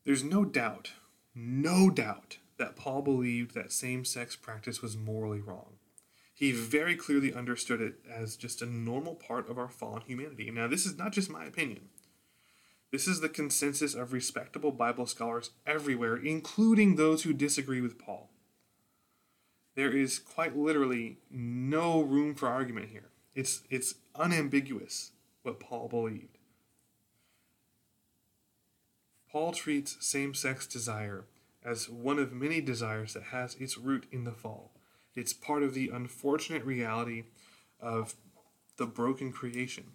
There's 0.03 0.23
no 0.23 0.45
doubt, 0.45 0.93
no 1.35 1.91
doubt, 1.91 2.37
that 2.57 2.75
Paul 2.75 3.03
believed 3.03 3.53
that 3.53 3.71
same 3.71 4.03
sex 4.03 4.35
practice 4.35 4.81
was 4.81 4.97
morally 4.97 5.41
wrong. 5.41 5.73
He 6.33 6.51
very 6.51 6.95
clearly 6.95 7.31
understood 7.31 7.81
it 7.81 7.97
as 8.11 8.35
just 8.35 8.63
a 8.63 8.65
normal 8.65 9.13
part 9.13 9.47
of 9.47 9.59
our 9.59 9.69
fallen 9.69 10.01
humanity. 10.07 10.49
Now, 10.49 10.67
this 10.67 10.87
is 10.87 10.97
not 10.97 11.11
just 11.11 11.29
my 11.29 11.45
opinion. 11.45 11.89
This 12.93 13.07
is 13.07 13.19
the 13.19 13.27
consensus 13.27 13.93
of 13.93 14.13
respectable 14.13 14.71
Bible 14.71 15.07
scholars 15.07 15.51
everywhere, 15.67 16.15
including 16.15 16.95
those 16.95 17.23
who 17.23 17.33
disagree 17.33 17.81
with 17.81 17.99
Paul 17.99 18.29
there 19.75 19.91
is 19.91 20.19
quite 20.19 20.55
literally 20.55 21.17
no 21.31 22.01
room 22.01 22.35
for 22.35 22.47
argument 22.47 22.89
here. 22.89 23.09
It's 23.33 23.63
it's 23.69 23.95
unambiguous 24.15 25.11
what 25.41 25.59
Paul 25.59 25.87
believed. 25.87 26.37
Paul 29.31 29.51
treats 29.51 29.97
same 29.99 30.35
sex 30.35 30.67
desire 30.67 31.25
as 31.65 31.89
one 31.89 32.19
of 32.19 32.31
many 32.31 32.61
desires 32.61 33.13
that 33.13 33.23
has 33.23 33.55
its 33.55 33.77
root 33.77 34.05
in 34.11 34.25
the 34.25 34.31
fall. 34.31 34.71
It's 35.15 35.33
part 35.33 35.63
of 35.63 35.73
the 35.73 35.89
unfortunate 35.89 36.63
reality 36.63 37.23
of 37.79 38.15
the 38.77 38.85
broken 38.85 39.31
creation. 39.31 39.93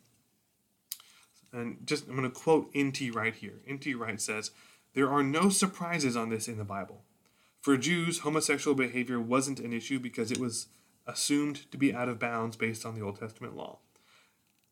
And 1.53 1.79
just, 1.87 2.07
I'm 2.07 2.17
going 2.17 2.31
to 2.31 2.31
quote 2.31 2.71
N.T. 2.75 3.11
Wright 3.11 3.35
here. 3.35 3.61
N.T. 3.67 3.95
Wright 3.95 4.21
says, 4.21 4.51
There 4.95 5.11
are 5.11 5.23
no 5.23 5.49
surprises 5.49 6.17
on 6.17 6.29
this 6.29 6.49
in 6.49 6.59
the 6.59 6.65
Bible. 6.65 7.05
For 7.61 7.77
Jews, 7.77 8.21
homosexual 8.21 8.75
behavior 8.75 9.21
wasn't 9.21 9.61
an 9.61 9.73
issue 9.73 9.99
because 9.99 10.31
it 10.31 10.39
was 10.39 10.69
assumed 11.07 11.71
to 11.71 11.79
be 11.79 11.93
out 11.93 12.09
of 12.09 12.19
bounds 12.19 12.57
based 12.57 12.85
on 12.85 12.95
the 12.95 13.01
Old 13.01 13.19
Testament 13.19 13.57
law, 13.57 13.79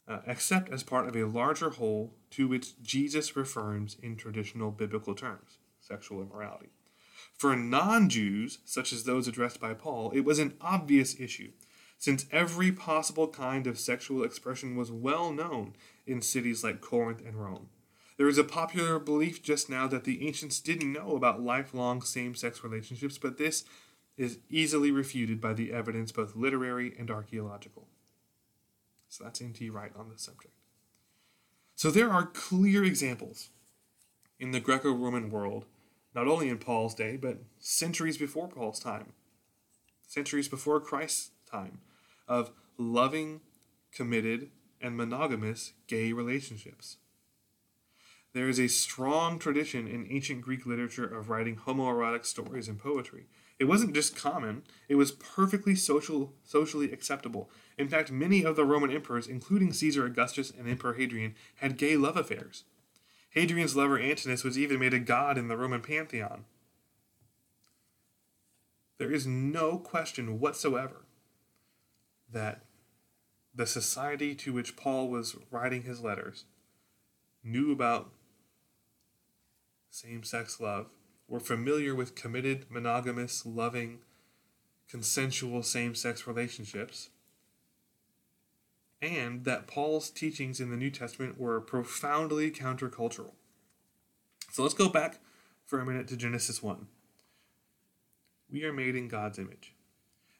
uh, 0.07 0.20
except 0.27 0.70
as 0.70 0.83
part 0.83 1.09
of 1.09 1.16
a 1.16 1.24
larger 1.24 1.70
whole 1.70 2.14
to 2.31 2.47
which 2.47 2.81
Jesus 2.83 3.35
refers 3.35 3.97
in 4.03 4.16
traditional 4.16 4.70
biblical 4.70 5.14
terms 5.14 5.59
sexual 5.81 6.20
immorality. 6.20 6.70
For 7.37 7.55
non 7.55 8.09
Jews, 8.09 8.59
such 8.64 8.93
as 8.93 9.05
those 9.05 9.29
addressed 9.29 9.61
by 9.61 9.74
Paul, 9.74 10.11
it 10.12 10.20
was 10.20 10.39
an 10.39 10.55
obvious 10.61 11.18
issue, 11.20 11.53
since 11.99 12.27
every 12.33 12.72
possible 12.72 13.29
kind 13.29 13.66
of 13.66 13.79
sexual 13.79 14.24
expression 14.24 14.77
was 14.77 14.91
well 14.91 15.33
known 15.33 15.74
in 16.07 16.23
cities 16.23 16.63
like 16.63 16.81
Corinth 16.81 17.23
and 17.27 17.37
Rome. 17.37 17.69
There 18.17 18.29
is 18.29 18.39
a 18.39 18.45
popular 18.45 18.99
belief 18.99 19.43
just 19.43 19.69
now 19.69 19.87
that 19.89 20.05
the 20.05 20.27
ancients 20.27 20.61
didn't 20.61 20.93
know 20.93 21.17
about 21.17 21.43
lifelong 21.43 22.01
same 22.01 22.35
sex 22.35 22.65
relationships, 22.65 23.19
but 23.19 23.37
this 23.37 23.65
is 24.17 24.39
easily 24.49 24.91
refuted 24.91 25.41
by 25.41 25.53
the 25.53 25.73
evidence, 25.73 26.13
both 26.13 26.35
literary 26.35 26.95
and 26.99 27.11
archaeological. 27.11 27.89
So 29.09 29.25
that's 29.25 29.43
N.T. 29.43 29.69
Wright 29.69 29.93
on 29.95 30.09
the 30.09 30.19
subject. 30.19 30.55
So 31.75 31.91
there 31.91 32.11
are 32.11 32.25
clear 32.25 32.83
examples 32.85 33.51
in 34.41 34.53
the 34.53 34.61
Greco 34.61 34.93
Roman 34.93 35.31
world 35.31 35.67
not 36.17 36.27
only 36.27 36.49
in 36.49 36.57
Paul's 36.57 36.95
day, 36.95 37.19
but 37.19 37.43
centuries 37.59 38.17
before 38.17 38.49
Paul's 38.49 38.81
time, 38.81 39.13
centuries 40.07 40.49
before 40.49 40.81
Christ's 40.81 41.31
time, 41.49 41.81
of 42.27 42.51
loving, 42.79 43.43
committed, 43.93 44.51
and 44.81 44.97
monogamous 44.97 45.72
gay 45.87 46.12
relationships. 46.12 46.97
There 48.33 48.49
is 48.51 48.61
a 48.61 48.68
strong 48.68 49.39
tradition 49.39 49.89
in 49.89 50.07
ancient 50.11 50.43
Greek 50.43 50.66
literature 50.66 51.07
of 51.07 51.31
writing 51.31 51.57
homoerotic 51.57 52.27
stories 52.27 52.68
and 52.68 52.79
poetry. 52.79 53.29
It 53.59 53.64
wasn't 53.64 53.95
just 53.95 54.14
common, 54.14 54.64
it 54.89 54.97
was 54.97 55.12
perfectly 55.12 55.74
social, 55.74 56.35
socially 56.45 56.93
acceptable. 56.93 57.51
In 57.79 57.89
fact, 57.89 58.12
many 58.12 58.45
of 58.45 58.55
the 58.55 58.66
Roman 58.66 58.91
emperors, 58.91 59.27
including 59.27 59.72
Caesar 59.72 60.05
Augustus 60.05 60.51
and 60.51 60.68
Emperor 60.68 60.93
Hadrian, 60.93 61.35
had 61.57 61.79
gay 61.79 61.97
love 61.97 62.18
affairs. 62.18 62.64
Hadrian's 63.31 63.74
lover 63.74 63.99
Antinous 63.99 64.45
was 64.45 64.59
even 64.59 64.79
made 64.79 64.93
a 64.93 64.99
god 64.99 65.39
in 65.39 65.49
the 65.49 65.57
Roman 65.57 65.81
pantheon. 65.81 66.45
There 68.99 69.12
is 69.12 69.27
no 69.27 69.79
question 69.79 70.41
whatsoever 70.41 71.07
that 72.31 72.66
the 73.57 73.67
society 73.67 74.35
to 74.35 74.53
which 74.53 74.77
Paul 74.77 75.09
was 75.09 75.37
writing 75.51 75.83
his 75.83 76.03
letters 76.03 76.45
knew 77.43 77.73
about 77.73 78.11
same 79.89 80.23
sex 80.23 80.61
love, 80.61 80.91
were 81.27 81.41
familiar 81.41 81.95
with 81.95 82.15
committed, 82.15 82.67
monogamous, 82.69 83.47
loving, 83.47 84.01
consensual 84.89 85.63
same 85.63 85.95
sex 85.95 86.27
relationships, 86.27 87.09
and 89.01 89.45
that 89.45 89.67
Paul's 89.67 90.11
teachings 90.11 90.61
in 90.61 90.71
the 90.71 90.77
New 90.77 90.91
Testament 90.91 91.41
were 91.41 91.61
profoundly 91.61 92.51
countercultural. 92.51 93.33
So 94.51 94.63
let's 94.63 94.75
go 94.75 94.89
back 94.89 95.19
for 95.65 95.81
a 95.81 95.87
minute 95.87 96.09
to 96.09 96.17
Genesis 96.17 96.63
1. 96.63 96.87
We 98.51 98.65
are 98.65 98.73
made 98.73 98.97
in 98.97 99.09
God's 99.09 99.39
image. 99.39 99.76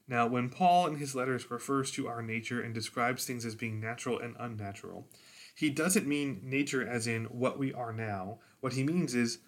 Now, 0.09 0.27
when 0.27 0.49
Paul 0.49 0.87
in 0.87 0.97
his 0.97 1.15
letters 1.15 1.51
refers 1.51 1.91
to 1.93 2.07
our 2.07 2.23
nature 2.23 2.61
and 2.61 2.73
describes 2.73 3.25
things 3.25 3.45
as 3.45 3.55
being 3.55 3.81
natural 3.81 4.19
and 4.19 4.37
unnatural, 4.39 5.09
he 5.55 5.71
doesn't 5.71 6.07
mean 6.07 6.41
nature 6.43 6.87
as 6.87 7.07
in 7.07 7.25
what 7.25 7.59
we 7.59 7.73
are 7.73 7.93
now. 7.93 8.39
What 8.61 8.75
he 8.75 8.85
means 8.85 9.15
is 9.15 9.39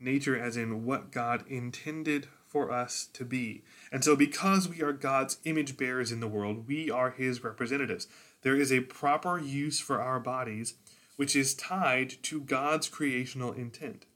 nature 0.00 0.38
as 0.38 0.56
in 0.56 0.84
what 0.84 1.10
God 1.10 1.44
intended 1.48 2.28
for 2.46 2.72
us 2.72 3.08
to 3.12 3.24
be. 3.24 3.64
And 3.92 4.02
so, 4.02 4.16
because 4.16 4.68
we 4.68 4.82
are 4.82 4.92
God's 4.92 5.38
image 5.44 5.76
bearers 5.76 6.10
in 6.10 6.20
the 6.20 6.28
world, 6.28 6.66
we 6.66 6.90
are 6.90 7.10
his 7.10 7.44
representatives 7.44 8.06
there 8.42 8.56
is 8.56 8.72
a 8.72 8.80
proper 8.80 9.38
use 9.38 9.80
for 9.80 10.00
our 10.00 10.20
bodies 10.20 10.74
which 11.16 11.34
is 11.34 11.54
tied 11.54 12.10
to 12.22 12.40
God's 12.40 12.88
creational 12.88 13.52
intent. 13.52 14.06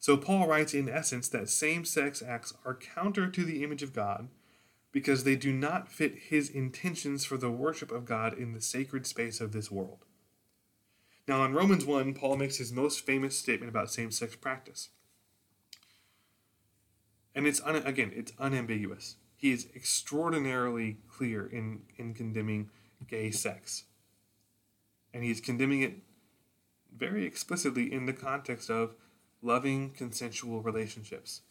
So 0.00 0.16
Paul 0.16 0.46
writes 0.46 0.72
in 0.72 0.88
essence 0.88 1.28
that 1.28 1.50
same 1.50 1.84
sex 1.84 2.22
acts 2.26 2.54
are 2.64 2.74
counter 2.74 3.28
to 3.28 3.44
the 3.44 3.62
image 3.62 3.82
of 3.82 3.92
God 3.92 4.28
because 4.92 5.24
they 5.24 5.36
do 5.36 5.52
not 5.52 5.88
fit 5.88 6.14
his 6.28 6.48
intentions 6.48 7.24
for 7.24 7.36
the 7.36 7.50
worship 7.50 7.92
of 7.92 8.04
God 8.04 8.32
in 8.36 8.52
the 8.52 8.60
sacred 8.60 9.06
space 9.06 9.40
of 9.40 9.52
this 9.52 9.70
world. 9.70 10.04
Now, 11.26 11.44
in 11.44 11.52
Romans 11.52 11.84
1, 11.84 12.14
Paul 12.14 12.36
makes 12.36 12.56
his 12.56 12.72
most 12.72 13.04
famous 13.04 13.38
statement 13.38 13.68
about 13.68 13.90
same 13.90 14.10
sex 14.10 14.34
practice. 14.34 14.88
And 17.34 17.46
it's, 17.46 17.60
un- 17.60 17.76
again, 17.76 18.12
it's 18.14 18.32
unambiguous. 18.38 19.16
He 19.36 19.52
is 19.52 19.68
extraordinarily 19.76 20.96
clear 21.06 21.46
in, 21.46 21.82
in 21.96 22.14
condemning 22.14 22.70
gay 23.06 23.30
sex. 23.30 23.84
And 25.12 25.22
he's 25.22 25.40
condemning 25.40 25.82
it 25.82 25.96
very 26.96 27.26
explicitly 27.26 27.92
in 27.92 28.06
the 28.06 28.12
context 28.12 28.70
of 28.70 28.94
loving 29.42 29.90
consensual 29.90 30.62
relationships. 30.62 31.42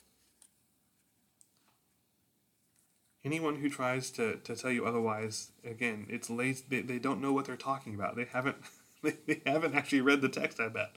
Anyone 3.28 3.58
who 3.58 3.70
tries 3.70 4.10
to, 4.12 4.38
to 4.38 4.56
tell 4.56 4.72
you 4.72 4.86
otherwise, 4.86 5.52
again, 5.66 6.06
it's 6.08 6.30
late. 6.30 6.64
They, 6.70 6.80
they 6.80 6.98
don't 6.98 7.20
know 7.20 7.34
what 7.34 7.44
they're 7.44 7.58
talking 7.58 7.94
about. 7.94 8.16
They 8.16 8.24
haven't 8.24 8.56
they 9.02 9.42
haven't 9.46 9.76
actually 9.76 10.00
read 10.00 10.22
the 10.22 10.30
text, 10.30 10.62
I 10.62 10.70
bet. 10.70 10.96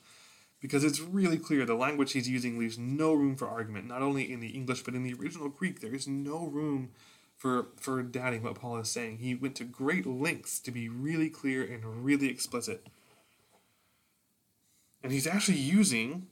Because 0.60 0.84
it's 0.84 1.00
really 1.00 1.38
clear 1.38 1.66
the 1.66 1.74
language 1.74 2.12
he's 2.12 2.28
using 2.28 2.56
leaves 2.56 2.78
no 2.78 3.14
room 3.14 3.34
for 3.34 3.48
argument, 3.48 3.88
not 3.88 4.00
only 4.00 4.30
in 4.32 4.38
the 4.38 4.50
English, 4.50 4.82
but 4.82 4.94
in 4.94 5.02
the 5.02 5.12
original 5.14 5.48
Greek. 5.48 5.80
There 5.80 5.92
is 5.92 6.06
no 6.06 6.46
room 6.46 6.90
for 7.36 7.66
for 7.80 8.00
doubting 8.00 8.44
what 8.44 8.54
Paul 8.54 8.76
is 8.76 8.88
saying. 8.88 9.18
He 9.18 9.34
went 9.34 9.56
to 9.56 9.64
great 9.64 10.06
lengths 10.06 10.60
to 10.60 10.70
be 10.70 10.88
really 10.88 11.30
clear 11.30 11.64
and 11.64 12.04
really 12.04 12.28
explicit. 12.28 12.86
And 15.02 15.10
he's 15.10 15.26
actually 15.26 15.58
using 15.58 16.28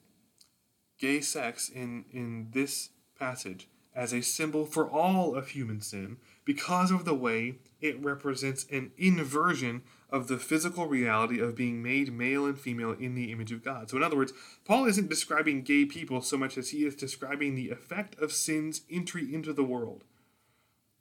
gay 1.01 1.21
sex 1.23 1.69
in 1.69 2.05
in 2.13 2.51
this 2.53 2.91
passage 3.19 3.67
as 3.99 4.13
a 4.13 4.23
symbol 4.23 4.65
for 4.65 4.89
all 4.89 5.35
of 5.35 5.49
human 5.49 5.81
sin 5.81 6.17
because 6.45 6.91
of 6.91 7.05
the 7.05 7.15
way 7.15 7.57
it 7.81 8.03
represents 8.03 8.65
an 8.71 8.93
inversion 8.97 9.83
of 10.09 10.29
the 10.29 10.39
physical 10.39 10.87
reality 10.87 11.41
of 11.41 11.55
being 11.55 11.83
made 11.83 12.13
male 12.13 12.47
and 12.47 12.59
female 12.59 12.93
in 12.93 13.15
the 13.15 13.31
image 13.33 13.53
of 13.53 13.65
God. 13.65 13.91
So, 13.91 13.97
in 13.97 14.03
other 14.03 14.17
words, 14.17 14.33
Paul 14.65 14.87
isn't 14.87 15.11
describing 15.11 15.63
gay 15.63 15.85
people 15.85 16.23
so 16.23 16.39
much 16.39 16.57
as 16.57 16.71
he 16.71 16.87
is 16.87 16.95
describing 16.95 17.55
the 17.55 17.71
effect 17.71 18.19
of 18.19 18.33
sin's 18.33 18.83
entry 18.91 19.35
into 19.35 19.53
the 19.53 19.65
world 19.65 20.05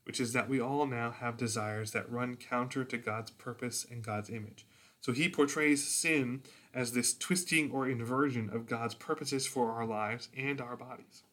which 0.07 0.21
is 0.21 0.31
that 0.31 0.47
we 0.47 0.57
all 0.57 0.85
now 0.85 1.11
have 1.11 1.35
desires 1.35 1.91
that 1.91 2.09
run 2.09 2.37
counter 2.37 2.85
to 2.85 2.97
God's 2.97 3.29
purpose 3.31 3.85
and 3.91 4.01
God's 4.01 4.29
image. 4.29 4.65
So 5.01 5.11
he 5.11 5.27
portrays 5.27 5.85
sin 5.85 6.43
as 6.73 6.93
this 6.93 7.13
twisting 7.13 7.71
or 7.71 7.89
inversion 7.89 8.49
of 8.49 8.67
God's 8.67 8.95
purposes 8.95 9.45
for 9.45 9.73
our 9.73 9.85
lives 9.85 10.29
and 10.37 10.61
our 10.61 10.77
bodies. 10.77 11.23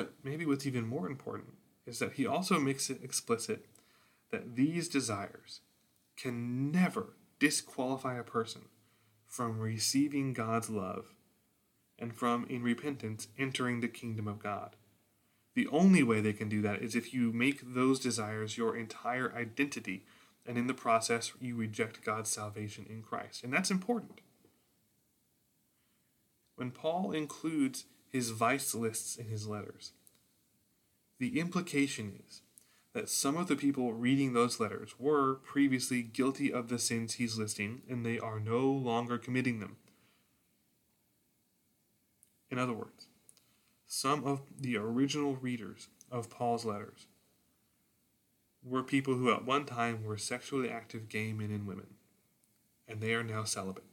But 0.00 0.14
maybe 0.24 0.46
what's 0.46 0.64
even 0.64 0.86
more 0.86 1.06
important 1.06 1.58
is 1.84 1.98
that 1.98 2.14
he 2.14 2.26
also 2.26 2.58
makes 2.58 2.88
it 2.88 3.04
explicit 3.04 3.66
that 4.30 4.56
these 4.56 4.88
desires 4.88 5.60
can 6.16 6.72
never 6.72 7.16
disqualify 7.38 8.18
a 8.18 8.22
person 8.22 8.62
from 9.26 9.60
receiving 9.60 10.32
God's 10.32 10.70
love 10.70 11.12
and 11.98 12.14
from, 12.14 12.46
in 12.48 12.62
repentance, 12.62 13.28
entering 13.38 13.80
the 13.80 13.88
kingdom 13.88 14.26
of 14.26 14.42
God. 14.42 14.74
The 15.54 15.68
only 15.70 16.02
way 16.02 16.22
they 16.22 16.32
can 16.32 16.48
do 16.48 16.62
that 16.62 16.80
is 16.80 16.96
if 16.96 17.12
you 17.12 17.30
make 17.30 17.74
those 17.74 18.00
desires 18.00 18.56
your 18.56 18.74
entire 18.74 19.34
identity, 19.36 20.06
and 20.46 20.56
in 20.56 20.66
the 20.66 20.72
process, 20.72 21.32
you 21.42 21.56
reject 21.56 22.06
God's 22.06 22.30
salvation 22.30 22.86
in 22.88 23.02
Christ. 23.02 23.44
And 23.44 23.52
that's 23.52 23.70
important. 23.70 24.22
When 26.56 26.70
Paul 26.70 27.12
includes 27.12 27.84
his 28.10 28.30
vice 28.30 28.74
lists 28.74 29.16
in 29.16 29.26
his 29.26 29.46
letters, 29.46 29.92
the 31.18 31.38
implication 31.38 32.20
is 32.28 32.42
that 32.92 33.08
some 33.08 33.36
of 33.36 33.46
the 33.46 33.56
people 33.56 33.92
reading 33.92 34.32
those 34.32 34.58
letters 34.58 34.94
were 34.98 35.34
previously 35.34 36.02
guilty 36.02 36.52
of 36.52 36.68
the 36.68 36.78
sins 36.78 37.14
he's 37.14 37.38
listing, 37.38 37.82
and 37.88 38.04
they 38.04 38.18
are 38.18 38.40
no 38.40 38.66
longer 38.68 39.16
committing 39.16 39.60
them. 39.60 39.76
In 42.50 42.58
other 42.58 42.72
words, 42.72 43.06
some 43.86 44.24
of 44.24 44.40
the 44.58 44.76
original 44.76 45.36
readers 45.36 45.88
of 46.10 46.30
Paul's 46.30 46.64
letters 46.64 47.06
were 48.64 48.82
people 48.82 49.14
who 49.14 49.30
at 49.30 49.44
one 49.44 49.64
time 49.64 50.02
were 50.04 50.18
sexually 50.18 50.68
active 50.68 51.08
gay 51.08 51.32
men 51.32 51.50
and 51.50 51.66
women. 51.66 51.94
and 52.90 53.00
they 53.00 53.14
are 53.14 53.22
now 53.22 53.44
celibate. 53.44 53.84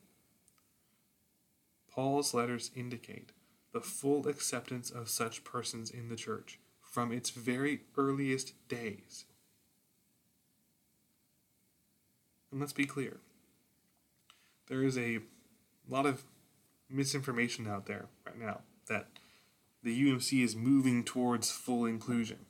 Paul's 1.92 2.34
letters 2.34 2.72
indicate 2.76 3.32
the 3.78 3.84
full 3.84 4.28
acceptance 4.28 4.90
of 4.90 5.08
such 5.08 5.44
persons 5.44 5.92
in 5.92 6.10
the 6.10 6.16
church 6.16 6.58
from 6.82 7.12
its 7.12 7.30
very 7.30 7.82
earliest 7.96 8.54
days. 8.68 9.26
And 12.50 12.60
let's 12.60 12.74
be 12.74 12.86
clear 12.86 13.18
there 14.68 14.82
is 14.82 14.98
a 14.98 15.20
lot 15.88 16.08
of 16.08 16.24
misinformation 16.90 17.68
out 17.68 17.86
there 17.86 18.08
right 18.26 18.40
now 18.40 18.62
that 18.88 19.10
the 19.84 20.08
UMC 20.08 20.44
is 20.44 20.56
moving 20.56 21.04
towards 21.04 21.52
full 21.52 21.86
inclusion. 21.86 22.48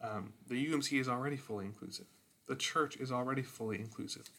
Um, 0.00 0.32
the 0.48 0.72
UMC 0.72 0.98
is 0.98 1.06
already 1.06 1.36
fully 1.36 1.66
inclusive. 1.66 2.06
The 2.48 2.56
church 2.56 2.96
is 2.96 3.12
already 3.12 3.42
fully 3.42 3.78
inclusive. 3.78 4.30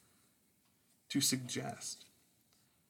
To 1.09 1.22
suggest 1.22 2.05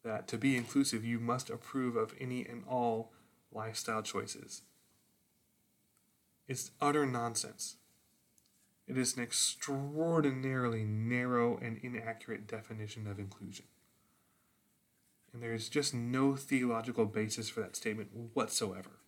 that 0.04 0.28
to 0.30 0.38
be 0.38 0.58
inclusive, 0.58 1.06
you 1.06 1.20
must 1.20 1.50
approve 1.50 1.96
of 1.96 2.14
any 2.20 2.46
and 2.46 2.64
all 2.68 3.12
lifestyle 3.52 4.02
choices 4.02 4.62
It's 6.48 6.72
utter 6.82 7.06
nonsense. 7.06 7.78
It 8.88 8.98
is 8.98 9.16
an 9.16 9.24
extraordinarily 9.24 10.84
narrow 10.84 11.58
and 11.58 11.78
inaccurate 11.78 12.48
definition 12.48 13.08
of 13.08 13.20
inclusion. 13.20 13.66
And 15.32 15.42
there 15.42 15.54
is 15.54 15.70
just 15.70 15.94
no 15.94 16.36
theological 16.36 17.06
basis 17.06 17.48
for 17.48 17.62
that 17.62 17.76
statement 17.76 18.10
whatsoever. 18.34 19.00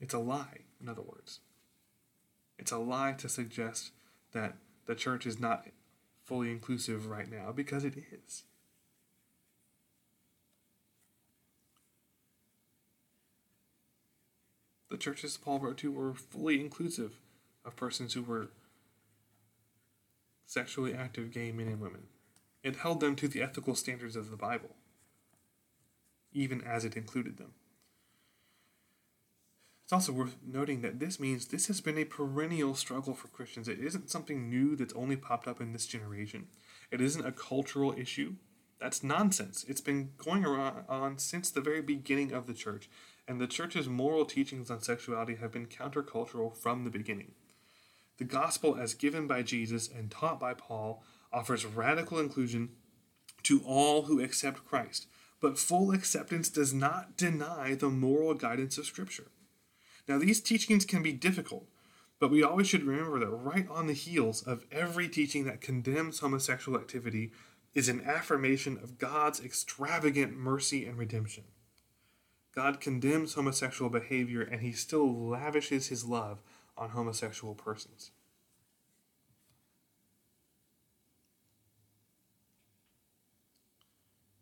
It's 0.00 0.14
a 0.14 0.18
lie, 0.18 0.60
in 0.80 0.88
other 0.88 1.02
words. 1.02 1.40
It's 2.58 2.72
a 2.72 2.78
lie 2.78 3.12
to 3.18 3.28
suggest 3.28 3.90
that 4.32 4.56
the 4.86 4.94
church 4.94 5.26
is 5.26 5.38
not 5.38 5.66
fully 6.30 6.52
inclusive 6.52 7.08
right 7.08 7.28
now 7.28 7.50
because 7.50 7.82
it 7.82 7.94
is. 7.96 8.44
The 14.90 14.96
churches 14.96 15.36
Paul 15.36 15.58
wrote 15.58 15.78
to 15.78 15.90
were 15.90 16.14
fully 16.14 16.60
inclusive 16.60 17.14
of 17.64 17.74
persons 17.74 18.14
who 18.14 18.22
were 18.22 18.50
sexually 20.46 20.94
active 20.94 21.32
gay 21.32 21.50
men 21.50 21.66
and 21.66 21.80
women. 21.80 22.04
It 22.62 22.76
held 22.76 23.00
them 23.00 23.16
to 23.16 23.26
the 23.26 23.42
ethical 23.42 23.74
standards 23.74 24.14
of 24.14 24.30
the 24.30 24.36
Bible, 24.36 24.76
even 26.32 26.60
as 26.60 26.84
it 26.84 26.96
included 26.96 27.38
them. 27.38 27.54
It's 29.90 30.06
also 30.06 30.12
worth 30.12 30.36
noting 30.46 30.82
that 30.82 31.00
this 31.00 31.18
means 31.18 31.46
this 31.46 31.66
has 31.66 31.80
been 31.80 31.98
a 31.98 32.04
perennial 32.04 32.76
struggle 32.76 33.12
for 33.12 33.26
Christians. 33.26 33.66
It 33.66 33.80
isn't 33.80 34.08
something 34.08 34.48
new 34.48 34.76
that's 34.76 34.94
only 34.94 35.16
popped 35.16 35.48
up 35.48 35.60
in 35.60 35.72
this 35.72 35.84
generation. 35.84 36.46
It 36.92 37.00
isn't 37.00 37.26
a 37.26 37.32
cultural 37.32 37.92
issue. 37.98 38.34
That's 38.80 39.02
nonsense. 39.02 39.64
It's 39.66 39.80
been 39.80 40.10
going 40.16 40.46
on 40.46 41.18
since 41.18 41.50
the 41.50 41.60
very 41.60 41.82
beginning 41.82 42.30
of 42.30 42.46
the 42.46 42.54
church, 42.54 42.88
and 43.26 43.40
the 43.40 43.48
church's 43.48 43.88
moral 43.88 44.24
teachings 44.24 44.70
on 44.70 44.80
sexuality 44.80 45.34
have 45.40 45.50
been 45.50 45.66
countercultural 45.66 46.56
from 46.56 46.84
the 46.84 46.90
beginning. 46.90 47.32
The 48.18 48.24
gospel, 48.24 48.76
as 48.76 48.94
given 48.94 49.26
by 49.26 49.42
Jesus 49.42 49.88
and 49.88 50.08
taught 50.08 50.38
by 50.38 50.54
Paul, 50.54 51.02
offers 51.32 51.66
radical 51.66 52.20
inclusion 52.20 52.68
to 53.42 53.60
all 53.66 54.02
who 54.02 54.22
accept 54.22 54.64
Christ, 54.64 55.08
but 55.40 55.58
full 55.58 55.90
acceptance 55.90 56.48
does 56.48 56.72
not 56.72 57.16
deny 57.16 57.74
the 57.74 57.90
moral 57.90 58.34
guidance 58.34 58.78
of 58.78 58.86
Scripture. 58.86 59.32
Now, 60.10 60.18
these 60.18 60.40
teachings 60.40 60.84
can 60.84 61.04
be 61.04 61.12
difficult, 61.12 61.68
but 62.18 62.32
we 62.32 62.42
always 62.42 62.66
should 62.66 62.82
remember 62.82 63.20
that 63.20 63.30
right 63.30 63.68
on 63.70 63.86
the 63.86 63.92
heels 63.92 64.42
of 64.42 64.66
every 64.72 65.08
teaching 65.08 65.44
that 65.44 65.60
condemns 65.60 66.18
homosexual 66.18 66.76
activity 66.76 67.30
is 67.74 67.88
an 67.88 68.02
affirmation 68.04 68.76
of 68.82 68.98
God's 68.98 69.38
extravagant 69.38 70.36
mercy 70.36 70.84
and 70.84 70.98
redemption. 70.98 71.44
God 72.52 72.80
condemns 72.80 73.34
homosexual 73.34 73.88
behavior 73.88 74.42
and 74.42 74.62
he 74.62 74.72
still 74.72 75.28
lavishes 75.28 75.86
his 75.86 76.04
love 76.04 76.42
on 76.76 76.90
homosexual 76.90 77.54
persons. 77.54 78.10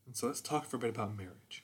And 0.07 0.17
so 0.17 0.29
let's 0.29 0.41
talk 0.41 0.65
for 0.65 0.77
a 0.77 0.81
bit 0.81 0.89
about 0.89 1.15
marriage. 1.15 1.63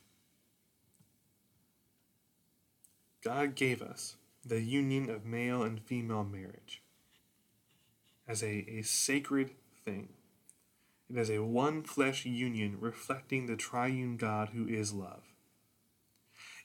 God 3.25 3.55
gave 3.55 3.81
us 3.81 4.17
the 4.45 4.61
union 4.61 5.09
of 5.09 5.25
male 5.25 5.63
and 5.63 5.81
female 5.81 6.25
marriage 6.25 6.83
as 8.29 8.43
a, 8.43 8.67
a 8.69 8.83
sacred 8.83 9.53
thing. 9.85 10.11
It 11.11 11.19
is 11.19 11.31
a 11.31 11.43
one 11.43 11.83
flesh 11.83 12.27
union 12.27 12.77
reflecting 12.81 13.47
the 13.47 13.57
triune 13.57 14.17
God 14.17 14.51
who 14.51 14.67
is 14.67 14.93
love. 14.93 15.23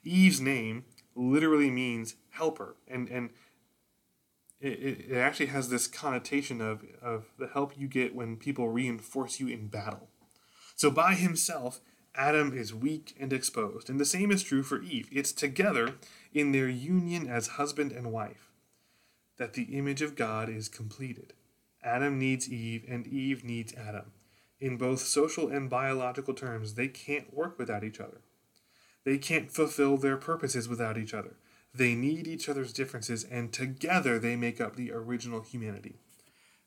Eve's 0.03 0.41
name 0.41 0.85
literally 1.15 1.71
means 1.71 2.15
helper, 2.31 2.75
and, 2.87 3.09
and 3.09 3.29
it, 4.61 5.11
it 5.11 5.17
actually 5.17 5.47
has 5.47 5.69
this 5.69 5.87
connotation 5.87 6.61
of, 6.61 6.83
of 7.01 7.25
the 7.37 7.47
help 7.47 7.77
you 7.77 7.87
get 7.87 8.15
when 8.15 8.37
people 8.37 8.69
reinforce 8.69 9.39
you 9.39 9.47
in 9.47 9.67
battle. 9.67 10.09
So 10.75 10.89
by 10.89 11.15
himself, 11.15 11.81
Adam 12.15 12.57
is 12.57 12.73
weak 12.73 13.15
and 13.19 13.31
exposed, 13.31 13.89
and 13.89 13.99
the 13.99 14.05
same 14.05 14.31
is 14.31 14.43
true 14.43 14.63
for 14.63 14.81
Eve. 14.81 15.07
It's 15.11 15.31
together 15.31 15.95
in 16.33 16.51
their 16.51 16.69
union 16.69 17.27
as 17.27 17.47
husband 17.47 17.91
and 17.91 18.11
wife 18.11 18.49
that 19.37 19.53
the 19.53 19.77
image 19.77 20.01
of 20.01 20.15
God 20.15 20.49
is 20.49 20.67
completed. 20.67 21.33
Adam 21.83 22.19
needs 22.19 22.51
Eve, 22.51 22.83
and 22.87 23.07
Eve 23.07 23.43
needs 23.43 23.73
Adam. 23.73 24.11
In 24.59 24.77
both 24.77 24.99
social 24.99 25.47
and 25.47 25.69
biological 25.69 26.33
terms, 26.33 26.73
they 26.73 26.89
can't 26.89 27.33
work 27.33 27.57
without 27.57 27.83
each 27.83 28.01
other. 28.01 28.21
They 29.05 29.17
can't 29.17 29.49
fulfill 29.49 29.95
their 29.95 30.17
purposes 30.17 30.67
without 30.67 30.97
each 30.97 31.13
other. 31.13 31.37
They 31.73 31.95
need 31.95 32.27
each 32.27 32.49
other's 32.49 32.73
differences, 32.73 33.23
and 33.23 33.53
together 33.53 34.19
they 34.19 34.35
make 34.35 34.59
up 34.59 34.75
the 34.75 34.91
original 34.91 35.41
humanity. 35.41 35.95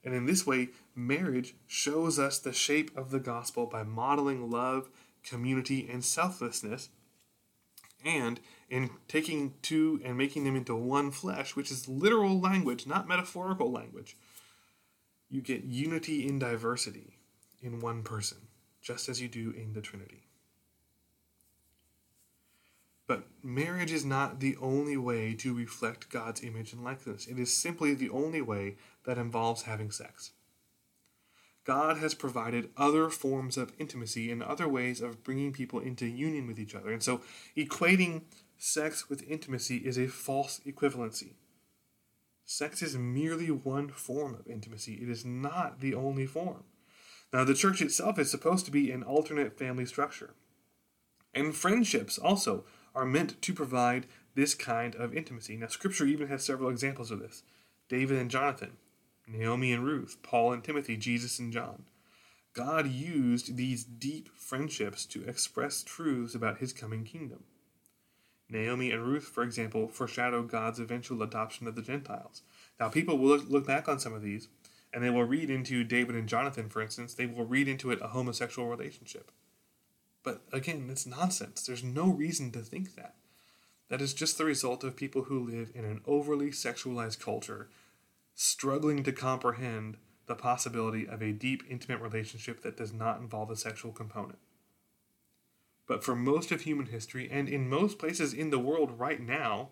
And 0.05 0.15
in 0.15 0.27
this 0.27 0.47
way, 0.47 0.71
marriage 0.95 1.55
shows 1.67 2.19
us 2.19 2.39
the 2.39 2.53
shape 2.53 2.91
of 2.97 3.11
the 3.11 3.21
gospel 3.21 3.67
by 3.67 3.83
modeling 3.83 4.51
love, 4.51 4.89
community, 5.23 5.89
and 5.91 6.05
selflessness, 6.05 6.89
and 8.05 8.41
in 8.69 8.91
taking 9.09 9.55
two 9.63 10.01
and 10.05 10.17
making 10.17 10.45
them 10.45 10.57
into 10.57 10.75
one 10.75 11.11
flesh, 11.11 11.55
which 11.55 11.71
is 11.71 11.89
literal 11.89 12.41
language, 12.41 12.87
not 12.87 13.09
metaphorical 13.09 13.71
language. 13.71 14.17
You 15.29 15.41
get 15.41 15.65
unity 15.65 16.27
in 16.27 16.39
diversity 16.39 17.19
in 17.61 17.81
one 17.81 18.03
person, 18.03 18.39
just 18.81 19.09
as 19.09 19.21
you 19.21 19.29
do 19.29 19.51
in 19.51 19.73
the 19.73 19.81
Trinity. 19.81 20.27
But 23.07 23.25
marriage 23.43 23.93
is 23.93 24.05
not 24.05 24.41
the 24.41 24.57
only 24.61 24.97
way 24.97 25.35
to 25.35 25.55
reflect 25.55 26.11
God's 26.11 26.43
image 26.43 26.73
and 26.73 26.83
likeness. 26.83 27.27
It 27.27 27.39
is 27.39 27.53
simply 27.53 27.95
the 27.95 28.11
only 28.11 28.41
way 28.41 28.77
that 29.05 29.19
involves 29.19 29.63
having 29.63 29.91
sex. 29.91 30.33
God 31.65 31.99
has 31.99 32.15
provided 32.15 32.71
other 32.77 33.09
forms 33.09 33.57
of 33.57 33.73
intimacy 33.79 34.31
and 34.33 34.43
other 34.43 34.69
ways 34.69 35.01
of 35.01 35.23
bringing 35.23 35.53
people 35.53 35.79
into 35.79 36.07
union 36.07 36.47
with 36.47 36.59
each 36.59 36.75
other. 36.75 36.93
And 36.93 37.03
so 37.03 37.21
equating 37.57 38.23
sex 38.59 39.09
with 39.09 39.29
intimacy 39.29 39.77
is 39.79 39.99
a 39.99 40.09
false 40.09 40.61
equivalency. 40.67 41.35
Sex 42.45 42.83
is 42.83 42.97
merely 42.97 43.51
one 43.51 43.89
form 43.89 44.35
of 44.35 44.47
intimacy, 44.49 44.95
it 44.95 45.09
is 45.09 45.25
not 45.25 45.81
the 45.81 45.95
only 45.95 46.27
form. 46.27 46.65
Now, 47.33 47.45
the 47.45 47.55
church 47.55 47.81
itself 47.81 48.19
is 48.19 48.31
supposed 48.31 48.67
to 48.67 48.71
be 48.71 48.91
an 48.91 49.03
alternate 49.03 49.59
family 49.59 49.87
structure. 49.87 50.35
And 51.33 51.57
friendships 51.57 52.19
also 52.19 52.65
are 52.95 53.07
meant 53.07 53.41
to 53.41 53.55
provide 53.55 54.07
this 54.35 54.55
kind 54.55 54.95
of 54.97 55.15
intimacy. 55.15 55.57
Now, 55.57 55.69
Scripture 55.69 56.05
even 56.05 56.29
has 56.29 56.45
several 56.45 56.69
examples 56.69 57.11
of 57.11 57.21
this 57.21 57.43
David 57.89 58.19
and 58.19 58.31
Jonathan, 58.31 58.73
Naomi 59.33 59.73
and 59.73 59.85
Ruth, 59.85 60.19
Paul 60.23 60.53
and 60.53 60.63
Timothy, 60.63 60.97
Jesus 60.97 61.39
and 61.39 61.53
John. 61.53 61.85
God 62.53 62.87
used 62.87 63.57
these 63.57 63.83
deep 63.83 64.29
friendships 64.37 65.07
to 65.07 65.25
express 65.25 65.83
truths 65.83 66.35
about 66.35 66.59
his 66.59 66.73
coming 66.73 67.05
kingdom. 67.05 67.45
Naomi 68.51 68.91
and 68.91 69.03
Ruth, 69.03 69.25
for 69.25 69.43
example, 69.43 69.89
foreshadow 69.89 70.43
God's 70.43 70.79
eventual 70.79 71.23
adoption 71.23 71.67
of 71.67 71.75
the 71.75 71.83
Gentiles. 71.83 72.43
Now, 72.79 72.91
people 72.91 73.17
will 73.17 73.29
look, 73.31 73.49
look 73.49 73.67
back 73.67 73.89
on 73.89 73.99
some 73.99 74.13
of 74.13 74.21
these, 74.21 74.49
and 74.93 75.03
they 75.03 75.09
will 75.09 75.25
read 75.25 75.49
into 75.49 75.85
David 75.85 76.15
and 76.15 76.29
Jonathan, 76.29 76.69
for 76.69 76.83
instance, 76.83 77.15
they 77.15 77.25
will 77.25 77.47
read 77.47 77.69
into 77.69 77.91
it 77.91 78.03
a 78.03 78.09
homosexual 78.09 78.69
relationship. 78.69 79.33
But 80.23 80.43
again, 80.53 80.87
it's 80.91 81.07
nonsense. 81.07 81.63
There's 81.63 81.83
no 81.83 82.11
reason 82.11 82.51
to 82.53 82.61
think 82.61 82.95
that. 82.97 83.15
That 83.89 84.03
is 84.03 84.15
just 84.15 84.37
the 84.37 84.45
result 84.45 84.85
of 84.85 84.97
people 84.97 85.25
who 85.25 85.39
live 85.39 85.71
in 85.75 85.85
an 85.85 86.03
overly 86.07 86.51
sexualized 86.51 87.21
culture, 87.21 87.69
struggling 88.35 89.03
to 89.05 89.13
comprehend 89.13 89.97
the 90.27 90.35
possibility 90.35 91.07
of 91.07 91.23
a 91.23 91.33
deep, 91.33 91.63
intimate 91.69 92.01
relationship 92.01 92.63
that 92.63 92.77
does 92.77 92.93
not 92.93 93.21
involve 93.21 93.51
a 93.51 93.57
sexual 93.57 93.93
component. 93.93 94.39
But 95.87 96.05
for 96.05 96.15
most 96.15 96.53
of 96.53 96.63
human 96.63 96.87
history, 96.87 97.29
and 97.31 97.49
in 97.49 97.69
most 97.69 97.99
places 97.99 98.33
in 98.33 98.51
the 98.51 98.59
world 98.59 98.99
right 98.99 99.21
now, 99.21 99.71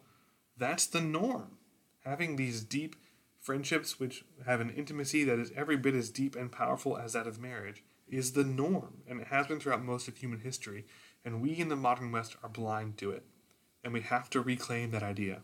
that's 0.56 0.86
the 0.86 1.00
norm. 1.00 1.58
Having 2.04 2.36
these 2.36 2.62
deep 2.62 2.96
friendships 3.40 3.98
which 3.98 4.24
have 4.44 4.60
an 4.60 4.70
intimacy 4.70 5.24
that 5.24 5.38
is 5.38 5.52
every 5.56 5.76
bit 5.76 5.94
as 5.94 6.10
deep 6.10 6.36
and 6.36 6.52
powerful 6.52 6.96
as 6.98 7.14
that 7.14 7.26
of 7.26 7.40
marriage, 7.40 7.82
is 8.08 8.32
the 8.32 8.44
norm, 8.44 9.02
and 9.08 9.20
it 9.20 9.28
has 9.28 9.46
been 9.46 9.60
throughout 9.60 9.84
most 9.84 10.08
of 10.08 10.16
human 10.16 10.40
history, 10.40 10.84
and 11.24 11.40
we 11.40 11.52
in 11.52 11.68
the 11.68 11.76
modern 11.76 12.10
West 12.12 12.36
are 12.42 12.48
blind 12.48 12.98
to 12.98 13.10
it, 13.10 13.24
and 13.84 13.92
we 13.92 14.00
have 14.00 14.28
to 14.30 14.40
reclaim 14.40 14.90
that 14.90 15.02
idea. 15.02 15.42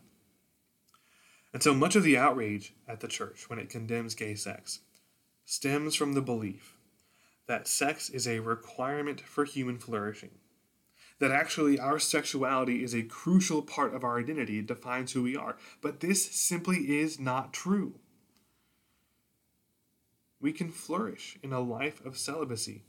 And 1.57 1.63
so 1.63 1.73
much 1.73 1.95
of 1.95 2.03
the 2.03 2.19
outrage 2.19 2.75
at 2.87 2.99
the 2.99 3.07
church 3.07 3.49
when 3.49 3.57
it 3.57 3.71
condemns 3.71 4.13
gay 4.13 4.35
sex 4.35 4.81
stems 5.43 5.95
from 5.95 6.13
the 6.13 6.21
belief 6.21 6.77
that 7.47 7.67
sex 7.67 8.11
is 8.11 8.27
a 8.27 8.41
requirement 8.41 9.21
for 9.21 9.43
human 9.43 9.79
flourishing. 9.79 10.29
That 11.17 11.31
actually 11.31 11.79
our 11.79 11.97
sexuality 11.97 12.83
is 12.83 12.93
a 12.93 13.01
crucial 13.01 13.63
part 13.63 13.95
of 13.95 14.03
our 14.03 14.19
identity, 14.19 14.59
it 14.59 14.67
defines 14.67 15.13
who 15.13 15.23
we 15.23 15.35
are. 15.35 15.57
But 15.81 15.99
this 15.99 16.29
simply 16.29 16.99
is 16.99 17.19
not 17.19 17.53
true. 17.53 17.95
We 20.39 20.53
can 20.53 20.69
flourish 20.69 21.39
in 21.41 21.53
a 21.53 21.59
life 21.59 22.05
of 22.05 22.19
celibacy 22.19 22.83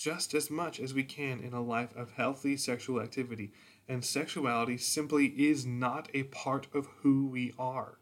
just 0.00 0.34
as 0.34 0.50
much 0.50 0.80
as 0.80 0.94
we 0.94 1.04
can 1.04 1.38
in 1.38 1.52
a 1.52 1.62
life 1.62 1.94
of 1.94 2.10
healthy 2.12 2.56
sexual 2.56 3.00
activity, 3.00 3.52
and 3.86 4.02
sexuality 4.02 4.78
simply 4.78 5.26
is 5.26 5.64
not 5.64 6.08
a 6.14 6.24
part 6.24 6.66
of 6.74 6.88
who 7.02 7.26
we 7.26 7.52
are. 7.56 7.99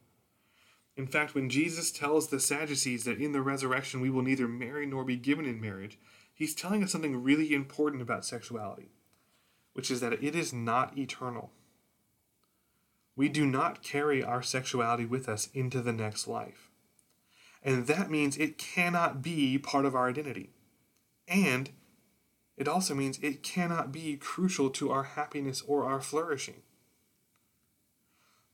In 0.98 1.06
fact, 1.06 1.32
when 1.32 1.48
Jesus 1.48 1.92
tells 1.92 2.26
the 2.26 2.40
Sadducees 2.40 3.04
that 3.04 3.20
in 3.20 3.30
the 3.30 3.40
resurrection 3.40 4.00
we 4.00 4.10
will 4.10 4.22
neither 4.22 4.48
marry 4.48 4.84
nor 4.84 5.04
be 5.04 5.16
given 5.16 5.46
in 5.46 5.60
marriage, 5.60 5.96
he's 6.34 6.56
telling 6.56 6.82
us 6.82 6.90
something 6.90 7.22
really 7.22 7.54
important 7.54 8.02
about 8.02 8.24
sexuality, 8.24 8.90
which 9.74 9.92
is 9.92 10.00
that 10.00 10.12
it 10.12 10.34
is 10.34 10.52
not 10.52 10.98
eternal. 10.98 11.52
We 13.14 13.28
do 13.28 13.46
not 13.46 13.80
carry 13.80 14.24
our 14.24 14.42
sexuality 14.42 15.06
with 15.06 15.28
us 15.28 15.48
into 15.54 15.80
the 15.80 15.92
next 15.92 16.26
life. 16.26 16.68
And 17.62 17.86
that 17.86 18.10
means 18.10 18.36
it 18.36 18.58
cannot 18.58 19.22
be 19.22 19.56
part 19.56 19.84
of 19.84 19.94
our 19.94 20.08
identity. 20.08 20.50
And 21.28 21.70
it 22.56 22.66
also 22.66 22.96
means 22.96 23.20
it 23.22 23.44
cannot 23.44 23.92
be 23.92 24.16
crucial 24.16 24.68
to 24.70 24.90
our 24.90 25.04
happiness 25.04 25.62
or 25.64 25.84
our 25.84 26.00
flourishing. 26.00 26.62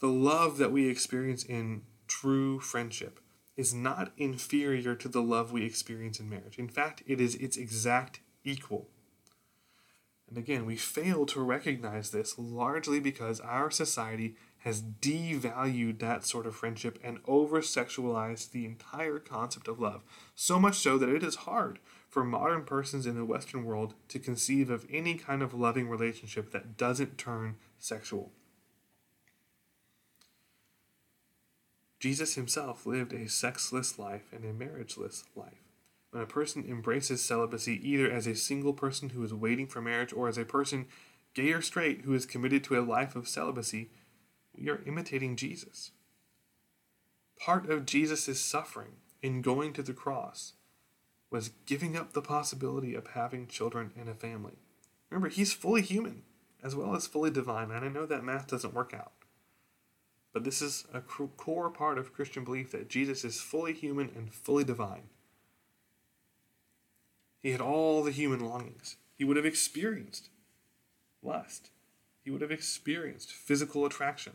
The 0.00 0.08
love 0.08 0.58
that 0.58 0.72
we 0.72 0.90
experience 0.90 1.42
in 1.42 1.84
true 2.06 2.60
friendship 2.60 3.20
is 3.56 3.72
not 3.72 4.12
inferior 4.16 4.94
to 4.96 5.08
the 5.08 5.22
love 5.22 5.52
we 5.52 5.64
experience 5.64 6.18
in 6.18 6.28
marriage. 6.28 6.58
In 6.58 6.68
fact, 6.68 7.02
it 7.06 7.20
is 7.20 7.36
its 7.36 7.56
exact 7.56 8.20
equal. 8.42 8.88
And 10.28 10.38
again, 10.38 10.66
we 10.66 10.76
fail 10.76 11.26
to 11.26 11.40
recognize 11.40 12.10
this 12.10 12.38
largely 12.38 12.98
because 12.98 13.40
our 13.40 13.70
society 13.70 14.36
has 14.58 14.82
devalued 14.82 15.98
that 15.98 16.24
sort 16.24 16.46
of 16.46 16.56
friendship 16.56 16.98
and 17.04 17.18
over 17.26 17.60
sexualized 17.60 18.50
the 18.50 18.64
entire 18.64 19.18
concept 19.18 19.68
of 19.68 19.78
love. 19.78 20.02
So 20.34 20.58
much 20.58 20.76
so 20.76 20.96
that 20.96 21.10
it 21.10 21.22
is 21.22 21.34
hard 21.36 21.78
for 22.08 22.24
modern 22.24 22.64
persons 22.64 23.06
in 23.06 23.14
the 23.14 23.24
Western 23.24 23.64
world 23.64 23.94
to 24.08 24.18
conceive 24.18 24.70
of 24.70 24.86
any 24.90 25.14
kind 25.14 25.42
of 25.42 25.52
loving 25.52 25.88
relationship 25.88 26.50
that 26.52 26.78
doesn't 26.78 27.18
turn 27.18 27.56
sexual. 27.78 28.32
Jesus 32.04 32.34
himself 32.34 32.84
lived 32.84 33.14
a 33.14 33.30
sexless 33.30 33.98
life 33.98 34.30
and 34.30 34.44
a 34.44 34.52
marriageless 34.52 35.24
life. 35.34 35.62
When 36.10 36.22
a 36.22 36.26
person 36.26 36.62
embraces 36.68 37.24
celibacy 37.24 37.80
either 37.82 38.10
as 38.10 38.26
a 38.26 38.34
single 38.34 38.74
person 38.74 39.08
who 39.08 39.24
is 39.24 39.32
waiting 39.32 39.66
for 39.66 39.80
marriage 39.80 40.12
or 40.12 40.28
as 40.28 40.36
a 40.36 40.44
person, 40.44 40.84
gay 41.32 41.50
or 41.52 41.62
straight, 41.62 42.02
who 42.02 42.12
is 42.12 42.26
committed 42.26 42.62
to 42.64 42.78
a 42.78 42.84
life 42.84 43.16
of 43.16 43.26
celibacy, 43.26 43.88
we 44.54 44.68
are 44.68 44.82
imitating 44.84 45.34
Jesus. 45.34 45.92
Part 47.40 47.70
of 47.70 47.86
Jesus' 47.86 48.38
suffering 48.38 48.96
in 49.22 49.40
going 49.40 49.72
to 49.72 49.82
the 49.82 49.94
cross 49.94 50.52
was 51.30 51.52
giving 51.64 51.96
up 51.96 52.12
the 52.12 52.20
possibility 52.20 52.94
of 52.94 53.06
having 53.14 53.46
children 53.46 53.92
and 53.98 54.10
a 54.10 54.14
family. 54.14 54.58
Remember, 55.08 55.30
he's 55.30 55.54
fully 55.54 55.80
human 55.80 56.24
as 56.62 56.76
well 56.76 56.94
as 56.94 57.06
fully 57.06 57.30
divine, 57.30 57.70
and 57.70 57.82
I 57.82 57.88
know 57.88 58.04
that 58.04 58.24
math 58.24 58.48
doesn't 58.48 58.74
work 58.74 58.92
out. 58.92 59.23
But 60.34 60.42
this 60.42 60.60
is 60.60 60.84
a 60.92 61.00
core 61.00 61.70
part 61.70 61.96
of 61.96 62.12
Christian 62.12 62.44
belief 62.44 62.72
that 62.72 62.88
Jesus 62.88 63.24
is 63.24 63.40
fully 63.40 63.72
human 63.72 64.10
and 64.16 64.34
fully 64.34 64.64
divine. 64.64 65.04
He 67.40 67.52
had 67.52 67.60
all 67.60 68.02
the 68.02 68.10
human 68.10 68.40
longings. 68.40 68.96
He 69.16 69.24
would 69.24 69.36
have 69.36 69.46
experienced 69.46 70.30
lust. 71.22 71.70
He 72.24 72.32
would 72.32 72.40
have 72.40 72.50
experienced 72.50 73.30
physical 73.30 73.86
attraction. 73.86 74.32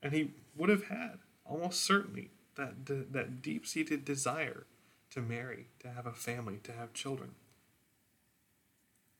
And 0.00 0.12
he 0.12 0.30
would 0.56 0.68
have 0.68 0.84
had, 0.84 1.18
almost 1.44 1.82
certainly, 1.82 2.30
that, 2.54 2.86
that 2.86 3.42
deep 3.42 3.66
seated 3.66 4.04
desire 4.04 4.66
to 5.10 5.20
marry, 5.20 5.66
to 5.80 5.88
have 5.88 6.06
a 6.06 6.12
family, 6.12 6.60
to 6.62 6.72
have 6.72 6.92
children. 6.92 7.30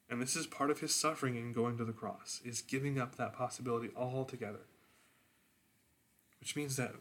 And 0.09 0.23
this 0.23 0.37
is 0.37 0.47
part 0.47 0.71
of 0.71 0.79
his 0.79 0.95
suffering 0.95 1.35
in 1.35 1.53
going 1.53 1.77
to 1.79 1.85
the 1.85 1.93
cross, 1.93 2.41
is 2.45 2.61
giving 2.61 3.01
up 3.01 3.17
that 3.17 3.33
possibility 3.33 3.91
altogether 3.97 4.61
which 6.45 6.57
means 6.57 6.77
that 6.77 6.93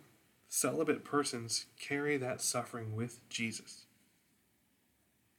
celibate 0.47 1.03
persons 1.03 1.65
carry 1.77 2.15
that 2.15 2.39
suffering 2.39 2.95
with 2.95 3.19
Jesus. 3.27 3.87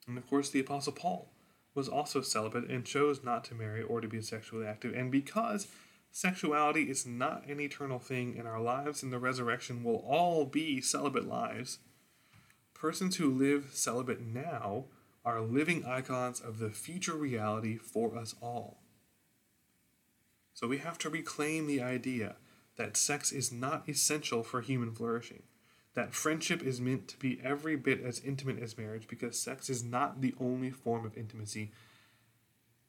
And 0.06 0.18
of 0.18 0.28
course, 0.28 0.50
the 0.50 0.60
Apostle 0.60 0.92
Paul 0.92 1.30
was 1.74 1.88
also 1.88 2.20
celibate 2.20 2.68
and 2.68 2.84
chose 2.84 3.24
not 3.24 3.44
to 3.44 3.54
marry 3.54 3.82
or 3.82 4.02
to 4.02 4.06
be 4.06 4.20
sexually 4.20 4.66
active. 4.66 4.92
And 4.92 5.10
because 5.10 5.68
sexuality 6.12 6.90
is 6.90 7.06
not 7.06 7.46
an 7.46 7.60
eternal 7.60 7.98
thing 7.98 8.36
in 8.36 8.46
our 8.46 8.60
lives 8.60 9.02
and 9.02 9.10
the 9.10 9.18
resurrection 9.18 9.82
will 9.82 10.04
all 10.06 10.44
be 10.44 10.82
celibate 10.82 11.26
lives, 11.26 11.78
persons 12.74 13.16
who 13.16 13.30
live 13.30 13.70
celibate 13.72 14.20
now 14.20 14.84
are 15.24 15.40
living 15.40 15.86
icons 15.86 16.40
of 16.40 16.58
the 16.58 16.68
future 16.68 17.14
reality 17.14 17.78
for 17.78 18.18
us 18.18 18.34
all. 18.42 18.80
So 20.52 20.68
we 20.68 20.76
have 20.76 20.98
to 20.98 21.08
reclaim 21.08 21.66
the 21.66 21.80
idea 21.80 22.36
that 22.76 22.96
sex 22.96 23.32
is 23.32 23.52
not 23.52 23.88
essential 23.88 24.42
for 24.42 24.60
human 24.60 24.92
flourishing, 24.92 25.42
that 25.94 26.14
friendship 26.14 26.62
is 26.62 26.80
meant 26.80 27.08
to 27.08 27.18
be 27.18 27.40
every 27.42 27.76
bit 27.76 28.02
as 28.02 28.20
intimate 28.20 28.60
as 28.60 28.76
marriage 28.76 29.06
because 29.08 29.38
sex 29.38 29.70
is 29.70 29.84
not 29.84 30.20
the 30.20 30.34
only 30.40 30.70
form 30.70 31.06
of 31.06 31.16
intimacy, 31.16 31.70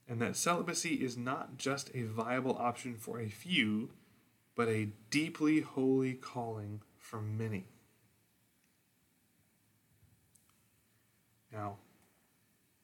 and 0.08 0.22
that 0.22 0.36
celibacy 0.36 0.96
is 0.96 1.18
not 1.18 1.58
just 1.58 1.90
a 1.96 2.04
viable 2.04 2.58
option 2.58 2.96
for 2.96 3.20
a 3.20 3.30
few, 3.30 3.92
but 4.56 4.68
a 4.68 4.90
deeply 5.10 5.62
holy 5.62 6.14
calling 6.14 6.82
for 6.98 7.22
many. 7.22 7.66
Now, 11.52 11.78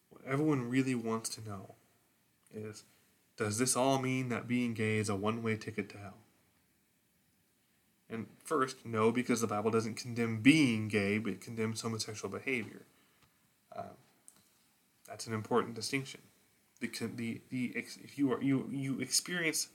what 0.10 0.22
everyone 0.26 0.70
really 0.70 0.96
wants 0.96 1.30
to 1.30 1.48
know 1.48 1.76
is 2.54 2.84
does 3.38 3.58
this 3.58 3.76
all 3.76 4.00
mean 4.00 4.30
that 4.30 4.48
being 4.48 4.74
gay 4.74 4.98
is 4.98 5.10
a 5.10 5.16
one 5.16 5.42
way 5.42 5.58
ticket 5.58 5.90
to 5.90 5.98
hell? 5.98 6.21
And 8.12 8.28
first, 8.44 8.86
no, 8.86 9.12
because 9.12 9.40
the 9.40 9.48
Bible 9.48 9.72
doesn't 9.72 9.96
condemn 9.96 10.42
being 10.42 10.90
gay, 10.90 11.18
but 11.18 11.32
it 11.34 11.42
condemns 11.42 11.82
homosexual 11.82 12.30
behavior. 12.30 12.82
Uh, 13.74 13.94
that's 15.08 15.28
an 15.28 15.34
important 15.34 15.76
distinction. 15.76 16.20
The, 16.82 16.92
the, 17.16 17.42
the, 17.50 17.74
if 17.76 18.18
you 18.18 18.34
are 18.34 18.42
you 18.42 18.68
you 18.72 19.00
experience 19.00 19.68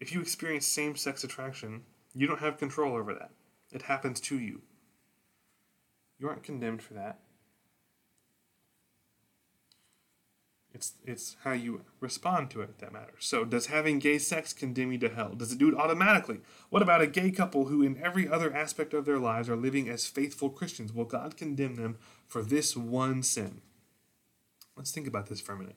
if 0.00 0.12
you 0.12 0.20
experience 0.20 0.66
same 0.66 0.96
sex 0.96 1.22
attraction, 1.22 1.82
you 2.14 2.26
don't 2.26 2.40
have 2.40 2.58
control 2.58 2.96
over 2.96 3.14
that. 3.14 3.30
It 3.70 3.82
happens 3.82 4.20
to 4.22 4.38
you. 4.38 4.62
You 6.18 6.28
aren't 6.28 6.42
condemned 6.42 6.82
for 6.82 6.94
that. 6.94 7.18
It's 10.72 10.92
it's 11.04 11.36
how 11.42 11.52
you 11.52 11.82
respond 11.98 12.50
to 12.50 12.60
it 12.60 12.78
that 12.78 12.92
matters. 12.92 13.24
So 13.24 13.44
does 13.44 13.66
having 13.66 13.98
gay 13.98 14.18
sex 14.18 14.52
condemn 14.52 14.92
you 14.92 14.98
to 14.98 15.08
hell? 15.08 15.34
Does 15.34 15.52
it 15.52 15.58
do 15.58 15.68
it 15.68 15.74
automatically? 15.74 16.40
What 16.68 16.82
about 16.82 17.02
a 17.02 17.06
gay 17.08 17.30
couple 17.32 17.66
who 17.66 17.82
in 17.82 18.00
every 18.02 18.28
other 18.28 18.54
aspect 18.54 18.94
of 18.94 19.04
their 19.04 19.18
lives 19.18 19.48
are 19.48 19.56
living 19.56 19.88
as 19.88 20.06
faithful 20.06 20.48
Christians? 20.48 20.92
Will 20.92 21.04
God 21.04 21.36
condemn 21.36 21.74
them 21.74 21.98
for 22.26 22.42
this 22.42 22.76
one 22.76 23.22
sin? 23.22 23.62
Let's 24.76 24.92
think 24.92 25.08
about 25.08 25.26
this 25.26 25.40
for 25.40 25.52
a 25.52 25.58
minute. 25.58 25.76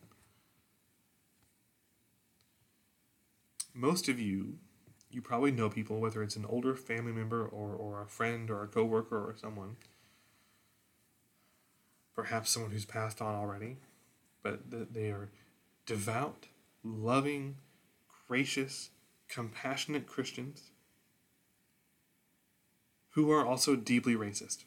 Most 3.73 4.07
of 4.07 4.19
you, 4.19 4.59
you 5.09 5.21
probably 5.21 5.51
know 5.51 5.69
people, 5.69 5.99
whether 5.99 6.21
it's 6.21 6.35
an 6.35 6.45
older 6.45 6.75
family 6.75 7.11
member 7.11 7.43
or, 7.43 7.73
or 7.73 8.01
a 8.01 8.07
friend 8.07 8.51
or 8.51 8.63
a 8.63 8.67
coworker 8.67 9.17
or 9.17 9.35
someone, 9.35 9.77
perhaps 12.15 12.51
someone 12.51 12.71
who's 12.71 12.85
passed 12.85 13.19
on 13.19 13.33
already, 13.33 13.77
but 14.43 14.69
that 14.69 14.93
they 14.93 15.09
are 15.09 15.29
devout, 15.85 16.47
loving, 16.83 17.55
gracious, 18.27 18.89
compassionate 19.27 20.05
Christians 20.05 20.69
who 23.11 23.31
are 23.31 23.45
also 23.45 23.75
deeply 23.75 24.15
racist. 24.15 24.65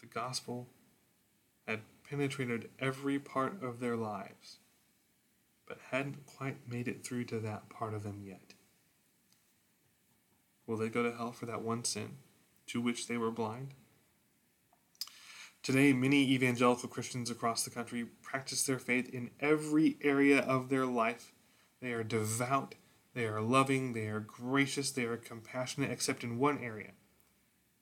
The 0.00 0.06
gospel 0.06 0.68
had 1.66 1.80
penetrated 2.08 2.68
every 2.78 3.18
part 3.18 3.62
of 3.62 3.80
their 3.80 3.96
lives, 3.96 4.58
but 5.66 5.78
hadn't 5.90 6.26
quite 6.26 6.68
made 6.68 6.88
it 6.88 7.04
through 7.04 7.24
to 7.24 7.38
that 7.40 7.68
part 7.68 7.94
of 7.94 8.02
them 8.02 8.22
yet. 8.24 8.54
Will 10.66 10.76
they 10.76 10.88
go 10.88 11.02
to 11.02 11.12
hell 11.12 11.32
for 11.32 11.46
that 11.46 11.62
one 11.62 11.84
sin 11.84 12.18
to 12.68 12.80
which 12.80 13.06
they 13.06 13.16
were 13.16 13.30
blind? 13.30 13.74
Today, 15.62 15.92
many 15.92 16.22
evangelical 16.22 16.88
Christians 16.88 17.30
across 17.30 17.64
the 17.64 17.70
country 17.70 18.06
practice 18.22 18.64
their 18.64 18.78
faith 18.78 19.12
in 19.12 19.30
every 19.40 19.98
area 20.00 20.40
of 20.40 20.70
their 20.70 20.86
life. 20.86 21.32
They 21.82 21.92
are 21.92 22.02
devout, 22.02 22.76
they 23.12 23.26
are 23.26 23.42
loving, 23.42 23.92
they 23.92 24.06
are 24.06 24.20
gracious, 24.20 24.90
they 24.90 25.04
are 25.04 25.18
compassionate, 25.18 25.90
except 25.90 26.24
in 26.24 26.38
one 26.38 26.58
area. 26.64 26.92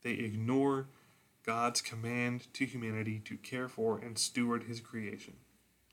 They 0.03 0.13
ignore 0.13 0.89
God's 1.47 1.81
command 1.81 2.53
to 2.55 2.67
humanity 2.67 3.21
to 3.25 3.37
care 3.37 3.69
for 3.69 3.99
and 3.99 4.19
steward 4.19 4.65
his 4.65 4.81
creation. 4.81 5.35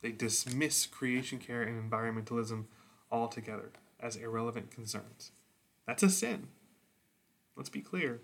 They 0.02 0.12
dismiss 0.12 0.88
creation 0.88 1.38
care 1.38 1.62
and 1.62 1.92
environmentalism 1.92 2.66
altogether 3.12 3.72
as 4.00 4.16
irrelevant 4.16 4.72
concerns. 4.72 5.32
That's 5.86 6.04
a 6.04 6.10
sin. 6.10 6.48
Let's 7.56 7.70
be 7.70 7.82
clear. 7.82 8.22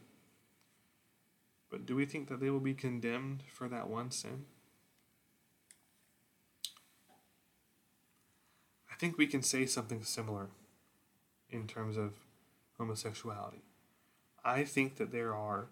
But 1.71 1.85
do 1.85 1.95
we 1.95 2.05
think 2.05 2.27
that 2.27 2.41
they 2.41 2.49
will 2.49 2.59
be 2.59 2.73
condemned 2.73 3.43
for 3.51 3.69
that 3.69 3.89
one 3.89 4.11
sin? 4.11 4.45
I 8.91 8.95
think 8.99 9.17
we 9.17 9.25
can 9.25 9.41
say 9.41 9.65
something 9.65 10.03
similar 10.03 10.49
in 11.49 11.65
terms 11.65 11.97
of 11.97 12.13
homosexuality. 12.77 13.63
I 14.43 14.63
think 14.63 14.97
that 14.97 15.11
there 15.11 15.33
are, 15.33 15.69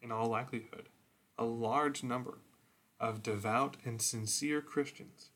in 0.00 0.12
all 0.12 0.28
likelihood, 0.28 0.88
a 1.36 1.44
large 1.44 2.02
number 2.04 2.38
of 3.00 3.22
devout 3.22 3.76
and 3.84 4.00
sincere 4.00 4.60
Christians 4.60 5.30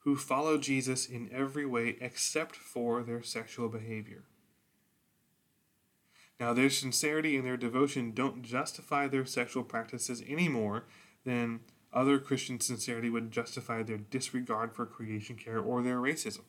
who 0.00 0.14
follow 0.14 0.58
Jesus 0.58 1.06
in 1.06 1.30
every 1.32 1.64
way 1.64 1.96
except 2.00 2.54
for 2.54 3.02
their 3.02 3.22
sexual 3.22 3.68
behavior. 3.68 4.24
Now, 6.40 6.52
their 6.52 6.70
sincerity 6.70 7.36
and 7.36 7.44
their 7.44 7.56
devotion 7.56 8.12
don't 8.12 8.42
justify 8.42 9.08
their 9.08 9.26
sexual 9.26 9.64
practices 9.64 10.22
any 10.26 10.48
more 10.48 10.84
than 11.24 11.60
other 11.92 12.18
Christian 12.18 12.60
sincerity 12.60 13.10
would 13.10 13.30
justify 13.30 13.82
their 13.82 13.96
disregard 13.96 14.74
for 14.74 14.86
creation 14.86 15.36
care 15.36 15.58
or 15.58 15.82
their 15.82 15.98
racism. 15.98 16.42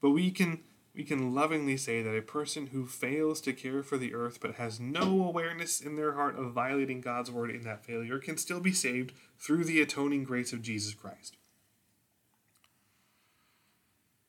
But 0.00 0.10
we 0.10 0.30
can 0.30 0.60
we 0.94 1.04
can 1.04 1.32
lovingly 1.32 1.76
say 1.76 2.02
that 2.02 2.16
a 2.16 2.22
person 2.22 2.68
who 2.68 2.84
fails 2.84 3.40
to 3.42 3.52
care 3.52 3.84
for 3.84 3.98
the 3.98 4.14
earth 4.14 4.40
but 4.40 4.56
has 4.56 4.80
no 4.80 5.22
awareness 5.22 5.80
in 5.80 5.94
their 5.94 6.14
heart 6.14 6.36
of 6.36 6.52
violating 6.52 7.00
God's 7.00 7.30
word 7.30 7.50
in 7.50 7.62
that 7.62 7.84
failure 7.84 8.18
can 8.18 8.36
still 8.36 8.58
be 8.58 8.72
saved 8.72 9.12
through 9.38 9.64
the 9.64 9.80
atoning 9.80 10.24
grace 10.24 10.52
of 10.52 10.62
Jesus 10.62 10.94
Christ. 10.94 11.36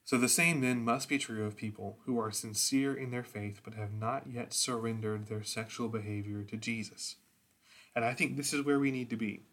So 0.10 0.18
the 0.18 0.28
same 0.28 0.62
then 0.62 0.84
must 0.84 1.08
be 1.08 1.20
true 1.20 1.46
of 1.46 1.56
people 1.56 2.00
who 2.08 2.20
are 2.20 2.32
sincere 2.32 2.96
in 2.96 3.12
their 3.12 3.22
faith 3.22 3.62
but 3.64 3.76
have 3.76 3.94
not 3.94 4.24
yet 4.26 4.56
surrendered 4.56 5.28
their 5.28 5.44
sexual 5.44 5.88
behavior 5.88 6.42
to 6.46 6.58
Jesus. 6.58 7.18
And 7.96 8.04
I 8.04 8.16
think 8.16 8.36
this 8.36 8.52
is 8.52 8.66
where 8.66 8.80
we 8.80 8.90
need 8.90 9.12
to 9.12 9.16
be. 9.16 9.44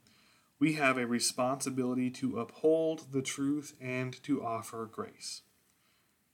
We 0.59 0.73
have 0.73 0.97
a 0.97 1.07
responsibility 1.07 2.09
to 2.13 2.41
uphold 2.41 3.13
the 3.13 3.21
truth 3.21 3.75
and 3.83 4.15
to 4.23 4.43
offer 4.43 4.89
grace. 4.91 5.43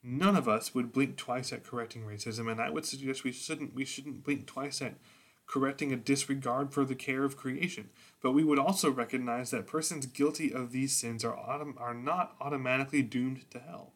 None 0.04 0.36
of 0.36 0.48
us 0.48 0.72
would 0.72 0.92
blink 0.92 1.16
twice 1.16 1.52
at 1.52 1.64
correcting 1.64 2.02
racism, 2.04 2.48
and 2.48 2.60
I 2.60 2.70
would 2.70 2.86
suggest 2.86 3.24
we 3.24 3.32
shouldn't 3.32 3.74
we 3.74 3.84
shouldn't 3.84 4.22
blink 4.22 4.46
twice 4.46 4.80
at 4.80 4.98
correcting 5.48 5.92
a 5.92 5.96
disregard 5.96 6.72
for 6.72 6.84
the 6.84 6.94
care 6.94 7.24
of 7.24 7.36
creation. 7.36 7.90
But 8.22 8.34
we 8.34 8.44
would 8.44 8.60
also 8.60 8.88
recognize 8.88 9.50
that 9.50 9.66
persons 9.66 10.06
guilty 10.06 10.54
of 10.54 10.70
these 10.70 10.94
sins 10.94 11.24
are, 11.24 11.34
autom- 11.34 11.80
are 11.80 11.92
not 11.92 12.36
automatically 12.40 13.02
doomed 13.02 13.50
to 13.50 13.58
hell 13.58 13.94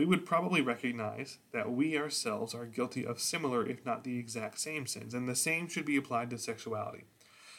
we 0.00 0.06
would 0.06 0.24
probably 0.24 0.62
recognize 0.62 1.36
that 1.52 1.70
we 1.70 1.98
ourselves 1.98 2.54
are 2.54 2.64
guilty 2.64 3.04
of 3.04 3.20
similar, 3.20 3.66
if 3.66 3.84
not 3.84 4.02
the 4.02 4.18
exact 4.18 4.58
same 4.58 4.86
sins, 4.86 5.12
and 5.12 5.28
the 5.28 5.36
same 5.36 5.68
should 5.68 5.84
be 5.84 5.98
applied 5.98 6.30
to 6.30 6.38
sexuality. 6.38 7.04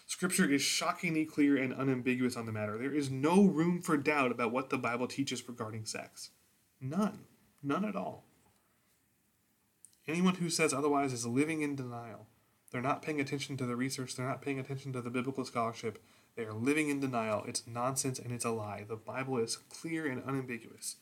Scripture 0.08 0.50
is 0.50 0.64
shockingly 0.64 1.24
clear 1.24 1.56
and 1.56 1.72
unambiguous 1.72 2.36
on 2.36 2.48
the 2.48 2.52
matter. 2.52 2.80
There 2.80 2.96
is 2.96 3.12
no 3.12 3.44
room 3.44 3.80
for 3.80 3.96
doubt 3.96 4.32
about 4.32 4.52
what 4.52 4.72
the 4.72 4.80
Bible 4.80 5.06
teaches 5.06 5.48
regarding 5.48 5.86
sex. 5.86 6.32
None. 6.82 7.26
None 7.62 7.86
at 7.86 7.96
all. 7.96 8.26
Anyone 10.08 10.36
who 10.36 10.50
says 10.50 10.74
otherwise 10.74 11.14
is 11.14 11.28
living 11.28 11.62
in 11.62 11.76
denial. 11.76 12.26
They're 12.72 12.82
not 12.82 13.04
paying 13.04 13.22
attention 13.22 13.56
to 13.58 13.68
the 13.68 13.76
research, 13.76 14.16
they're 14.16 14.28
not 14.28 14.42
paying 14.42 14.60
attention 14.60 14.94
to 14.94 15.02
the 15.02 15.12
biblical 15.12 15.46
scholarship. 15.46 16.02
They 16.36 16.46
are 16.46 16.54
living 16.54 16.90
in 16.90 17.02
denial. 17.02 17.46
It's 17.48 17.68
nonsense 17.68 18.18
and 18.18 18.34
it's 18.34 18.46
a 18.46 18.50
lie. 18.50 18.84
The 18.88 18.96
Bible 18.96 19.38
is 19.38 19.58
clear 19.58 20.08
and 20.08 20.24
unambiguous 20.24 20.96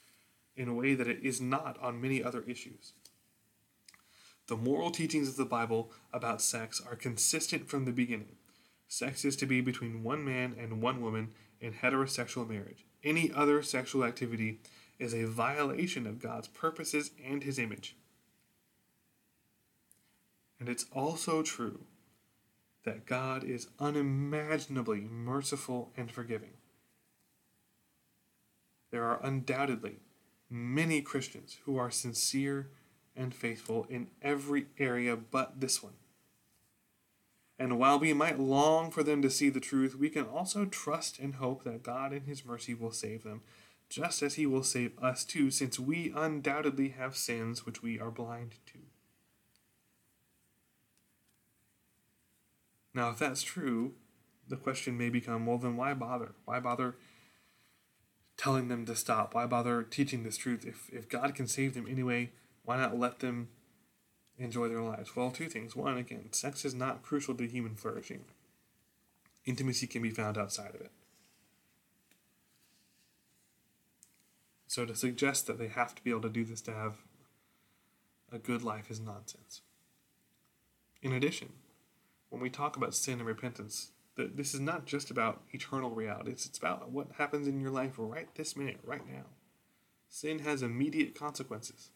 in 0.59 0.67
a 0.67 0.73
way 0.73 0.93
that 0.93 1.07
it 1.07 1.23
is 1.23 1.39
not 1.39 1.79
on 1.81 2.01
many 2.01 2.21
other 2.21 2.43
issues. 2.45 2.91
The 4.47 4.57
moral 4.57 4.91
teachings 4.91 5.29
of 5.29 5.37
the 5.37 5.45
Bible 5.45 5.89
about 6.11 6.41
sex 6.41 6.81
are 6.85 6.97
consistent 6.97 7.69
from 7.69 7.85
the 7.85 7.93
beginning. 7.93 8.35
Sex 8.89 9.23
is 9.23 9.37
to 9.37 9.45
be 9.45 9.61
between 9.61 10.03
one 10.03 10.25
man 10.25 10.55
and 10.59 10.81
one 10.81 11.01
woman 11.01 11.29
in 11.61 11.73
heterosexual 11.73 12.47
marriage. 12.47 12.83
Any 13.05 13.31
other 13.31 13.63
sexual 13.63 14.03
activity 14.03 14.59
is 14.97 15.13
a 15.13 15.27
violation 15.27 16.05
of 16.05 16.19
God's 16.19 16.49
purposes 16.49 17.11
and 17.25 17.41
his 17.41 17.57
image. 17.57 17.95
And 20.59 20.67
it's 20.67 20.87
also 20.91 21.41
true 21.41 21.85
that 22.83 23.05
God 23.05 23.45
is 23.45 23.67
unimaginably 23.79 25.07
merciful 25.09 25.93
and 25.95 26.11
forgiving. 26.11 26.51
There 28.91 29.05
are 29.05 29.23
undoubtedly 29.23 29.99
many 30.49 31.01
Christians 31.01 31.57
who 31.65 31.77
are 31.77 31.91
sincere 31.91 32.69
and 33.15 33.33
faithful 33.33 33.85
in 33.89 34.09
every 34.21 34.67
area 34.77 35.15
but 35.15 35.59
this 35.59 35.83
one. 35.83 35.93
And 37.59 37.77
while 37.77 37.99
we 37.99 38.13
might 38.13 38.39
long 38.39 38.89
for 38.89 39.03
them 39.03 39.21
to 39.21 39.29
see 39.29 39.49
the 39.49 39.59
truth, 39.59 39.95
we 39.95 40.09
can 40.09 40.23
also 40.23 40.65
trust 40.65 41.19
and 41.19 41.35
hope 41.35 41.65
that 41.65 41.83
God 41.83 42.13
in 42.13 42.23
His 42.23 42.45
mercy 42.45 42.73
will 42.73 42.93
save 42.93 43.23
them, 43.23 43.41
just 43.89 44.23
as 44.23 44.35
He 44.35 44.45
will 44.45 44.63
save 44.63 44.97
us 44.97 45.25
too, 45.25 45.51
since 45.51 45.77
we 45.77 46.13
undoubtedly 46.15 46.89
have 46.89 47.17
sins 47.17 47.65
which 47.65 47.83
we 47.83 47.99
are 47.99 48.11
blind 48.11 48.55
to. 48.67 48.79
Now, 52.93 53.09
if 53.09 53.19
that's 53.19 53.43
true, 53.43 53.93
the 54.47 54.55
question 54.55 54.97
may 54.97 55.09
become 55.09 55.45
well, 55.45 55.57
then 55.57 55.75
why 55.75 55.93
bother? 55.93 56.31
Why 56.45 56.61
bother 56.61 56.95
telling 58.39 58.69
them 58.69 58.85
to 58.85 58.95
stop? 58.95 59.35
Why 59.35 59.45
bother 59.45 59.83
teaching 59.83 60.23
this 60.23 60.37
truth? 60.37 60.65
If, 60.65 60.89
if 60.91 61.09
God 61.09 61.35
can 61.35 61.45
save 61.45 61.73
them 61.73 61.85
anyway, 61.87 62.31
why 62.63 62.77
not 62.77 62.97
let 62.97 63.19
them 63.19 63.49
enjoy 64.37 64.69
their 64.69 64.81
lives? 64.81 65.13
Well, 65.13 65.29
two 65.29 65.49
things. 65.49 65.75
One, 65.75 65.97
again, 65.97 66.31
sex 66.31 66.63
is 66.63 66.73
not 66.73 67.03
crucial 67.03 67.35
to 67.35 67.45
human 67.45 67.75
flourishing, 67.75 68.23
intimacy 69.45 69.87
can 69.87 70.01
be 70.01 70.09
found 70.09 70.37
outside 70.37 70.73
of 70.73 70.81
it. 70.81 70.91
So 74.67 74.85
to 74.85 74.95
suggest 74.95 75.47
that 75.47 75.57
they 75.57 75.67
have 75.67 75.93
to 75.95 76.03
be 76.03 76.11
able 76.11 76.21
to 76.21 76.29
do 76.29 76.45
this 76.45 76.61
to 76.61 76.73
have 76.73 76.93
a 78.31 78.37
good 78.37 78.63
life 78.63 78.89
is 78.89 79.01
nonsense. 79.01 79.61
In 81.01 81.11
addition, 81.11 81.49
when 82.29 82.41
we 82.41 82.49
talk 82.49 82.77
about 82.77 82.95
sin 82.95 83.19
and 83.19 83.27
repentance, 83.27 83.91
that 84.19 84.35
this 84.35 84.53
is 84.53 84.59
not 84.59 84.85
just 84.85 85.09
about 85.09 85.43
eternal 85.53 85.91
reality. 85.91 86.31
It's, 86.31 86.45
it's 86.45 86.57
about 86.57 86.91
what 86.91 87.07
happens 87.17 87.47
in 87.47 87.61
your 87.61 87.71
life 87.71 87.93
right 87.97 88.27
this 88.35 88.57
minute, 88.57 88.79
right 88.83 89.07
now. 89.07 89.23
Sin 90.09 90.39
has 90.39 90.61
immediate 90.61 91.17
consequences. 91.17 91.89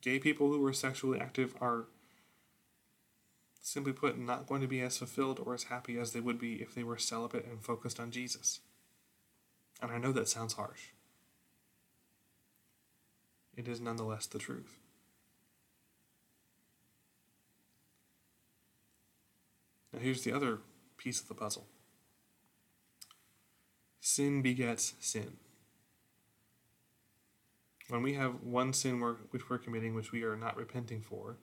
Gay 0.00 0.18
people 0.18 0.48
who 0.48 0.64
are 0.64 0.72
sexually 0.72 1.20
active 1.20 1.54
are, 1.60 1.84
simply 3.60 3.92
put, 3.92 4.18
not 4.18 4.46
going 4.46 4.62
to 4.62 4.66
be 4.66 4.80
as 4.80 4.96
fulfilled 4.96 5.38
or 5.44 5.52
as 5.52 5.64
happy 5.64 5.98
as 5.98 6.12
they 6.12 6.20
would 6.20 6.38
be 6.38 6.54
if 6.54 6.74
they 6.74 6.82
were 6.82 6.96
celibate 6.96 7.44
and 7.44 7.62
focused 7.62 8.00
on 8.00 8.10
Jesus. 8.10 8.60
And 9.82 9.90
I 9.90 9.98
know 9.98 10.12
that 10.12 10.28
sounds 10.28 10.54
harsh. 10.54 10.92
It 13.54 13.68
is 13.68 13.82
nonetheless 13.82 14.24
the 14.24 14.38
truth. 14.38 14.78
Here's 20.00 20.24
the 20.24 20.32
other 20.32 20.60
piece 20.96 21.20
of 21.20 21.28
the 21.28 21.34
puzzle 21.34 21.66
sin 24.00 24.40
begets 24.40 24.94
sin. 25.00 25.36
When 27.88 28.02
we 28.02 28.14
have 28.14 28.42
one 28.42 28.72
sin 28.72 29.00
we're, 29.00 29.16
which 29.30 29.50
we're 29.50 29.58
committing, 29.58 29.94
which 29.94 30.12
we 30.12 30.22
are 30.22 30.36
not 30.36 30.56
repenting 30.56 31.00
for, 31.00 31.38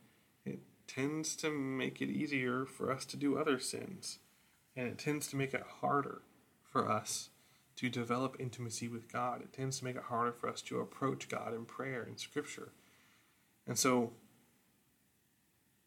it 0.45 0.59
tends 0.87 1.35
to 1.37 1.49
make 1.49 2.01
it 2.01 2.09
easier 2.09 2.65
for 2.65 2.91
us 2.91 3.05
to 3.05 3.17
do 3.17 3.37
other 3.37 3.59
sins. 3.59 4.19
And 4.75 4.87
it 4.87 4.97
tends 4.97 5.27
to 5.27 5.35
make 5.35 5.53
it 5.53 5.63
harder 5.81 6.21
for 6.63 6.89
us 6.89 7.29
to 7.75 7.89
develop 7.89 8.35
intimacy 8.39 8.87
with 8.87 9.11
God. 9.11 9.41
It 9.41 9.53
tends 9.53 9.79
to 9.79 9.85
make 9.85 9.95
it 9.95 10.03
harder 10.03 10.31
for 10.31 10.49
us 10.49 10.61
to 10.63 10.79
approach 10.79 11.29
God 11.29 11.53
in 11.53 11.65
prayer 11.65 12.01
and 12.01 12.19
scripture. 12.19 12.71
And 13.67 13.77
so 13.77 14.13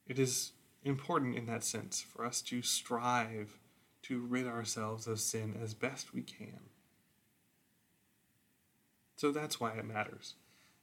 it 0.07 0.19
is 0.19 0.53
important 0.87 1.37
in 1.37 1.47
that 1.47 1.65
sense 1.65 2.01
for 2.01 2.25
us 2.25 2.41
to 2.43 2.63
strive 2.63 3.59
to 4.03 4.21
rid 4.21 4.47
ourselves 4.47 5.07
of 5.07 5.21
sin 5.21 5.59
as 5.61 5.75
best 5.75 6.15
we 6.15 6.23
can. 6.23 6.61
So 9.17 9.33
that's 9.33 9.59
why 9.61 9.73
it 9.73 9.85
matters. 9.85 10.35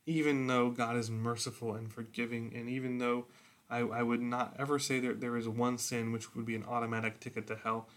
even 0.06 0.47
though 0.47 0.70
God 0.70 0.97
is 0.97 1.10
merciful 1.10 1.74
and 1.76 1.91
forgiving, 1.91 2.51
and 2.56 2.70
even 2.70 2.97
though 2.97 3.26
I, 3.70 3.80
I 3.80 4.04
would 4.04 4.22
not 4.22 4.56
ever 4.60 4.78
say 4.80 4.99
that 4.99 5.22
there 5.22 5.38
is 5.38 5.47
one 5.47 5.78
sin 5.78 6.12
which 6.12 6.36
would 6.36 6.45
be 6.45 6.56
an 6.56 6.66
automatic 6.66 7.20
ticket 7.20 7.47
to 7.47 7.56
hell, 7.56 7.88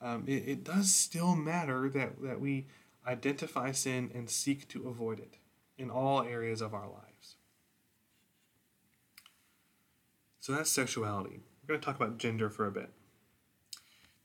um, 0.00 0.24
it, 0.26 0.44
it 0.46 0.64
does 0.64 0.94
still 0.94 1.34
matter 1.34 1.88
that, 1.88 2.22
that 2.22 2.40
we 2.40 2.66
identify 3.06 3.72
sin 3.72 4.10
and 4.14 4.30
seek 4.30 4.68
to 4.68 4.88
avoid 4.88 5.18
it 5.18 5.38
in 5.78 5.90
all 5.90 6.22
areas 6.22 6.60
of 6.60 6.74
our 6.74 6.88
lives. 6.88 7.36
So 10.40 10.52
that's 10.52 10.70
sexuality. 10.70 11.40
We're 11.66 11.74
going 11.74 11.80
to 11.80 11.86
talk 11.86 11.96
about 11.96 12.18
gender 12.18 12.48
for 12.48 12.66
a 12.66 12.70
bit. 12.70 12.90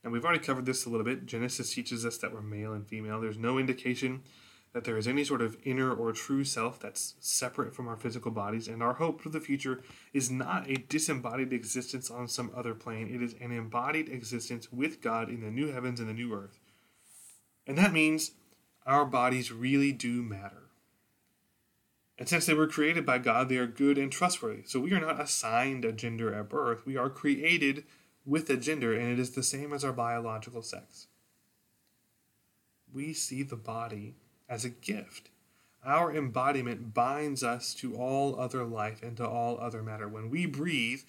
Now, 0.03 0.11
we've 0.11 0.23
already 0.23 0.43
covered 0.43 0.67
this 0.67 0.85
a 0.85 0.89
little 0.89 1.05
bit. 1.05 1.25
Genesis 1.25 1.73
teaches 1.73 2.05
us 2.05 2.19
that 2.19 2.31
we're 2.31 2.41
male 2.41 2.73
and 2.73 2.87
female. 2.87 3.19
There's 3.19 3.37
no 3.37 3.57
indication 3.57 4.21
that 4.73 4.83
there 4.83 4.97
is 4.97 5.07
any 5.07 5.23
sort 5.23 5.41
of 5.41 5.57
inner 5.63 5.91
or 5.91 6.11
true 6.11 6.43
self 6.43 6.79
that's 6.79 7.15
separate 7.19 7.75
from 7.75 7.87
our 7.87 7.97
physical 7.97 8.31
bodies, 8.31 8.67
and 8.67 8.83
our 8.83 8.93
hope 8.93 9.21
for 9.21 9.29
the 9.29 9.39
future 9.39 9.81
is 10.13 10.29
not 10.29 10.69
a 10.69 10.75
disembodied 10.75 11.51
existence 11.51 12.11
on 12.11 12.27
some 12.27 12.51
other 12.55 12.75
plane. 12.75 13.13
It 13.13 13.23
is 13.23 13.33
an 13.41 13.51
embodied 13.51 14.07
existence 14.07 14.71
with 14.71 15.01
God 15.01 15.27
in 15.27 15.41
the 15.41 15.51
new 15.51 15.71
heavens 15.71 15.99
and 15.99 16.07
the 16.07 16.13
new 16.13 16.33
earth. 16.33 16.59
And 17.65 17.77
that 17.77 17.91
means 17.91 18.31
our 18.85 19.05
bodies 19.05 19.51
really 19.51 19.91
do 19.91 20.21
matter. 20.21 20.60
And 22.21 22.29
since 22.29 22.45
they 22.45 22.53
were 22.53 22.67
created 22.67 23.03
by 23.03 23.17
God, 23.17 23.49
they 23.49 23.57
are 23.57 23.65
good 23.65 23.97
and 23.97 24.11
trustworthy. 24.11 24.61
So 24.67 24.79
we 24.79 24.93
are 24.93 25.01
not 25.01 25.19
assigned 25.19 25.83
a 25.83 25.91
gender 25.91 26.31
at 26.31 26.49
birth, 26.49 26.85
we 26.85 26.95
are 26.95 27.09
created 27.09 27.83
with 28.27 28.47
a 28.51 28.57
gender, 28.57 28.93
and 28.93 29.11
it 29.11 29.17
is 29.17 29.31
the 29.31 29.41
same 29.41 29.73
as 29.73 29.83
our 29.83 29.91
biological 29.91 30.61
sex. 30.61 31.07
We 32.93 33.13
see 33.13 33.41
the 33.41 33.55
body 33.55 34.17
as 34.47 34.63
a 34.63 34.69
gift. 34.69 35.31
Our 35.83 36.15
embodiment 36.15 36.93
binds 36.93 37.43
us 37.43 37.73
to 37.73 37.95
all 37.95 38.39
other 38.39 38.65
life 38.65 39.01
and 39.01 39.17
to 39.17 39.27
all 39.27 39.59
other 39.59 39.81
matter. 39.81 40.07
When 40.07 40.29
we 40.29 40.45
breathe, 40.45 41.01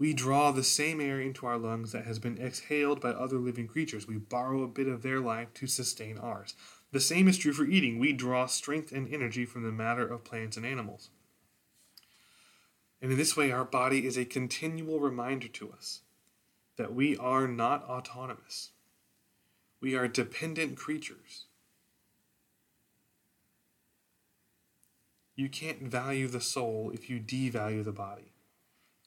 we 0.00 0.14
draw 0.14 0.50
the 0.50 0.64
same 0.64 1.00
air 1.00 1.20
into 1.20 1.46
our 1.46 1.58
lungs 1.58 1.92
that 1.92 2.06
has 2.06 2.18
been 2.18 2.42
exhaled 2.42 3.00
by 3.00 3.10
other 3.10 3.38
living 3.38 3.68
creatures. 3.68 4.08
We 4.08 4.16
borrow 4.16 4.64
a 4.64 4.68
bit 4.68 4.88
of 4.88 5.02
their 5.02 5.20
life 5.20 5.54
to 5.54 5.68
sustain 5.68 6.18
ours. 6.18 6.56
The 6.96 7.00
same 7.00 7.28
is 7.28 7.36
true 7.36 7.52
for 7.52 7.66
eating. 7.66 7.98
We 7.98 8.14
draw 8.14 8.46
strength 8.46 8.90
and 8.90 9.06
energy 9.12 9.44
from 9.44 9.64
the 9.64 9.70
matter 9.70 10.08
of 10.08 10.24
plants 10.24 10.56
and 10.56 10.64
animals. 10.64 11.10
And 13.02 13.12
in 13.12 13.18
this 13.18 13.36
way, 13.36 13.52
our 13.52 13.66
body 13.66 14.06
is 14.06 14.16
a 14.16 14.24
continual 14.24 14.98
reminder 14.98 15.46
to 15.48 15.70
us 15.72 16.00
that 16.78 16.94
we 16.94 17.14
are 17.18 17.46
not 17.46 17.84
autonomous. 17.84 18.70
We 19.78 19.94
are 19.94 20.08
dependent 20.08 20.78
creatures. 20.78 21.44
You 25.34 25.50
can't 25.50 25.82
value 25.82 26.28
the 26.28 26.40
soul 26.40 26.90
if 26.94 27.10
you 27.10 27.20
devalue 27.20 27.84
the 27.84 27.92
body. 27.92 28.32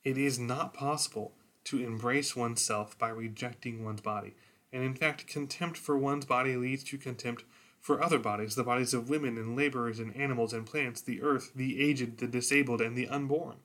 It 0.04 0.16
is 0.16 0.38
not 0.38 0.76
possible 0.76 1.34
to 1.64 1.84
embrace 1.84 2.36
oneself 2.36 2.96
by 3.00 3.10
rejecting 3.10 3.84
one's 3.84 4.02
body. 4.02 4.36
And 4.72 4.84
in 4.84 4.94
fact, 4.94 5.26
contempt 5.26 5.76
for 5.76 5.98
one's 5.98 6.26
body 6.26 6.56
leads 6.56 6.84
to 6.84 7.00
contempt 7.00 7.46
for 7.80 8.04
other 8.04 8.20
bodies, 8.20 8.56
the 8.56 8.64
bodies 8.64 8.94
of 8.94 9.10
women 9.10 9.38
and 9.38 9.56
laborers 9.56 10.00
and 10.00 10.16
animals 10.16 10.54
and 10.54 10.66
plants, 10.66 11.02
the 11.02 11.22
earth, 11.22 11.52
the 11.56 11.82
aged, 11.82 12.18
the 12.18 12.28
disabled, 12.28 12.82
and 12.82 12.98
the 12.98 13.08
unborn. 13.08 13.58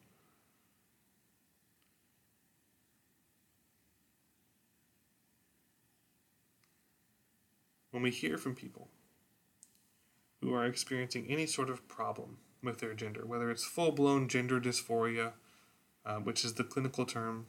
When 7.90 8.02
we 8.02 8.10
hear 8.10 8.38
from 8.38 8.54
people 8.54 8.88
who 10.40 10.52
are 10.52 10.66
experiencing 10.66 11.26
any 11.28 11.46
sort 11.46 11.70
of 11.70 11.86
problem 11.88 12.38
with 12.62 12.78
their 12.78 12.94
gender, 12.94 13.24
whether 13.24 13.50
it's 13.50 13.64
full 13.64 13.92
blown 13.92 14.28
gender 14.28 14.60
dysphoria, 14.60 15.32
uh, 16.04 16.16
which 16.16 16.44
is 16.44 16.54
the 16.54 16.64
clinical 16.64 17.06
term 17.06 17.46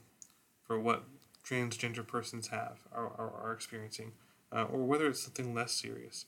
for 0.62 0.78
what 0.78 1.04
transgender 1.44 2.06
persons 2.06 2.48
have, 2.48 2.78
are, 2.92 3.06
are, 3.18 3.32
are 3.42 3.52
experiencing, 3.52 4.12
uh, 4.52 4.64
or 4.64 4.84
whether 4.84 5.08
it's 5.08 5.22
something 5.22 5.52
less 5.54 5.72
serious 5.72 6.26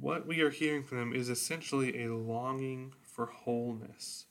what 0.00 0.26
we 0.26 0.40
are 0.40 0.50
hearing 0.50 0.82
from 0.82 0.98
them 0.98 1.12
is 1.12 1.28
essentially 1.28 2.04
a 2.04 2.14
longing 2.14 2.92
for 3.02 3.26
wholeness. 3.26 4.26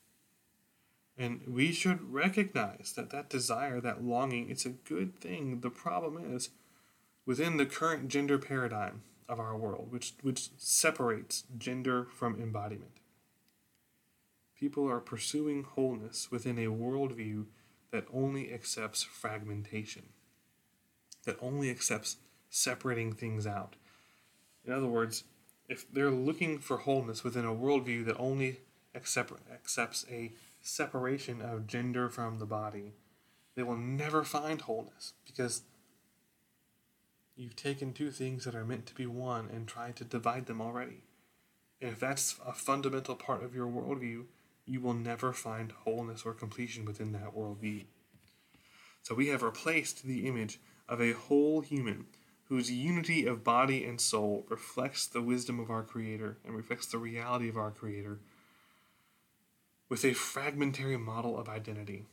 And 1.18 1.42
we 1.48 1.72
should 1.72 2.14
recognize 2.14 2.94
that 2.96 3.10
that 3.12 3.30
desire, 3.30 3.80
that 3.80 4.04
longing, 4.04 4.50
it's 4.50 4.66
a 4.66 4.70
good 4.70 5.18
thing. 5.18 5.62
The 5.62 5.70
problem 5.70 6.18
is, 6.36 6.50
within 7.26 7.58
the 7.58 7.66
current 7.66 8.10
gender 8.10 8.38
paradigm 8.38 9.04
of 9.30 9.40
our 9.40 9.56
world, 9.56 9.92
which, 9.92 10.14
which 10.22 10.50
separates 10.58 11.46
gender 11.58 12.06
from 12.06 12.40
embodiment, 12.40 13.00
people 14.60 14.90
are 14.90 15.00
pursuing 15.00 15.64
wholeness 15.64 16.30
within 16.32 16.60
a 16.60 16.68
worldview 16.68 17.46
that 17.92 18.06
only 18.14 18.54
accepts 18.54 19.04
fragmentation, 19.04 20.10
that 21.26 21.38
only 21.42 21.70
accepts 21.70 22.18
separating 22.50 23.14
things 23.14 23.48
out. 23.48 23.78
In 24.66 24.74
other 24.74 24.88
words, 24.88 25.24
if 25.68 25.92
they're 25.92 26.12
looking 26.12 26.60
for 26.60 26.78
wholeness 26.78 27.24
within 27.24 27.46
a 27.46 27.54
worldview 27.54 28.06
that 28.06 28.18
only 28.18 28.60
accept, 28.94 29.34
accepts 29.52 30.06
a 30.10 30.32
separation 30.62 31.42
of 31.42 31.68
gender 31.68 32.10
from 32.10 32.40
the 32.40 32.46
body, 32.46 32.94
they 33.56 33.64
will 33.64 33.78
never 33.78 34.24
find 34.24 34.62
wholeness 34.62 35.14
because 35.26 35.64
you've 37.36 37.56
taken 37.56 37.94
two 37.94 38.12
things 38.12 38.46
that 38.46 38.56
are 38.56 38.66
meant 38.66 38.86
to 38.86 38.96
be 38.96 39.06
one 39.06 39.50
and 39.52 39.68
tried 39.68 39.96
to 39.98 40.04
divide 40.04 40.46
them 40.46 40.62
already. 40.62 41.02
And 41.82 41.92
if 41.92 42.00
that's 42.00 42.36
a 42.46 42.54
fundamental 42.54 43.16
part 43.16 43.44
of 43.44 43.56
your 43.56 43.68
worldview, 43.68 44.26
you 44.66 44.82
will 44.82 44.94
never 44.94 45.34
find 45.34 45.72
wholeness 45.72 46.24
or 46.26 46.34
completion 46.34 46.86
within 46.86 47.12
that 47.12 47.36
worldview. 47.36 47.86
So 49.02 49.14
we 49.14 49.28
have 49.28 49.44
replaced 49.44 50.04
the 50.04 50.28
image 50.28 50.60
of 50.90 51.02
a 51.02 51.12
whole 51.12 51.62
human 51.62 52.06
whose 52.48 52.72
unity 52.72 53.26
of 53.26 53.44
body 53.44 53.84
and 53.84 54.00
soul 54.00 54.46
reflects 54.50 55.08
the 55.08 55.22
wisdom 55.22 55.60
of 55.60 55.70
our 55.72 55.84
Creator 55.84 56.38
and 56.46 56.56
reflects 56.56 56.86
the 56.86 56.98
reality 56.98 57.50
of 57.50 57.58
our 57.58 57.72
Creator, 57.72 58.20
with 59.90 60.06
a 60.06 60.14
fragmentary 60.14 60.98
model 60.98 61.38
of 61.38 61.50
identity 61.50 62.06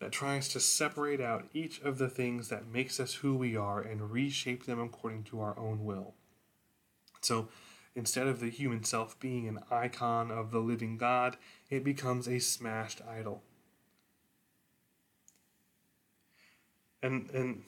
that 0.00 0.12
tries 0.12 0.48
to 0.48 0.60
separate 0.60 1.20
out 1.20 1.48
each 1.52 1.80
of 1.80 1.98
the 1.98 2.08
things 2.08 2.48
that 2.48 2.68
makes 2.68 3.00
us 3.00 3.14
who 3.14 3.36
we 3.36 3.56
are 3.56 3.80
and 3.80 4.12
reshape 4.12 4.66
them 4.66 4.80
according 4.80 5.24
to 5.24 5.40
our 5.40 5.58
own 5.58 5.84
will. 5.84 6.14
So, 7.20 7.48
instead 7.96 8.26
of 8.26 8.40
the 8.40 8.50
human 8.50 8.84
self 8.84 9.18
being 9.18 9.48
an 9.48 9.58
icon 9.70 10.30
of 10.30 10.50
the 10.50 10.60
living 10.60 10.98
God, 10.98 11.36
it 11.68 11.82
becomes 11.82 12.28
a 12.28 12.38
smashed 12.38 13.00
idol. 13.08 13.42
And 17.02 17.30
and 17.30 17.62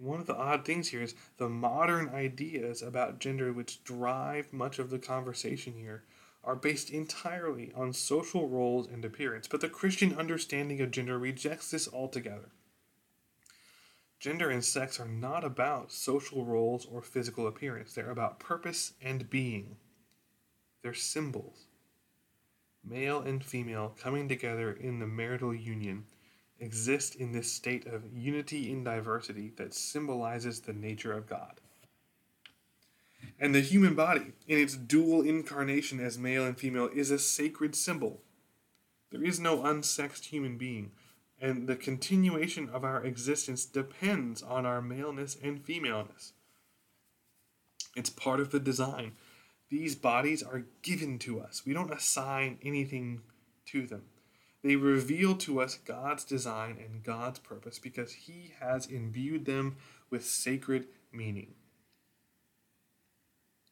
one 0.00 0.20
of 0.20 0.26
the 0.26 0.36
odd 0.36 0.64
things 0.64 0.88
here 0.88 1.02
is 1.02 1.14
the 1.36 1.48
modern 1.48 2.08
ideas 2.08 2.80
about 2.82 3.18
gender 3.18 3.52
which 3.52 3.84
drive 3.84 4.52
much 4.52 4.78
of 4.78 4.90
the 4.90 4.98
conversation 4.98 5.74
here 5.74 6.04
are 6.42 6.56
based 6.56 6.90
entirely 6.90 7.70
on 7.74 7.92
social 7.92 8.48
roles 8.48 8.86
and 8.86 9.04
appearance, 9.04 9.46
but 9.46 9.60
the 9.60 9.68
Christian 9.68 10.18
understanding 10.18 10.80
of 10.80 10.90
gender 10.90 11.18
rejects 11.18 11.70
this 11.70 11.86
altogether. 11.92 12.50
Gender 14.18 14.50
and 14.50 14.64
sex 14.64 14.98
are 14.98 15.08
not 15.08 15.44
about 15.44 15.92
social 15.92 16.44
roles 16.44 16.86
or 16.86 17.02
physical 17.02 17.46
appearance, 17.46 17.92
they're 17.92 18.10
about 18.10 18.40
purpose 18.40 18.94
and 19.02 19.28
being. 19.28 19.76
They're 20.82 20.94
symbols. 20.94 21.66
Male 22.82 23.20
and 23.20 23.44
female 23.44 23.94
coming 24.00 24.28
together 24.28 24.72
in 24.72 24.98
the 24.98 25.06
marital 25.06 25.54
union 25.54 26.06
exist 26.60 27.14
in 27.16 27.32
this 27.32 27.50
state 27.50 27.86
of 27.86 28.04
unity 28.12 28.70
in 28.70 28.84
diversity 28.84 29.52
that 29.56 29.74
symbolizes 29.74 30.60
the 30.60 30.72
nature 30.72 31.12
of 31.12 31.26
God. 31.26 31.60
And 33.38 33.54
the 33.54 33.60
human 33.60 33.94
body, 33.94 34.32
in 34.46 34.58
its 34.58 34.76
dual 34.76 35.22
incarnation 35.22 35.98
as 36.00 36.18
male 36.18 36.44
and 36.44 36.58
female, 36.58 36.90
is 36.94 37.10
a 37.10 37.18
sacred 37.18 37.74
symbol. 37.74 38.20
There 39.10 39.24
is 39.24 39.40
no 39.40 39.58
unsexed 39.58 40.26
human 40.26 40.58
being, 40.58 40.92
and 41.40 41.66
the 41.66 41.76
continuation 41.76 42.68
of 42.68 42.84
our 42.84 43.02
existence 43.02 43.64
depends 43.64 44.42
on 44.42 44.66
our 44.66 44.82
maleness 44.82 45.36
and 45.42 45.64
femaleness. 45.64 46.34
It's 47.96 48.10
part 48.10 48.40
of 48.40 48.50
the 48.50 48.60
design. 48.60 49.12
These 49.70 49.94
bodies 49.94 50.42
are 50.42 50.66
given 50.82 51.18
to 51.20 51.40
us, 51.40 51.62
we 51.64 51.72
don't 51.72 51.92
assign 51.92 52.58
anything 52.62 53.22
to 53.66 53.86
them. 53.86 54.02
They 54.62 54.76
reveal 54.76 55.36
to 55.36 55.60
us 55.60 55.76
God's 55.76 56.24
design 56.24 56.76
and 56.78 57.02
God's 57.02 57.38
purpose 57.38 57.78
because 57.78 58.12
He 58.12 58.52
has 58.60 58.86
imbued 58.86 59.46
them 59.46 59.76
with 60.10 60.24
sacred 60.24 60.86
meaning. 61.12 61.54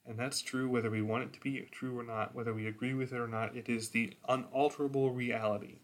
And 0.06 0.18
that's 0.18 0.40
true 0.40 0.68
whether 0.70 0.90
we 0.90 1.02
want 1.02 1.24
it 1.24 1.32
to 1.34 1.40
be 1.40 1.60
true 1.70 1.98
or 1.98 2.02
not, 2.02 2.34
whether 2.34 2.54
we 2.54 2.66
agree 2.66 2.94
with 2.94 3.12
it 3.12 3.20
or 3.20 3.28
not. 3.28 3.54
It 3.54 3.68
is 3.68 3.90
the 3.90 4.14
unalterable 4.26 5.10
reality. 5.10 5.76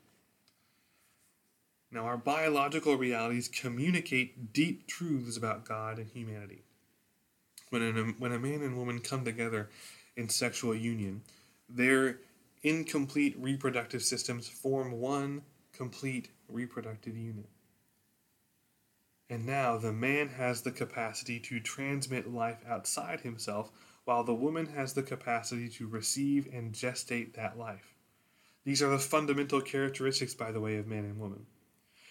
Now, 1.93 2.07
our 2.07 2.17
biological 2.17 2.97
realities 2.97 3.49
communicate 3.49 4.53
deep 4.53 4.87
truths 4.87 5.37
about 5.37 5.67
God 5.67 5.99
and 5.99 6.09
humanity. 6.09 6.63
When 7.69 7.83
a, 7.83 8.03
when 8.19 8.33
a 8.33 8.39
man 8.39 8.63
and 8.63 8.77
woman 8.77 9.01
come 9.01 9.25
together 9.25 9.69
in 10.17 10.29
sexual 10.31 10.75
union, 10.75 11.23
their 11.69 12.19
incomplete 12.65 13.37
reproductive 13.39 14.03
systems 14.03 14.49
form 14.49 14.93
one 14.93 15.43
complete 15.73 16.31
reproductive 16.49 17.17
unit. 17.17 17.49
And 19.31 19.47
now 19.47 19.77
the 19.79 19.93
man 19.93 20.29
has 20.31 20.63
the 20.63 20.71
capacity 20.71 21.39
to 21.41 21.61
transmit 21.61 22.33
life 22.33 22.59
outside 22.69 23.21
himself, 23.21 23.71
while 24.05 24.25
the 24.25 24.35
woman 24.35 24.67
has 24.67 24.93
the 24.93 25.03
capacity 25.03 25.69
to 25.69 25.87
receive 25.87 26.49
and 26.53 26.73
gestate 26.73 27.35
that 27.35 27.59
life. 27.59 27.95
These 28.65 28.83
are 28.83 28.91
the 28.91 28.99
fundamental 28.99 29.61
characteristics, 29.61 30.35
by 30.35 30.53
the 30.53 30.61
way, 30.61 30.77
of 30.77 30.87
man 30.87 31.05
and 31.05 31.19
woman. 31.19 31.47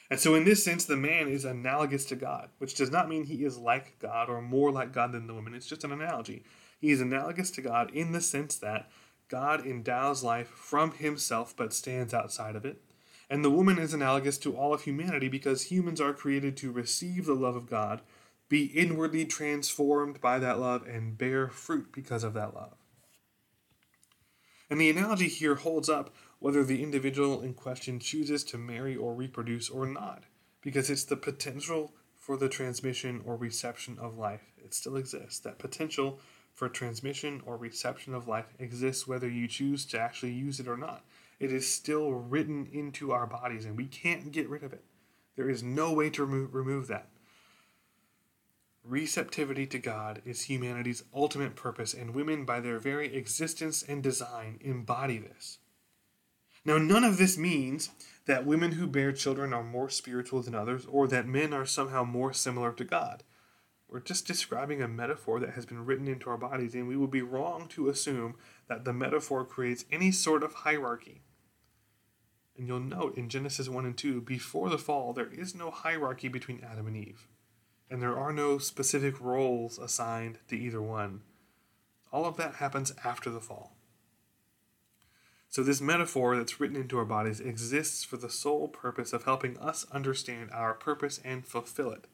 And 0.09 0.19
so, 0.19 0.35
in 0.35 0.43
this 0.43 0.63
sense, 0.63 0.85
the 0.85 0.97
man 0.97 1.27
is 1.27 1.45
analogous 1.45 2.05
to 2.05 2.15
God, 2.15 2.49
which 2.57 2.75
does 2.75 2.91
not 2.91 3.09
mean 3.09 3.25
he 3.25 3.45
is 3.45 3.57
like 3.57 3.97
God 3.99 4.29
or 4.29 4.41
more 4.41 4.71
like 4.71 4.91
God 4.91 5.11
than 5.11 5.27
the 5.27 5.33
woman. 5.33 5.53
It's 5.53 5.67
just 5.67 5.83
an 5.83 5.91
analogy. 5.91 6.43
He 6.79 6.91
is 6.91 7.01
analogous 7.01 7.49
to 7.51 7.61
God 7.61 7.91
in 7.91 8.11
the 8.11 8.21
sense 8.21 8.57
that 8.57 8.89
God 9.29 9.65
endows 9.65 10.23
life 10.23 10.49
from 10.49 10.91
himself 10.91 11.55
but 11.55 11.73
stands 11.73 12.13
outside 12.13 12.55
of 12.55 12.65
it. 12.65 12.81
And 13.29 13.43
the 13.43 13.49
woman 13.49 13.79
is 13.79 13.93
analogous 13.93 14.37
to 14.39 14.55
all 14.55 14.73
of 14.73 14.83
humanity 14.83 15.27
because 15.27 15.63
humans 15.63 15.99
are 15.99 16.13
created 16.13 16.55
to 16.57 16.71
receive 16.71 17.25
the 17.25 17.33
love 17.33 17.55
of 17.55 17.69
God, 17.69 18.01
be 18.49 18.65
inwardly 18.65 19.25
transformed 19.25 20.21
by 20.21 20.39
that 20.39 20.59
love, 20.59 20.85
and 20.85 21.17
bear 21.17 21.49
fruit 21.49 21.91
because 21.91 22.23
of 22.23 22.33
that 22.33 22.53
love. 22.53 22.75
And 24.69 24.79
the 24.79 24.89
analogy 24.89 25.27
here 25.27 25.55
holds 25.55 25.89
up 25.89 26.13
whether 26.39 26.63
the 26.63 26.83
individual 26.83 27.41
in 27.41 27.53
question 27.53 27.99
chooses 27.99 28.43
to 28.43 28.57
marry 28.57 28.95
or 28.95 29.13
reproduce 29.15 29.69
or 29.69 29.85
not, 29.85 30.23
because 30.61 30.89
it's 30.89 31.05
the 31.05 31.15
potential 31.15 31.93
for 32.17 32.37
the 32.37 32.49
transmission 32.49 33.21
or 33.25 33.35
reception 33.35 33.97
of 33.99 34.17
life. 34.17 34.51
It 34.57 34.73
still 34.73 34.95
exists. 34.95 35.39
That 35.39 35.59
potential 35.59 36.19
for 36.53 36.69
transmission 36.69 37.41
or 37.45 37.57
reception 37.57 38.13
of 38.13 38.27
life 38.27 38.53
exists 38.59 39.07
whether 39.07 39.29
you 39.29 39.47
choose 39.47 39.85
to 39.85 39.99
actually 39.99 40.33
use 40.33 40.59
it 40.59 40.67
or 40.67 40.77
not. 40.77 41.03
It 41.39 41.51
is 41.51 41.67
still 41.67 42.11
written 42.13 42.67
into 42.71 43.11
our 43.11 43.25
bodies 43.25 43.65
and 43.65 43.75
we 43.75 43.85
can't 43.85 44.31
get 44.31 44.49
rid 44.49 44.63
of 44.63 44.73
it. 44.73 44.83
There 45.35 45.49
is 45.49 45.63
no 45.63 45.91
way 45.91 46.09
to 46.11 46.25
remo- 46.25 46.49
remove 46.51 46.87
that. 46.87 47.09
Receptivity 48.83 49.65
to 49.67 49.79
God 49.79 50.21
is 50.25 50.43
humanity's 50.43 51.05
ultimate 51.13 51.55
purpose, 51.55 51.93
and 51.93 52.13
women, 52.13 52.43
by 52.43 52.59
their 52.59 52.79
very 52.79 53.15
existence 53.15 53.81
and 53.81 54.03
design, 54.03 54.59
embody 54.59 55.17
this. 55.17 55.59
Now, 56.65 56.77
none 56.77 57.05
of 57.05 57.17
this 57.17 57.37
means 57.37 57.91
that 58.25 58.45
women 58.45 58.73
who 58.73 58.87
bear 58.87 59.13
children 59.13 59.53
are 59.53 59.63
more 59.63 59.89
spiritual 59.89 60.41
than 60.41 60.53
others 60.53 60.85
or 60.85 61.07
that 61.07 61.25
men 61.25 61.53
are 61.53 61.65
somehow 61.65 62.03
more 62.03 62.33
similar 62.33 62.73
to 62.73 62.83
God. 62.83 63.23
We're 63.93 63.99
just 63.99 64.25
describing 64.25 64.81
a 64.81 64.87
metaphor 64.87 65.39
that 65.39 65.51
has 65.51 65.67
been 65.67 65.85
written 65.85 66.07
into 66.07 66.27
our 66.27 66.37
bodies, 66.37 66.73
and 66.73 66.87
we 66.87 66.97
would 66.97 67.11
be 67.11 67.21
wrong 67.21 67.67
to 67.69 67.89
assume 67.89 68.33
that 68.67 68.85
the 68.85 68.91
metaphor 68.91 69.45
creates 69.45 69.85
any 69.91 70.11
sort 70.11 70.41
of 70.41 70.51
hierarchy. 70.51 71.21
And 72.57 72.67
you'll 72.67 72.79
note 72.79 73.15
in 73.15 73.29
Genesis 73.29 73.69
1 73.69 73.85
and 73.85 73.95
2, 73.95 74.21
before 74.21 74.71
the 74.71 74.79
fall, 74.79 75.13
there 75.13 75.31
is 75.31 75.53
no 75.53 75.69
hierarchy 75.69 76.27
between 76.27 76.63
Adam 76.63 76.87
and 76.87 76.97
Eve, 76.97 77.27
and 77.87 78.01
there 78.01 78.17
are 78.17 78.33
no 78.33 78.57
specific 78.57 79.21
roles 79.21 79.77
assigned 79.77 80.39
to 80.47 80.57
either 80.57 80.81
one. 80.81 81.21
All 82.11 82.25
of 82.25 82.35
that 82.37 82.55
happens 82.55 82.93
after 83.05 83.29
the 83.29 83.41
fall. 83.41 83.75
So, 85.49 85.61
this 85.61 85.81
metaphor 85.81 86.35
that's 86.35 86.59
written 86.59 86.77
into 86.77 86.97
our 86.97 87.05
bodies 87.05 87.39
exists 87.39 88.03
for 88.03 88.17
the 88.17 88.29
sole 88.31 88.67
purpose 88.67 89.13
of 89.13 89.25
helping 89.25 89.55
us 89.59 89.85
understand 89.91 90.49
our 90.51 90.73
purpose 90.73 91.21
and 91.23 91.45
fulfill 91.45 91.91
it. 91.91 92.07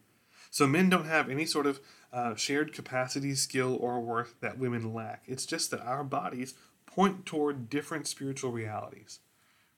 So 0.50 0.68
men 0.68 0.90
don't 0.90 1.06
have 1.06 1.30
any 1.30 1.46
sort 1.46 1.66
of 1.66 1.80
uh, 2.12 2.36
shared 2.36 2.74
capacity, 2.74 3.36
skill, 3.36 3.78
or 3.80 4.00
worth 4.00 4.36
that 4.42 4.58
women 4.58 4.94
lack. 4.94 5.24
It's 5.28 5.46
just 5.46 5.72
that 5.72 5.82
our 5.82 6.04
bodies 6.04 6.56
point 6.86 7.26
toward 7.26 7.70
different 7.70 8.08
spiritual 8.08 8.52
realities, 8.52 9.20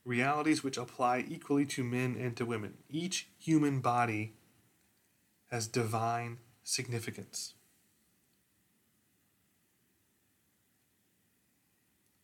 realities 0.06 0.64
which 0.64 0.78
apply 0.78 1.26
equally 1.28 1.66
to 1.66 1.84
men 1.84 2.16
and 2.18 2.36
to 2.38 2.46
women. 2.46 2.76
Each 2.90 3.28
human 3.38 3.82
body 3.82 4.34
has 5.50 5.68
divine 5.68 6.38
significance. 6.64 7.54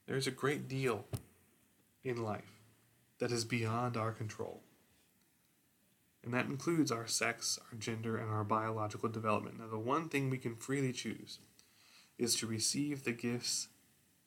There's 0.07 0.27
a 0.27 0.31
great 0.31 0.69
deal 0.69 1.05
in 2.01 2.23
life 2.23 2.61
that 3.19 3.31
is 3.31 3.43
beyond 3.43 3.97
our 3.97 4.13
control 4.13 4.61
and 6.27 6.33
that 6.33 6.47
includes 6.47 6.91
our 6.91 7.07
sex, 7.07 7.57
our 7.71 7.79
gender, 7.79 8.17
and 8.17 8.29
our 8.29 8.43
biological 8.43 9.07
development. 9.07 9.61
Now, 9.61 9.67
the 9.67 9.79
one 9.79 10.09
thing 10.09 10.29
we 10.29 10.37
can 10.37 10.57
freely 10.57 10.91
choose 10.91 11.39
is 12.17 12.35
to 12.35 12.45
receive 12.45 13.05
the 13.05 13.13
gifts 13.13 13.69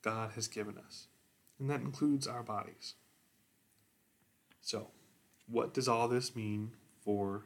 God 0.01 0.31
has 0.31 0.49
given 0.49 0.79
us, 0.79 1.09
and 1.59 1.69
that 1.69 1.83
includes 1.83 2.27
our 2.27 2.43
bodies. 2.43 2.95
So, 4.63 4.93
what 5.47 5.75
does 5.75 5.89
all 5.89 6.09
this 6.09 6.35
mean 6.35 6.71
for 7.05 7.45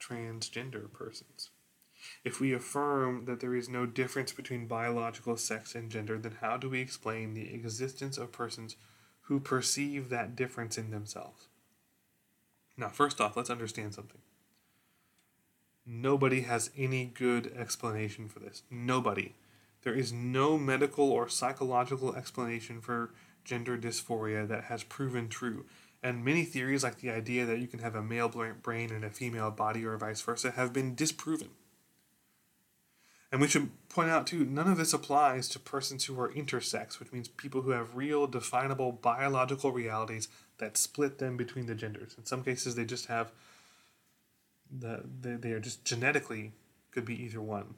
transgender 0.00 0.92
persons? 0.92 1.50
If 2.24 2.40
we 2.40 2.52
affirm 2.52 3.26
that 3.26 3.38
there 3.38 3.54
is 3.54 3.68
no 3.68 3.86
difference 3.86 4.32
between 4.32 4.66
biological 4.66 5.36
sex 5.36 5.76
and 5.76 5.92
gender, 5.92 6.18
then 6.18 6.38
how 6.40 6.56
do 6.56 6.68
we 6.68 6.80
explain 6.80 7.34
the 7.34 7.54
existence 7.54 8.18
of 8.18 8.32
persons 8.32 8.74
who 9.26 9.38
perceive 9.38 10.08
that 10.08 10.34
difference 10.34 10.76
in 10.76 10.90
themselves? 10.90 11.46
Now, 12.76 12.88
first 12.88 13.20
off, 13.20 13.36
let's 13.36 13.50
understand 13.50 13.94
something. 13.94 14.20
Nobody 15.84 16.42
has 16.42 16.70
any 16.76 17.06
good 17.06 17.52
explanation 17.56 18.28
for 18.28 18.38
this. 18.38 18.62
Nobody. 18.70 19.34
There 19.82 19.94
is 19.94 20.12
no 20.12 20.56
medical 20.56 21.10
or 21.10 21.28
psychological 21.28 22.14
explanation 22.14 22.80
for 22.80 23.10
gender 23.44 23.76
dysphoria 23.76 24.46
that 24.46 24.64
has 24.64 24.84
proven 24.84 25.28
true. 25.28 25.64
And 26.02 26.24
many 26.24 26.44
theories, 26.44 26.84
like 26.84 26.98
the 26.98 27.10
idea 27.10 27.46
that 27.46 27.58
you 27.58 27.66
can 27.66 27.80
have 27.80 27.94
a 27.94 28.02
male 28.02 28.28
brain 28.28 28.90
and 28.90 29.04
a 29.04 29.10
female 29.10 29.50
body 29.50 29.84
or 29.84 29.96
vice 29.96 30.20
versa, 30.20 30.52
have 30.52 30.72
been 30.72 30.94
disproven. 30.94 31.50
And 33.30 33.40
we 33.40 33.48
should 33.48 33.70
point 33.88 34.10
out, 34.10 34.26
too, 34.26 34.44
none 34.44 34.70
of 34.70 34.76
this 34.76 34.92
applies 34.92 35.48
to 35.48 35.58
persons 35.58 36.04
who 36.04 36.20
are 36.20 36.30
intersex, 36.32 37.00
which 37.00 37.12
means 37.12 37.28
people 37.28 37.62
who 37.62 37.70
have 37.70 37.96
real, 37.96 38.26
definable 38.26 38.92
biological 38.92 39.72
realities 39.72 40.28
that 40.62 40.76
split 40.76 41.18
them 41.18 41.36
between 41.36 41.66
the 41.66 41.74
genders. 41.74 42.14
In 42.16 42.24
some 42.24 42.44
cases, 42.44 42.76
they 42.76 42.84
just 42.84 43.06
have 43.06 43.32
the 44.70 45.02
they, 45.20 45.34
they 45.34 45.50
are 45.50 45.60
just 45.60 45.84
genetically 45.84 46.52
could 46.92 47.04
be 47.04 47.20
either 47.20 47.40
one. 47.40 47.74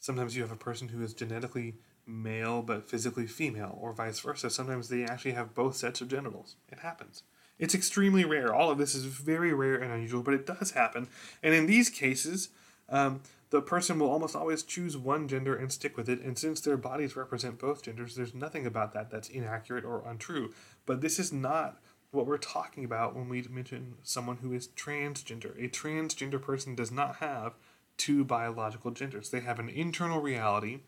Sometimes 0.00 0.34
you 0.34 0.42
have 0.42 0.50
a 0.50 0.56
person 0.56 0.88
who 0.88 1.00
is 1.02 1.14
genetically 1.14 1.76
male 2.04 2.60
but 2.60 2.90
physically 2.90 3.28
female, 3.28 3.78
or 3.80 3.92
vice 3.92 4.18
versa. 4.18 4.50
Sometimes 4.50 4.88
they 4.88 5.04
actually 5.04 5.32
have 5.32 5.54
both 5.54 5.76
sets 5.76 6.00
of 6.00 6.08
genitals. 6.08 6.56
It 6.68 6.80
happens. 6.80 7.22
It's 7.56 7.74
extremely 7.74 8.24
rare. 8.24 8.52
All 8.52 8.70
of 8.70 8.78
this 8.78 8.96
is 8.96 9.04
very 9.04 9.52
rare 9.52 9.76
and 9.76 9.92
unusual, 9.92 10.22
but 10.22 10.34
it 10.34 10.44
does 10.44 10.72
happen. 10.72 11.06
And 11.40 11.54
in 11.54 11.66
these 11.66 11.88
cases, 11.88 12.48
um, 12.88 13.20
the 13.50 13.62
person 13.62 13.98
will 13.98 14.10
almost 14.10 14.36
always 14.36 14.62
choose 14.62 14.96
one 14.96 15.28
gender 15.28 15.54
and 15.54 15.72
stick 15.72 15.96
with 15.96 16.08
it. 16.08 16.20
And 16.20 16.38
since 16.38 16.60
their 16.60 16.76
bodies 16.76 17.16
represent 17.16 17.58
both 17.58 17.82
genders, 17.82 18.14
there's 18.14 18.34
nothing 18.34 18.66
about 18.66 18.92
that 18.92 19.10
that's 19.10 19.28
inaccurate 19.28 19.84
or 19.84 20.02
untrue. 20.06 20.52
But 20.84 21.00
this 21.00 21.18
is 21.18 21.32
not 21.32 21.80
what 22.10 22.26
we're 22.26 22.38
talking 22.38 22.84
about 22.84 23.14
when 23.14 23.28
we 23.28 23.42
mention 23.42 23.94
someone 24.02 24.38
who 24.38 24.52
is 24.52 24.68
transgender. 24.68 25.56
A 25.62 25.68
transgender 25.68 26.40
person 26.40 26.74
does 26.74 26.90
not 26.90 27.16
have 27.16 27.54
two 27.96 28.24
biological 28.24 28.90
genders, 28.90 29.30
they 29.30 29.40
have 29.40 29.58
an 29.58 29.70
internal 29.70 30.20
reality 30.20 30.80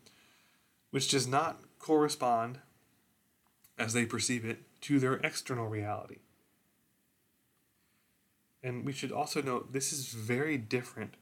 which 0.91 1.09
does 1.09 1.27
not 1.27 1.61
correspond, 1.77 2.59
as 3.77 3.93
they 3.93 4.05
perceive 4.05 4.43
it, 4.43 4.63
to 4.81 4.99
their 4.99 5.15
external 5.15 5.67
reality. 5.67 6.17
And 8.61 8.85
we 8.85 8.91
should 8.91 9.11
also 9.11 9.41
note 9.41 9.71
this 9.71 9.93
is 9.93 10.09
very 10.09 10.57
different 10.57 11.13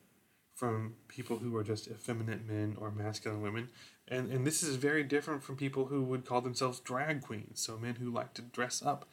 from 0.57 0.95
people 1.07 1.37
who 1.37 1.55
are 1.55 1.63
just 1.63 1.87
effeminate 1.87 2.47
men 2.47 2.75
or 2.79 2.89
masculine 2.89 3.43
women. 3.43 3.69
And, 4.07 4.31
and 4.31 4.45
this 4.45 4.63
is 4.63 4.75
very 4.75 5.03
different 5.03 5.43
from 5.43 5.55
people 5.55 5.85
who 5.85 6.01
would 6.01 6.25
call 6.25 6.41
themselves 6.41 6.79
drag 6.79 7.21
queens, 7.21 7.61
so 7.61 7.77
men 7.77 7.95
who 7.95 8.09
like 8.09 8.33
to 8.33 8.41
dress 8.41 8.81
up 8.83 9.07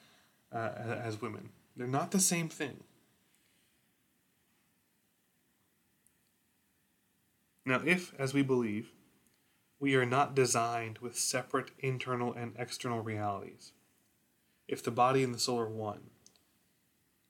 uh, 0.50 0.70
as 1.02 1.20
women. 1.20 1.50
They're 1.76 1.86
not 1.86 2.12
the 2.12 2.18
same 2.18 2.48
thing. 2.48 2.82
Now, 7.66 7.82
if, 7.84 8.14
as 8.18 8.32
we 8.32 8.42
believe, 8.42 8.92
we 9.78 9.96
are 9.96 10.06
not 10.06 10.34
designed 10.34 10.98
with 11.00 11.18
separate 11.18 11.72
internal 11.78 12.32
and 12.32 12.54
external 12.58 13.00
realities, 13.00 13.72
if 14.66 14.82
the 14.82 14.90
body 14.90 15.22
and 15.22 15.34
the 15.34 15.38
soul 15.38 15.60
are 15.60 15.68
one, 15.68 16.04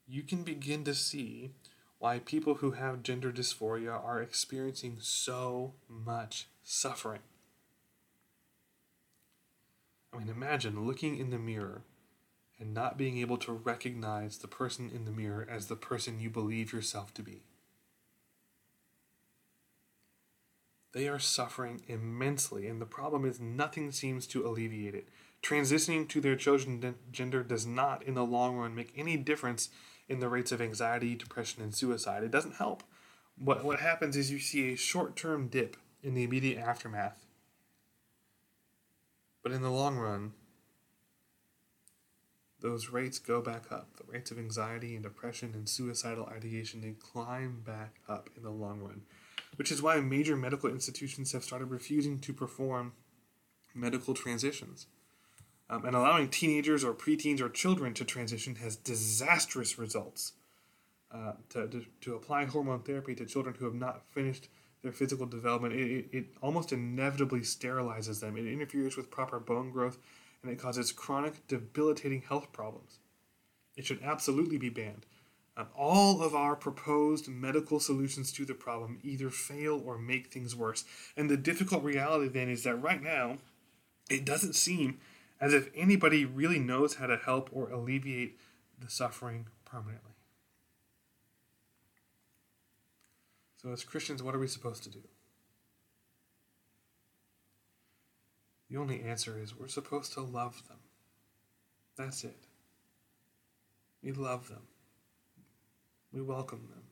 you 0.07 0.23
can 0.23 0.43
begin 0.43 0.85
to 0.85 0.95
see 0.95 1.51
why 1.99 2.19
people 2.19 2.55
who 2.55 2.71
have 2.71 3.03
gender 3.03 3.31
dysphoria 3.31 3.91
are 3.91 4.21
experiencing 4.21 4.97
so 4.99 5.73
much 5.87 6.47
suffering. 6.63 7.21
I 10.13 10.17
mean, 10.17 10.29
imagine 10.29 10.85
looking 10.85 11.17
in 11.17 11.29
the 11.29 11.39
mirror 11.39 11.83
and 12.59 12.73
not 12.73 12.97
being 12.97 13.17
able 13.17 13.37
to 13.37 13.51
recognize 13.51 14.37
the 14.37 14.47
person 14.47 14.89
in 14.93 15.05
the 15.05 15.11
mirror 15.11 15.45
as 15.49 15.67
the 15.67 15.75
person 15.75 16.19
you 16.19 16.29
believe 16.29 16.71
yourself 16.71 17.13
to 17.15 17.21
be. 17.21 17.43
They 20.93 21.09
are 21.09 21.19
suffering 21.19 21.81
immensely, 21.89 22.67
and 22.67 22.79
the 22.79 22.85
problem 22.85 23.25
is 23.25 23.41
nothing 23.41 23.91
seems 23.91 24.25
to 24.27 24.47
alleviate 24.47 24.95
it. 24.95 25.09
transitioning 25.45 26.07
to 26.09 26.21
their 26.21 26.35
chosen 26.35 26.95
gender 27.11 27.43
does 27.43 27.67
not, 27.67 28.01
in 28.03 28.15
the 28.15 28.25
long 28.25 28.55
run, 28.55 28.73
make 28.73 28.93
any 28.95 29.15
difference 29.15 29.69
in 30.07 30.19
the 30.19 30.29
rates 30.29 30.51
of 30.51 30.61
anxiety, 30.61 31.15
depression, 31.15 31.63
and 31.63 31.73
suicide. 31.73 32.23
It 32.23 32.31
doesn't 32.31 32.55
help. 32.55 32.83
What, 33.37 33.63
what 33.63 33.79
happens 33.79 34.15
is 34.15 34.31
you 34.31 34.39
see 34.39 34.71
a 34.71 34.77
short 34.77 35.15
term 35.15 35.47
dip 35.47 35.77
in 36.03 36.13
the 36.13 36.23
immediate 36.23 36.59
aftermath. 36.59 37.25
But 39.43 39.51
in 39.51 39.61
the 39.61 39.71
long 39.71 39.97
run, 39.97 40.33
those 42.61 42.89
rates 42.89 43.19
go 43.19 43.41
back 43.41 43.71
up. 43.71 43.95
The 43.97 44.11
rates 44.11 44.31
of 44.31 44.39
anxiety 44.39 44.95
and 44.95 45.03
depression 45.03 45.51
and 45.53 45.69
suicidal 45.69 46.25
ideation 46.25 46.81
they 46.81 46.93
climb 46.93 47.61
back 47.65 47.99
up 48.07 48.29
in 48.35 48.43
the 48.43 48.49
long 48.49 48.79
run, 48.79 49.01
which 49.55 49.71
is 49.71 49.81
why 49.81 49.99
major 49.99 50.35
medical 50.35 50.69
institutions 50.69 51.31
have 51.33 51.43
started 51.43 51.65
refusing 51.65 52.19
to 52.19 52.33
perform 52.33 52.93
medical 53.75 54.13
transitions. 54.13 54.87
Um, 55.69 55.85
and 55.85 55.95
allowing 55.95 56.29
teenagers 56.29 56.83
or 56.83 56.93
preteens 56.93 57.41
or 57.41 57.49
children 57.49 57.93
to 57.95 58.05
transition 58.05 58.55
has 58.55 58.75
disastrous 58.75 59.79
results. 59.79 60.33
Uh, 61.11 61.33
to, 61.49 61.67
to, 61.67 61.85
to, 62.01 62.15
apply 62.15 62.45
hormone 62.45 62.81
therapy 62.81 63.15
to 63.15 63.25
children 63.25 63.55
who 63.57 63.65
have 63.65 63.73
not 63.73 64.03
finished 64.11 64.49
their 64.81 64.91
physical 64.91 65.25
development, 65.25 65.73
it, 65.73 65.89
it, 65.89 66.05
it 66.11 66.25
almost 66.41 66.73
inevitably 66.73 67.39
sterilizes 67.39 68.19
them. 68.19 68.35
It 68.35 68.45
interferes 68.45 68.97
with 68.97 69.09
proper 69.09 69.39
bone 69.39 69.71
growth 69.71 69.97
and 70.43 70.51
it 70.51 70.59
causes 70.59 70.91
chronic, 70.91 71.47
debilitating 71.47 72.21
health 72.21 72.51
problems. 72.51 72.99
It 73.75 73.85
should 73.85 74.01
absolutely 74.03 74.57
be 74.57 74.69
banned. 74.69 75.05
Um, 75.57 75.67
all 75.75 76.21
of 76.21 76.35
our 76.35 76.55
proposed 76.55 77.29
medical 77.29 77.79
solutions 77.79 78.31
to 78.33 78.45
the 78.45 78.53
problem 78.53 78.99
either 79.03 79.29
fail 79.29 79.81
or 79.85 79.97
make 79.97 80.27
things 80.27 80.55
worse. 80.55 80.83
And 81.15 81.29
the 81.29 81.37
difficult 81.37 81.83
reality 81.83 82.27
then 82.27 82.49
is 82.49 82.63
that 82.63 82.75
right 82.75 83.01
now, 83.01 83.37
it 84.09 84.25
doesn't 84.25 84.53
seem 84.53 84.99
as 85.39 85.53
if 85.53 85.69
anybody 85.75 86.25
really 86.25 86.59
knows 86.59 86.95
how 86.95 87.07
to 87.07 87.17
help 87.17 87.49
or 87.51 87.69
alleviate 87.69 88.39
the 88.79 88.89
suffering 88.89 89.47
permanently. 89.65 90.11
So, 93.61 93.71
as 93.71 93.83
Christians, 93.83 94.21
what 94.21 94.35
are 94.35 94.39
we 94.39 94.47
supposed 94.47 94.83
to 94.83 94.89
do? 94.89 95.01
The 98.69 98.77
only 98.77 99.01
answer 99.01 99.39
is 99.39 99.55
we're 99.55 99.67
supposed 99.67 100.13
to 100.13 100.21
love 100.21 100.67
them. 100.67 100.77
That's 101.97 102.23
it. 102.23 102.37
We 104.03 104.11
love 104.11 104.49
them. 104.49 104.67
We 106.11 106.21
welcome 106.21 106.67
them. 106.69 106.83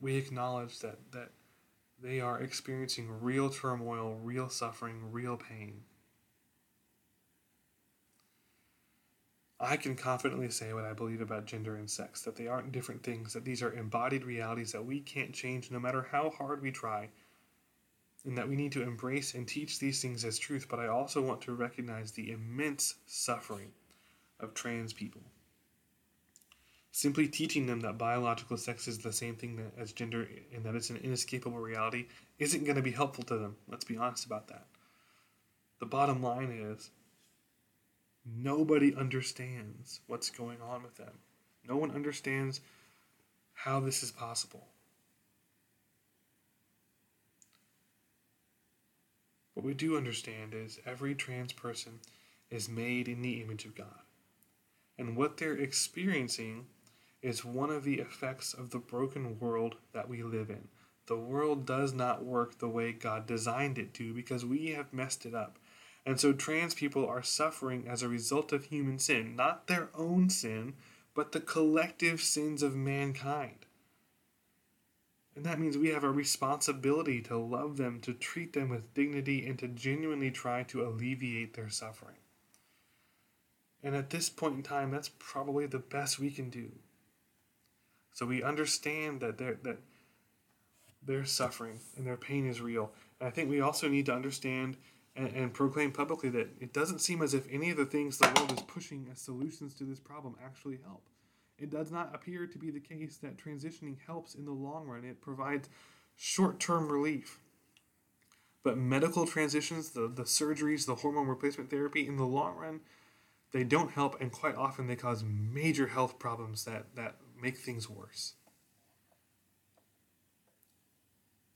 We 0.00 0.16
acknowledge 0.16 0.80
that, 0.80 0.98
that 1.12 1.30
they 2.02 2.20
are 2.20 2.40
experiencing 2.40 3.08
real 3.22 3.50
turmoil, 3.50 4.18
real 4.22 4.48
suffering, 4.48 5.12
real 5.12 5.36
pain. 5.36 5.82
I 9.64 9.76
can 9.76 9.96
confidently 9.96 10.50
say 10.50 10.72
what 10.72 10.84
I 10.84 10.92
believe 10.92 11.20
about 11.20 11.46
gender 11.46 11.76
and 11.76 11.90
sex 11.90 12.22
that 12.22 12.36
they 12.36 12.46
aren't 12.46 12.72
different 12.72 13.02
things, 13.02 13.32
that 13.32 13.44
these 13.44 13.62
are 13.62 13.72
embodied 13.72 14.24
realities 14.24 14.72
that 14.72 14.84
we 14.84 15.00
can't 15.00 15.32
change 15.32 15.70
no 15.70 15.80
matter 15.80 16.08
how 16.10 16.30
hard 16.30 16.60
we 16.60 16.70
try, 16.70 17.08
and 18.24 18.36
that 18.38 18.48
we 18.48 18.56
need 18.56 18.72
to 18.72 18.82
embrace 18.82 19.34
and 19.34 19.46
teach 19.46 19.78
these 19.78 20.00
things 20.00 20.24
as 20.24 20.38
truth, 20.38 20.66
but 20.68 20.78
I 20.78 20.88
also 20.88 21.20
want 21.20 21.40
to 21.42 21.54
recognize 21.54 22.12
the 22.12 22.30
immense 22.30 22.94
suffering 23.06 23.72
of 24.40 24.54
trans 24.54 24.92
people. 24.92 25.22
Simply 26.90 27.26
teaching 27.26 27.66
them 27.66 27.80
that 27.80 27.98
biological 27.98 28.56
sex 28.56 28.86
is 28.86 28.98
the 28.98 29.12
same 29.12 29.34
thing 29.34 29.72
as 29.76 29.92
gender 29.92 30.28
and 30.54 30.64
that 30.64 30.74
it's 30.74 30.90
an 30.90 30.96
inescapable 30.98 31.58
reality 31.58 32.06
isn't 32.38 32.64
going 32.64 32.76
to 32.76 32.82
be 32.82 32.92
helpful 32.92 33.24
to 33.24 33.36
them. 33.36 33.56
Let's 33.68 33.84
be 33.84 33.96
honest 33.96 34.26
about 34.26 34.46
that. 34.48 34.66
The 35.80 35.86
bottom 35.86 36.22
line 36.22 36.50
is 36.50 36.90
nobody 38.24 38.94
understands 38.94 40.00
what's 40.06 40.30
going 40.30 40.58
on 40.60 40.82
with 40.82 40.96
them. 40.96 41.18
No 41.66 41.76
one 41.76 41.90
understands 41.90 42.60
how 43.54 43.80
this 43.80 44.02
is 44.02 44.10
possible. 44.10 44.66
What 49.54 49.64
we 49.64 49.74
do 49.74 49.96
understand 49.96 50.52
is 50.52 50.80
every 50.84 51.14
trans 51.14 51.52
person 51.52 52.00
is 52.50 52.68
made 52.68 53.08
in 53.08 53.22
the 53.22 53.40
image 53.40 53.64
of 53.64 53.74
God. 53.74 54.02
And 54.98 55.16
what 55.16 55.36
they're 55.36 55.56
experiencing 55.56 56.66
is 57.22 57.44
one 57.44 57.70
of 57.70 57.84
the 57.84 58.00
effects 58.00 58.52
of 58.52 58.70
the 58.70 58.78
broken 58.78 59.38
world 59.38 59.76
that 59.92 60.08
we 60.08 60.22
live 60.22 60.50
in. 60.50 60.68
The 61.06 61.16
world 61.16 61.66
does 61.66 61.92
not 61.92 62.24
work 62.24 62.58
the 62.58 62.68
way 62.68 62.92
God 62.92 63.26
designed 63.26 63.78
it 63.78 63.94
to 63.94 64.12
because 64.12 64.44
we 64.44 64.70
have 64.70 64.92
messed 64.92 65.24
it 65.26 65.34
up. 65.34 65.58
And 66.06 66.20
so 66.20 66.32
trans 66.32 66.74
people 66.74 67.06
are 67.06 67.22
suffering 67.22 67.86
as 67.88 68.02
a 68.02 68.08
result 68.08 68.52
of 68.52 68.66
human 68.66 68.98
sin, 68.98 69.36
not 69.36 69.66
their 69.66 69.88
own 69.94 70.28
sin, 70.28 70.74
but 71.14 71.32
the 71.32 71.40
collective 71.40 72.20
sins 72.20 72.62
of 72.62 72.76
mankind. 72.76 73.66
And 75.34 75.44
that 75.46 75.58
means 75.58 75.76
we 75.76 75.88
have 75.88 76.04
a 76.04 76.10
responsibility 76.10 77.20
to 77.22 77.36
love 77.36 77.76
them, 77.76 78.00
to 78.00 78.12
treat 78.12 78.52
them 78.52 78.68
with 78.68 78.94
dignity, 78.94 79.46
and 79.46 79.58
to 79.58 79.68
genuinely 79.68 80.30
try 80.30 80.62
to 80.64 80.86
alleviate 80.86 81.54
their 81.54 81.70
suffering. 81.70 82.16
And 83.82 83.96
at 83.96 84.10
this 84.10 84.30
point 84.30 84.56
in 84.56 84.62
time, 84.62 84.90
that's 84.90 85.10
probably 85.18 85.66
the 85.66 85.78
best 85.78 86.18
we 86.18 86.30
can 86.30 86.50
do. 86.50 86.70
So 88.12 88.26
we 88.26 88.42
understand 88.42 89.20
that 89.20 89.38
their 89.38 89.58
that 89.64 89.78
their 91.02 91.24
suffering 91.24 91.80
and 91.96 92.06
their 92.06 92.16
pain 92.16 92.46
is 92.46 92.60
real. 92.60 92.92
And 93.20 93.28
I 93.28 93.30
think 93.30 93.50
we 93.50 93.60
also 93.60 93.88
need 93.88 94.06
to 94.06 94.14
understand 94.14 94.76
and, 95.16 95.28
and 95.28 95.54
proclaim 95.54 95.92
publicly 95.92 96.28
that 96.30 96.48
it 96.60 96.72
doesn't 96.72 97.00
seem 97.00 97.22
as 97.22 97.34
if 97.34 97.46
any 97.50 97.70
of 97.70 97.76
the 97.76 97.86
things 97.86 98.18
the 98.18 98.32
world 98.36 98.52
is 98.52 98.62
pushing 98.62 99.08
as 99.10 99.20
solutions 99.20 99.74
to 99.74 99.84
this 99.84 100.00
problem 100.00 100.34
actually 100.44 100.78
help. 100.84 101.02
It 101.58 101.70
does 101.70 101.92
not 101.92 102.14
appear 102.14 102.46
to 102.46 102.58
be 102.58 102.70
the 102.70 102.80
case 102.80 103.18
that 103.18 103.36
transitioning 103.36 103.96
helps 104.06 104.34
in 104.34 104.44
the 104.44 104.52
long 104.52 104.86
run. 104.86 105.04
It 105.04 105.20
provides 105.20 105.68
short 106.16 106.58
term 106.58 106.90
relief. 106.90 107.38
But 108.64 108.78
medical 108.78 109.26
transitions, 109.26 109.90
the, 109.90 110.08
the 110.08 110.22
surgeries, 110.22 110.86
the 110.86 110.96
hormone 110.96 111.28
replacement 111.28 111.70
therapy, 111.70 112.06
in 112.06 112.16
the 112.16 112.24
long 112.24 112.56
run, 112.56 112.80
they 113.52 113.62
don't 113.62 113.92
help, 113.92 114.20
and 114.20 114.32
quite 114.32 114.56
often 114.56 114.86
they 114.86 114.96
cause 114.96 115.22
major 115.22 115.86
health 115.86 116.18
problems 116.18 116.64
that, 116.64 116.86
that 116.96 117.16
make 117.40 117.58
things 117.58 117.88
worse. 117.88 118.34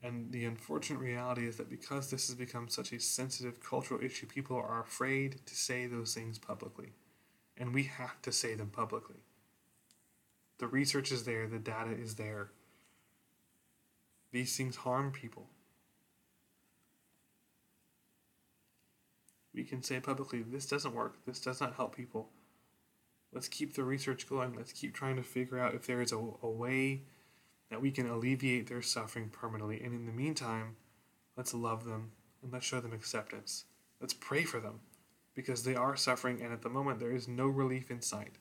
And 0.01 0.31
the 0.31 0.45
unfortunate 0.45 0.99
reality 0.99 1.45
is 1.45 1.57
that 1.57 1.69
because 1.69 2.09
this 2.09 2.27
has 2.27 2.35
become 2.35 2.69
such 2.69 2.93
a 2.93 2.99
sensitive 2.99 3.61
cultural 3.61 4.01
issue, 4.01 4.27
people 4.27 4.55
are 4.55 4.81
afraid 4.81 5.45
to 5.45 5.55
say 5.55 5.87
those 5.87 6.13
things 6.13 6.39
publicly. 6.39 6.93
And 7.57 7.73
we 7.73 7.83
have 7.83 8.21
to 8.21 8.31
say 8.31 8.55
them 8.55 8.69
publicly. 8.69 9.17
The 10.59 10.67
research 10.67 11.11
is 11.11 11.23
there, 11.23 11.47
the 11.47 11.59
data 11.59 11.91
is 11.91 12.15
there. 12.15 12.51
These 14.31 14.55
things 14.55 14.77
harm 14.77 15.11
people. 15.11 15.47
We 19.53 19.63
can 19.63 19.83
say 19.83 19.99
publicly, 19.99 20.43
this 20.43 20.65
doesn't 20.65 20.93
work, 20.93 21.17
this 21.25 21.41
does 21.41 21.59
not 21.59 21.75
help 21.75 21.95
people. 21.95 22.29
Let's 23.33 23.47
keep 23.47 23.75
the 23.75 23.83
research 23.83 24.27
going. 24.27 24.55
Let's 24.55 24.73
keep 24.73 24.93
trying 24.93 25.17
to 25.17 25.23
figure 25.23 25.59
out 25.59 25.75
if 25.75 25.85
there 25.85 26.01
is 26.01 26.11
a, 26.11 26.17
a 26.17 26.49
way 26.49 27.01
that 27.69 27.81
we 27.81 27.91
can 27.91 28.09
alleviate 28.09 28.67
their 28.67 28.81
suffering 28.81 29.29
permanently. 29.29 29.81
And 29.81 29.93
in 29.93 30.05
the 30.05 30.11
meantime, 30.11 30.75
let's 31.37 31.53
love 31.53 31.85
them 31.85 32.11
and 32.41 32.51
let's 32.51 32.65
show 32.65 32.79
them 32.79 32.93
acceptance. 32.93 33.65
Let's 34.01 34.13
pray 34.13 34.43
for 34.43 34.59
them 34.59 34.79
because 35.35 35.63
they 35.63 35.75
are 35.75 35.95
suffering, 35.95 36.41
and 36.41 36.51
at 36.51 36.61
the 36.61 36.69
moment, 36.69 36.99
there 36.99 37.11
is 37.11 37.27
no 37.27 37.47
relief 37.47 37.89
in 37.91 38.01
sight. 38.01 38.37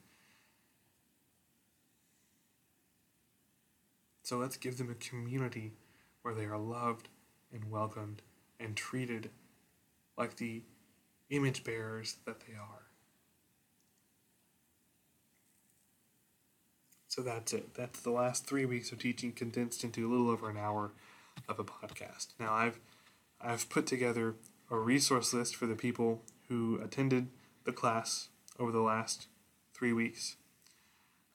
So 4.23 4.37
let's 4.37 4.57
give 4.57 4.79
them 4.79 4.91
a 4.91 4.95
community 4.95 5.75
where 6.23 6.35
they 6.35 6.45
are 6.45 6.59
loved 6.59 7.09
and 7.53 7.71
welcomed 7.71 8.23
and 8.61 8.77
treated 8.77 9.31
like 10.17 10.37
the 10.37 10.65
image 11.31 11.65
bearers 11.65 12.17
that 12.27 12.41
they 12.41 12.55
are. 12.55 12.88
So 17.09 17.23
that's 17.23 17.53
it. 17.53 17.75
That's 17.75 18.01
the 18.01 18.11
last 18.11 18.47
three 18.47 18.67
weeks 18.67 18.93
of 18.93 18.99
teaching 18.99 19.33
condensed 19.33 19.83
into 19.83 20.07
a 20.07 20.11
little 20.11 20.31
over 20.31 20.49
an 20.51 20.59
hour 20.59 20.93
of 21.49 21.59
a 21.59 21.65
podcast. 21.65 22.29
Now 22.39 22.53
I've 22.53 22.79
I've 23.41 23.69
put 23.69 23.87
together 23.87 24.35
a 24.71 24.77
resource 24.77 25.33
list 25.33 25.57
for 25.57 25.67
the 25.67 25.75
people 25.75 26.23
who 26.49 26.81
attended 26.83 27.29
the 27.65 27.73
class 27.73 28.29
over 28.59 28.73
the 28.73 28.81
last 28.81 29.27
three 29.73 29.93
weeks. 29.93 30.37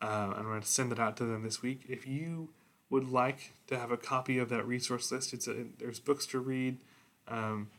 Uh, 0.02 0.34
I'm 0.36 0.44
going 0.44 0.62
to 0.62 0.68
send 0.68 0.92
it 0.92 1.00
out 1.00 1.16
to 1.18 1.26
them 1.26 1.44
this 1.44 1.62
week. 1.62 1.84
If 1.88 2.06
you 2.06 2.50
would 2.90 3.10
like 3.10 3.54
to 3.68 3.80
have 3.80 3.92
a 3.92 3.98
copy 3.98 4.38
of 4.38 4.50
that 4.50 4.68
resource 4.68 5.12
list, 5.12 5.34
it's 5.34 5.48
a, 5.48 5.66
there's 5.80 6.00
books 6.00 6.26
to 6.28 6.40
read, 6.40 6.80
um, 7.28 7.70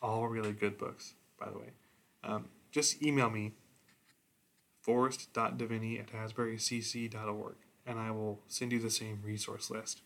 all 0.00 0.26
really 0.26 0.52
good 0.52 0.78
books, 0.78 1.14
by 1.38 1.50
the 1.50 1.58
way. 1.58 1.70
Um, 2.24 2.46
just 2.70 3.02
email 3.02 3.28
me, 3.28 3.52
forrest.deviney 4.86 5.98
at 6.00 6.12
asburycc.org, 6.12 7.56
and 7.86 7.98
I 7.98 8.10
will 8.12 8.40
send 8.46 8.72
you 8.72 8.78
the 8.78 8.90
same 8.90 9.20
resource 9.24 9.68
list. 9.70 10.02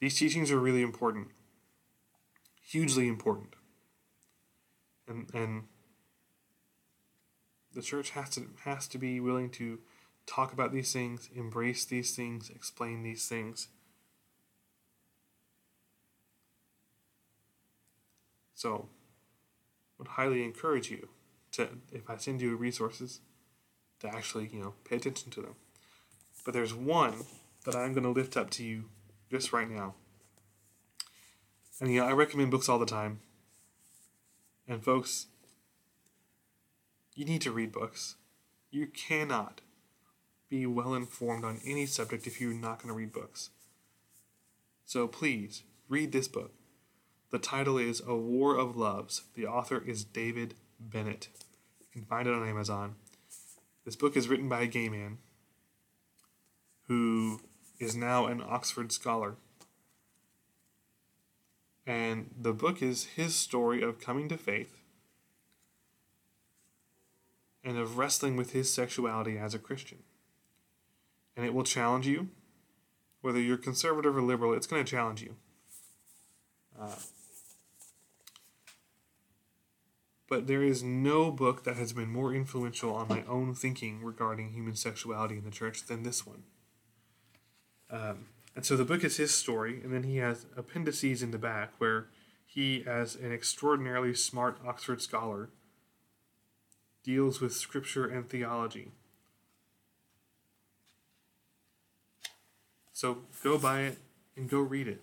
These 0.00 0.18
teachings 0.18 0.50
are 0.50 0.58
really 0.60 0.82
important, 0.82 1.28
hugely 2.62 3.08
important. 3.08 3.54
And, 5.08 5.30
and 5.32 5.64
The 7.74 7.82
church 7.82 8.10
has 8.10 8.30
to 8.30 8.48
has 8.64 8.88
to 8.88 8.98
be 8.98 9.20
willing 9.20 9.50
to 9.50 9.78
talk 10.26 10.52
about 10.52 10.72
these 10.72 10.92
things, 10.92 11.28
embrace 11.34 11.84
these 11.84 12.16
things, 12.16 12.50
explain 12.50 13.02
these 13.02 13.28
things. 13.28 13.68
So, 18.54 18.88
would 19.98 20.08
highly 20.08 20.42
encourage 20.42 20.90
you 20.90 21.08
to, 21.52 21.68
if 21.92 22.08
I 22.08 22.16
send 22.16 22.40
you 22.40 22.56
resources, 22.56 23.20
to 24.00 24.08
actually, 24.08 24.48
you 24.52 24.60
know, 24.60 24.74
pay 24.88 24.96
attention 24.96 25.30
to 25.32 25.42
them. 25.42 25.54
But 26.44 26.54
there's 26.54 26.74
one 26.74 27.24
that 27.64 27.74
I'm 27.74 27.92
going 27.92 28.04
to 28.04 28.10
lift 28.10 28.36
up 28.36 28.50
to 28.50 28.64
you 28.64 28.84
just 29.30 29.52
right 29.52 29.68
now. 29.68 29.94
And 31.80 31.92
yeah, 31.92 32.04
I 32.04 32.12
recommend 32.12 32.50
books 32.50 32.68
all 32.68 32.78
the 32.78 32.86
time. 32.86 33.20
And 34.68 34.82
folks, 34.82 35.26
you 37.14 37.24
need 37.24 37.42
to 37.42 37.50
read 37.50 37.72
books. 37.72 38.16
You 38.70 38.86
cannot 38.86 39.60
be 40.48 40.66
well 40.66 40.94
informed 40.94 41.44
on 41.44 41.60
any 41.64 41.86
subject 41.86 42.26
if 42.26 42.40
you're 42.40 42.54
not 42.54 42.78
going 42.78 42.88
to 42.88 42.98
read 42.98 43.12
books. 43.12 43.50
So 44.84 45.08
please, 45.08 45.62
read 45.88 46.12
this 46.12 46.28
book. 46.28 46.52
The 47.30 47.38
title 47.38 47.76
is 47.76 48.00
A 48.06 48.14
War 48.14 48.56
of 48.56 48.76
Loves. 48.76 49.22
The 49.34 49.46
author 49.46 49.82
is 49.84 50.04
David 50.04 50.54
Bennett. 50.78 51.28
You 51.80 51.86
can 51.92 52.04
find 52.04 52.28
it 52.28 52.34
on 52.34 52.48
Amazon. 52.48 52.94
This 53.86 53.96
book 53.96 54.16
is 54.16 54.28
written 54.28 54.48
by 54.48 54.62
a 54.62 54.66
gay 54.66 54.88
man 54.88 55.18
who 56.88 57.40
is 57.78 57.94
now 57.94 58.26
an 58.26 58.42
Oxford 58.44 58.90
scholar. 58.90 59.36
And 61.86 62.34
the 62.36 62.52
book 62.52 62.82
is 62.82 63.04
his 63.04 63.36
story 63.36 63.82
of 63.82 64.00
coming 64.00 64.28
to 64.28 64.36
faith 64.36 64.82
and 67.62 67.78
of 67.78 67.96
wrestling 67.96 68.36
with 68.36 68.52
his 68.52 68.74
sexuality 68.74 69.38
as 69.38 69.54
a 69.54 69.58
Christian. 69.58 69.98
And 71.36 71.46
it 71.46 71.54
will 71.54 71.62
challenge 71.62 72.08
you. 72.08 72.30
Whether 73.20 73.40
you're 73.40 73.56
conservative 73.56 74.16
or 74.16 74.22
liberal, 74.22 74.52
it's 74.52 74.66
going 74.66 74.84
to 74.84 74.90
challenge 74.90 75.22
you. 75.22 75.36
Uh, 76.80 76.96
but 80.28 80.46
there 80.46 80.62
is 80.62 80.82
no 80.82 81.30
book 81.30 81.64
that 81.64 81.76
has 81.76 81.92
been 81.92 82.10
more 82.10 82.34
influential 82.34 82.94
on 82.94 83.08
my 83.08 83.22
own 83.28 83.54
thinking 83.54 84.02
regarding 84.02 84.52
human 84.52 84.74
sexuality 84.74 85.36
in 85.36 85.44
the 85.44 85.50
church 85.50 85.84
than 85.86 86.02
this 86.02 86.26
one. 86.26 86.42
Um, 87.90 88.26
and 88.54 88.64
so 88.64 88.76
the 88.76 88.84
book 88.84 89.04
is 89.04 89.18
his 89.18 89.32
story, 89.32 89.80
and 89.82 89.92
then 89.92 90.02
he 90.02 90.16
has 90.16 90.46
appendices 90.56 91.22
in 91.22 91.30
the 91.30 91.38
back 91.38 91.72
where 91.78 92.08
he, 92.44 92.82
as 92.86 93.14
an 93.14 93.32
extraordinarily 93.32 94.14
smart 94.14 94.58
Oxford 94.66 95.00
scholar, 95.02 95.50
deals 97.04 97.40
with 97.40 97.52
scripture 97.52 98.06
and 98.06 98.28
theology. 98.28 98.90
So 102.92 103.18
go 103.44 103.58
buy 103.58 103.82
it 103.82 103.98
and 104.36 104.48
go 104.48 104.58
read 104.58 104.88
it. 104.88 105.02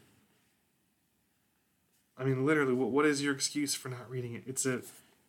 I 2.18 2.24
mean, 2.24 2.46
literally, 2.46 2.74
what, 2.74 2.90
what 2.90 3.06
is 3.06 3.22
your 3.22 3.34
excuse 3.34 3.76
for 3.76 3.90
not 3.90 4.10
reading 4.10 4.34
it? 4.34 4.44
It's 4.46 4.66
a 4.66 4.82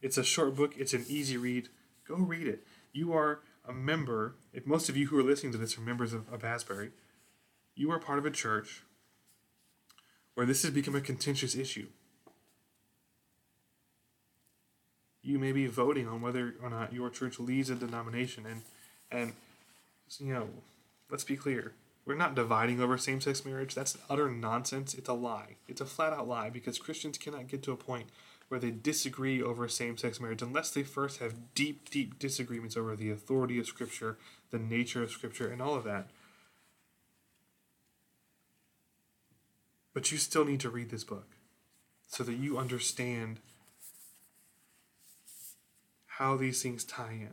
it's 0.04 0.18
a 0.18 0.22
short 0.22 0.54
book, 0.54 0.74
it's 0.76 0.92
an 0.92 1.06
easy 1.08 1.38
read. 1.38 1.70
Go 2.06 2.16
read 2.16 2.46
it. 2.46 2.66
You 2.92 3.14
are 3.14 3.40
a 3.66 3.72
member, 3.72 4.34
if 4.52 4.66
most 4.66 4.90
of 4.90 4.98
you 4.98 5.06
who 5.06 5.18
are 5.18 5.22
listening 5.22 5.52
to 5.52 5.58
this 5.58 5.78
are 5.78 5.80
members 5.80 6.12
of, 6.12 6.30
of 6.30 6.44
Asbury, 6.44 6.90
you 7.74 7.90
are 7.90 7.98
part 7.98 8.18
of 8.18 8.26
a 8.26 8.30
church 8.30 8.82
where 10.34 10.44
this 10.44 10.62
has 10.62 10.72
become 10.72 10.94
a 10.94 11.00
contentious 11.00 11.56
issue. 11.56 11.86
You 15.22 15.38
may 15.38 15.52
be 15.52 15.66
voting 15.68 16.06
on 16.06 16.20
whether 16.20 16.54
or 16.62 16.68
not 16.68 16.92
your 16.92 17.08
church 17.08 17.40
leads 17.40 17.70
a 17.70 17.74
denomination, 17.74 18.44
and 18.44 18.62
and 19.10 19.32
you 20.18 20.34
know, 20.34 20.48
let's 21.10 21.24
be 21.24 21.36
clear. 21.36 21.72
We're 22.04 22.14
not 22.14 22.34
dividing 22.34 22.78
over 22.78 22.98
same 22.98 23.22
sex 23.22 23.42
marriage. 23.46 23.74
That's 23.74 23.96
utter 24.10 24.30
nonsense. 24.30 24.92
It's 24.92 25.08
a 25.08 25.14
lie. 25.14 25.56
It's 25.66 25.80
a 25.80 25.86
flat 25.86 26.12
out 26.12 26.28
lie 26.28 26.50
because 26.50 26.78
Christians 26.78 27.16
cannot 27.16 27.48
get 27.48 27.62
to 27.62 27.72
a 27.72 27.76
point 27.76 28.08
where 28.48 28.60
they 28.60 28.70
disagree 28.70 29.42
over 29.42 29.66
same 29.68 29.96
sex 29.96 30.20
marriage 30.20 30.42
unless 30.42 30.70
they 30.70 30.82
first 30.82 31.18
have 31.20 31.54
deep, 31.54 31.90
deep 31.90 32.18
disagreements 32.18 32.76
over 32.76 32.94
the 32.94 33.10
authority 33.10 33.58
of 33.58 33.66
Scripture, 33.66 34.18
the 34.50 34.58
nature 34.58 35.02
of 35.02 35.10
Scripture, 35.10 35.48
and 35.48 35.60
all 35.60 35.74
of 35.74 35.84
that. 35.84 36.08
But 39.92 40.10
you 40.10 40.18
still 40.18 40.44
need 40.44 40.60
to 40.60 40.70
read 40.70 40.90
this 40.90 41.04
book 41.04 41.28
so 42.06 42.24
that 42.24 42.34
you 42.34 42.58
understand 42.58 43.40
how 46.18 46.36
these 46.36 46.62
things 46.62 46.84
tie 46.84 47.12
in, 47.12 47.32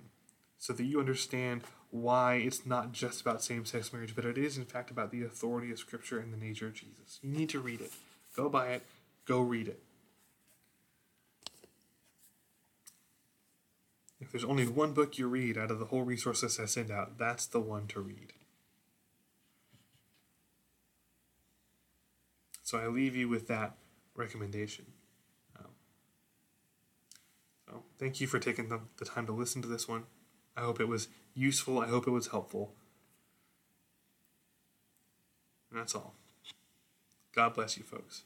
so 0.58 0.74
that 0.74 0.84
you 0.84 1.00
understand 1.00 1.62
why 1.92 2.36
it's 2.36 2.66
not 2.66 2.94
just 2.94 3.22
about 3.22 3.44
same 3.44 3.66
sex 3.66 3.92
marriage, 3.92 4.16
but 4.16 4.26
it 4.26 4.38
is, 4.38 4.58
in 4.58 4.66
fact, 4.66 4.90
about 4.90 5.12
the 5.12 5.24
authority 5.24 5.72
of 5.72 5.78
Scripture 5.78 6.20
and 6.20 6.34
the 6.34 6.38
nature 6.38 6.68
of 6.68 6.74
Jesus. 6.74 7.20
You 7.22 7.30
need 7.30 7.50
to 7.50 7.60
read 7.60 7.82
it. 7.82 7.92
Go 8.36 8.48
buy 8.48 8.70
it, 8.70 8.86
go 9.26 9.42
read 9.42 9.68
it. 9.68 9.84
If 14.22 14.32
there's 14.32 14.46
only 14.46 14.68
one 14.68 14.94
book 14.94 15.18
you 15.18 15.28
read 15.28 15.58
out 15.58 15.72
of 15.72 15.80
the 15.80 15.86
whole 15.86 16.04
resources 16.04 16.60
I 16.60 16.66
send 16.66 16.92
out, 16.92 17.18
that's 17.18 17.48
the 17.48 17.60
one 17.60 17.88
to 17.88 18.00
read. 18.00 18.34
So 22.62 22.78
I 22.78 22.88
leave 22.88 23.16
you 23.16 23.28
with 23.28 23.48
that 23.48 23.76
recommendation. 24.16 24.86
Um, 25.60 25.72
so 27.68 27.84
thank 28.00 28.22
you 28.22 28.28
for 28.28 28.38
taking 28.40 28.70
the, 28.70 28.80
the 28.98 29.06
time 29.06 29.26
to 29.26 29.34
listen 29.34 29.62
to 29.64 29.68
this 29.68 29.88
one. 29.88 30.04
I 30.56 30.62
hope 30.62 30.80
it 30.80 30.88
was 30.88 31.08
useful. 31.34 31.80
I 31.80 31.88
hope 31.88 32.08
it 32.08 32.12
was 32.12 32.28
helpful. 32.28 32.74
And 35.72 35.80
that's 35.80 35.96
all. 35.96 36.14
God 37.34 37.56
bless 37.56 37.76
you, 37.76 37.84
folks. 37.84 38.24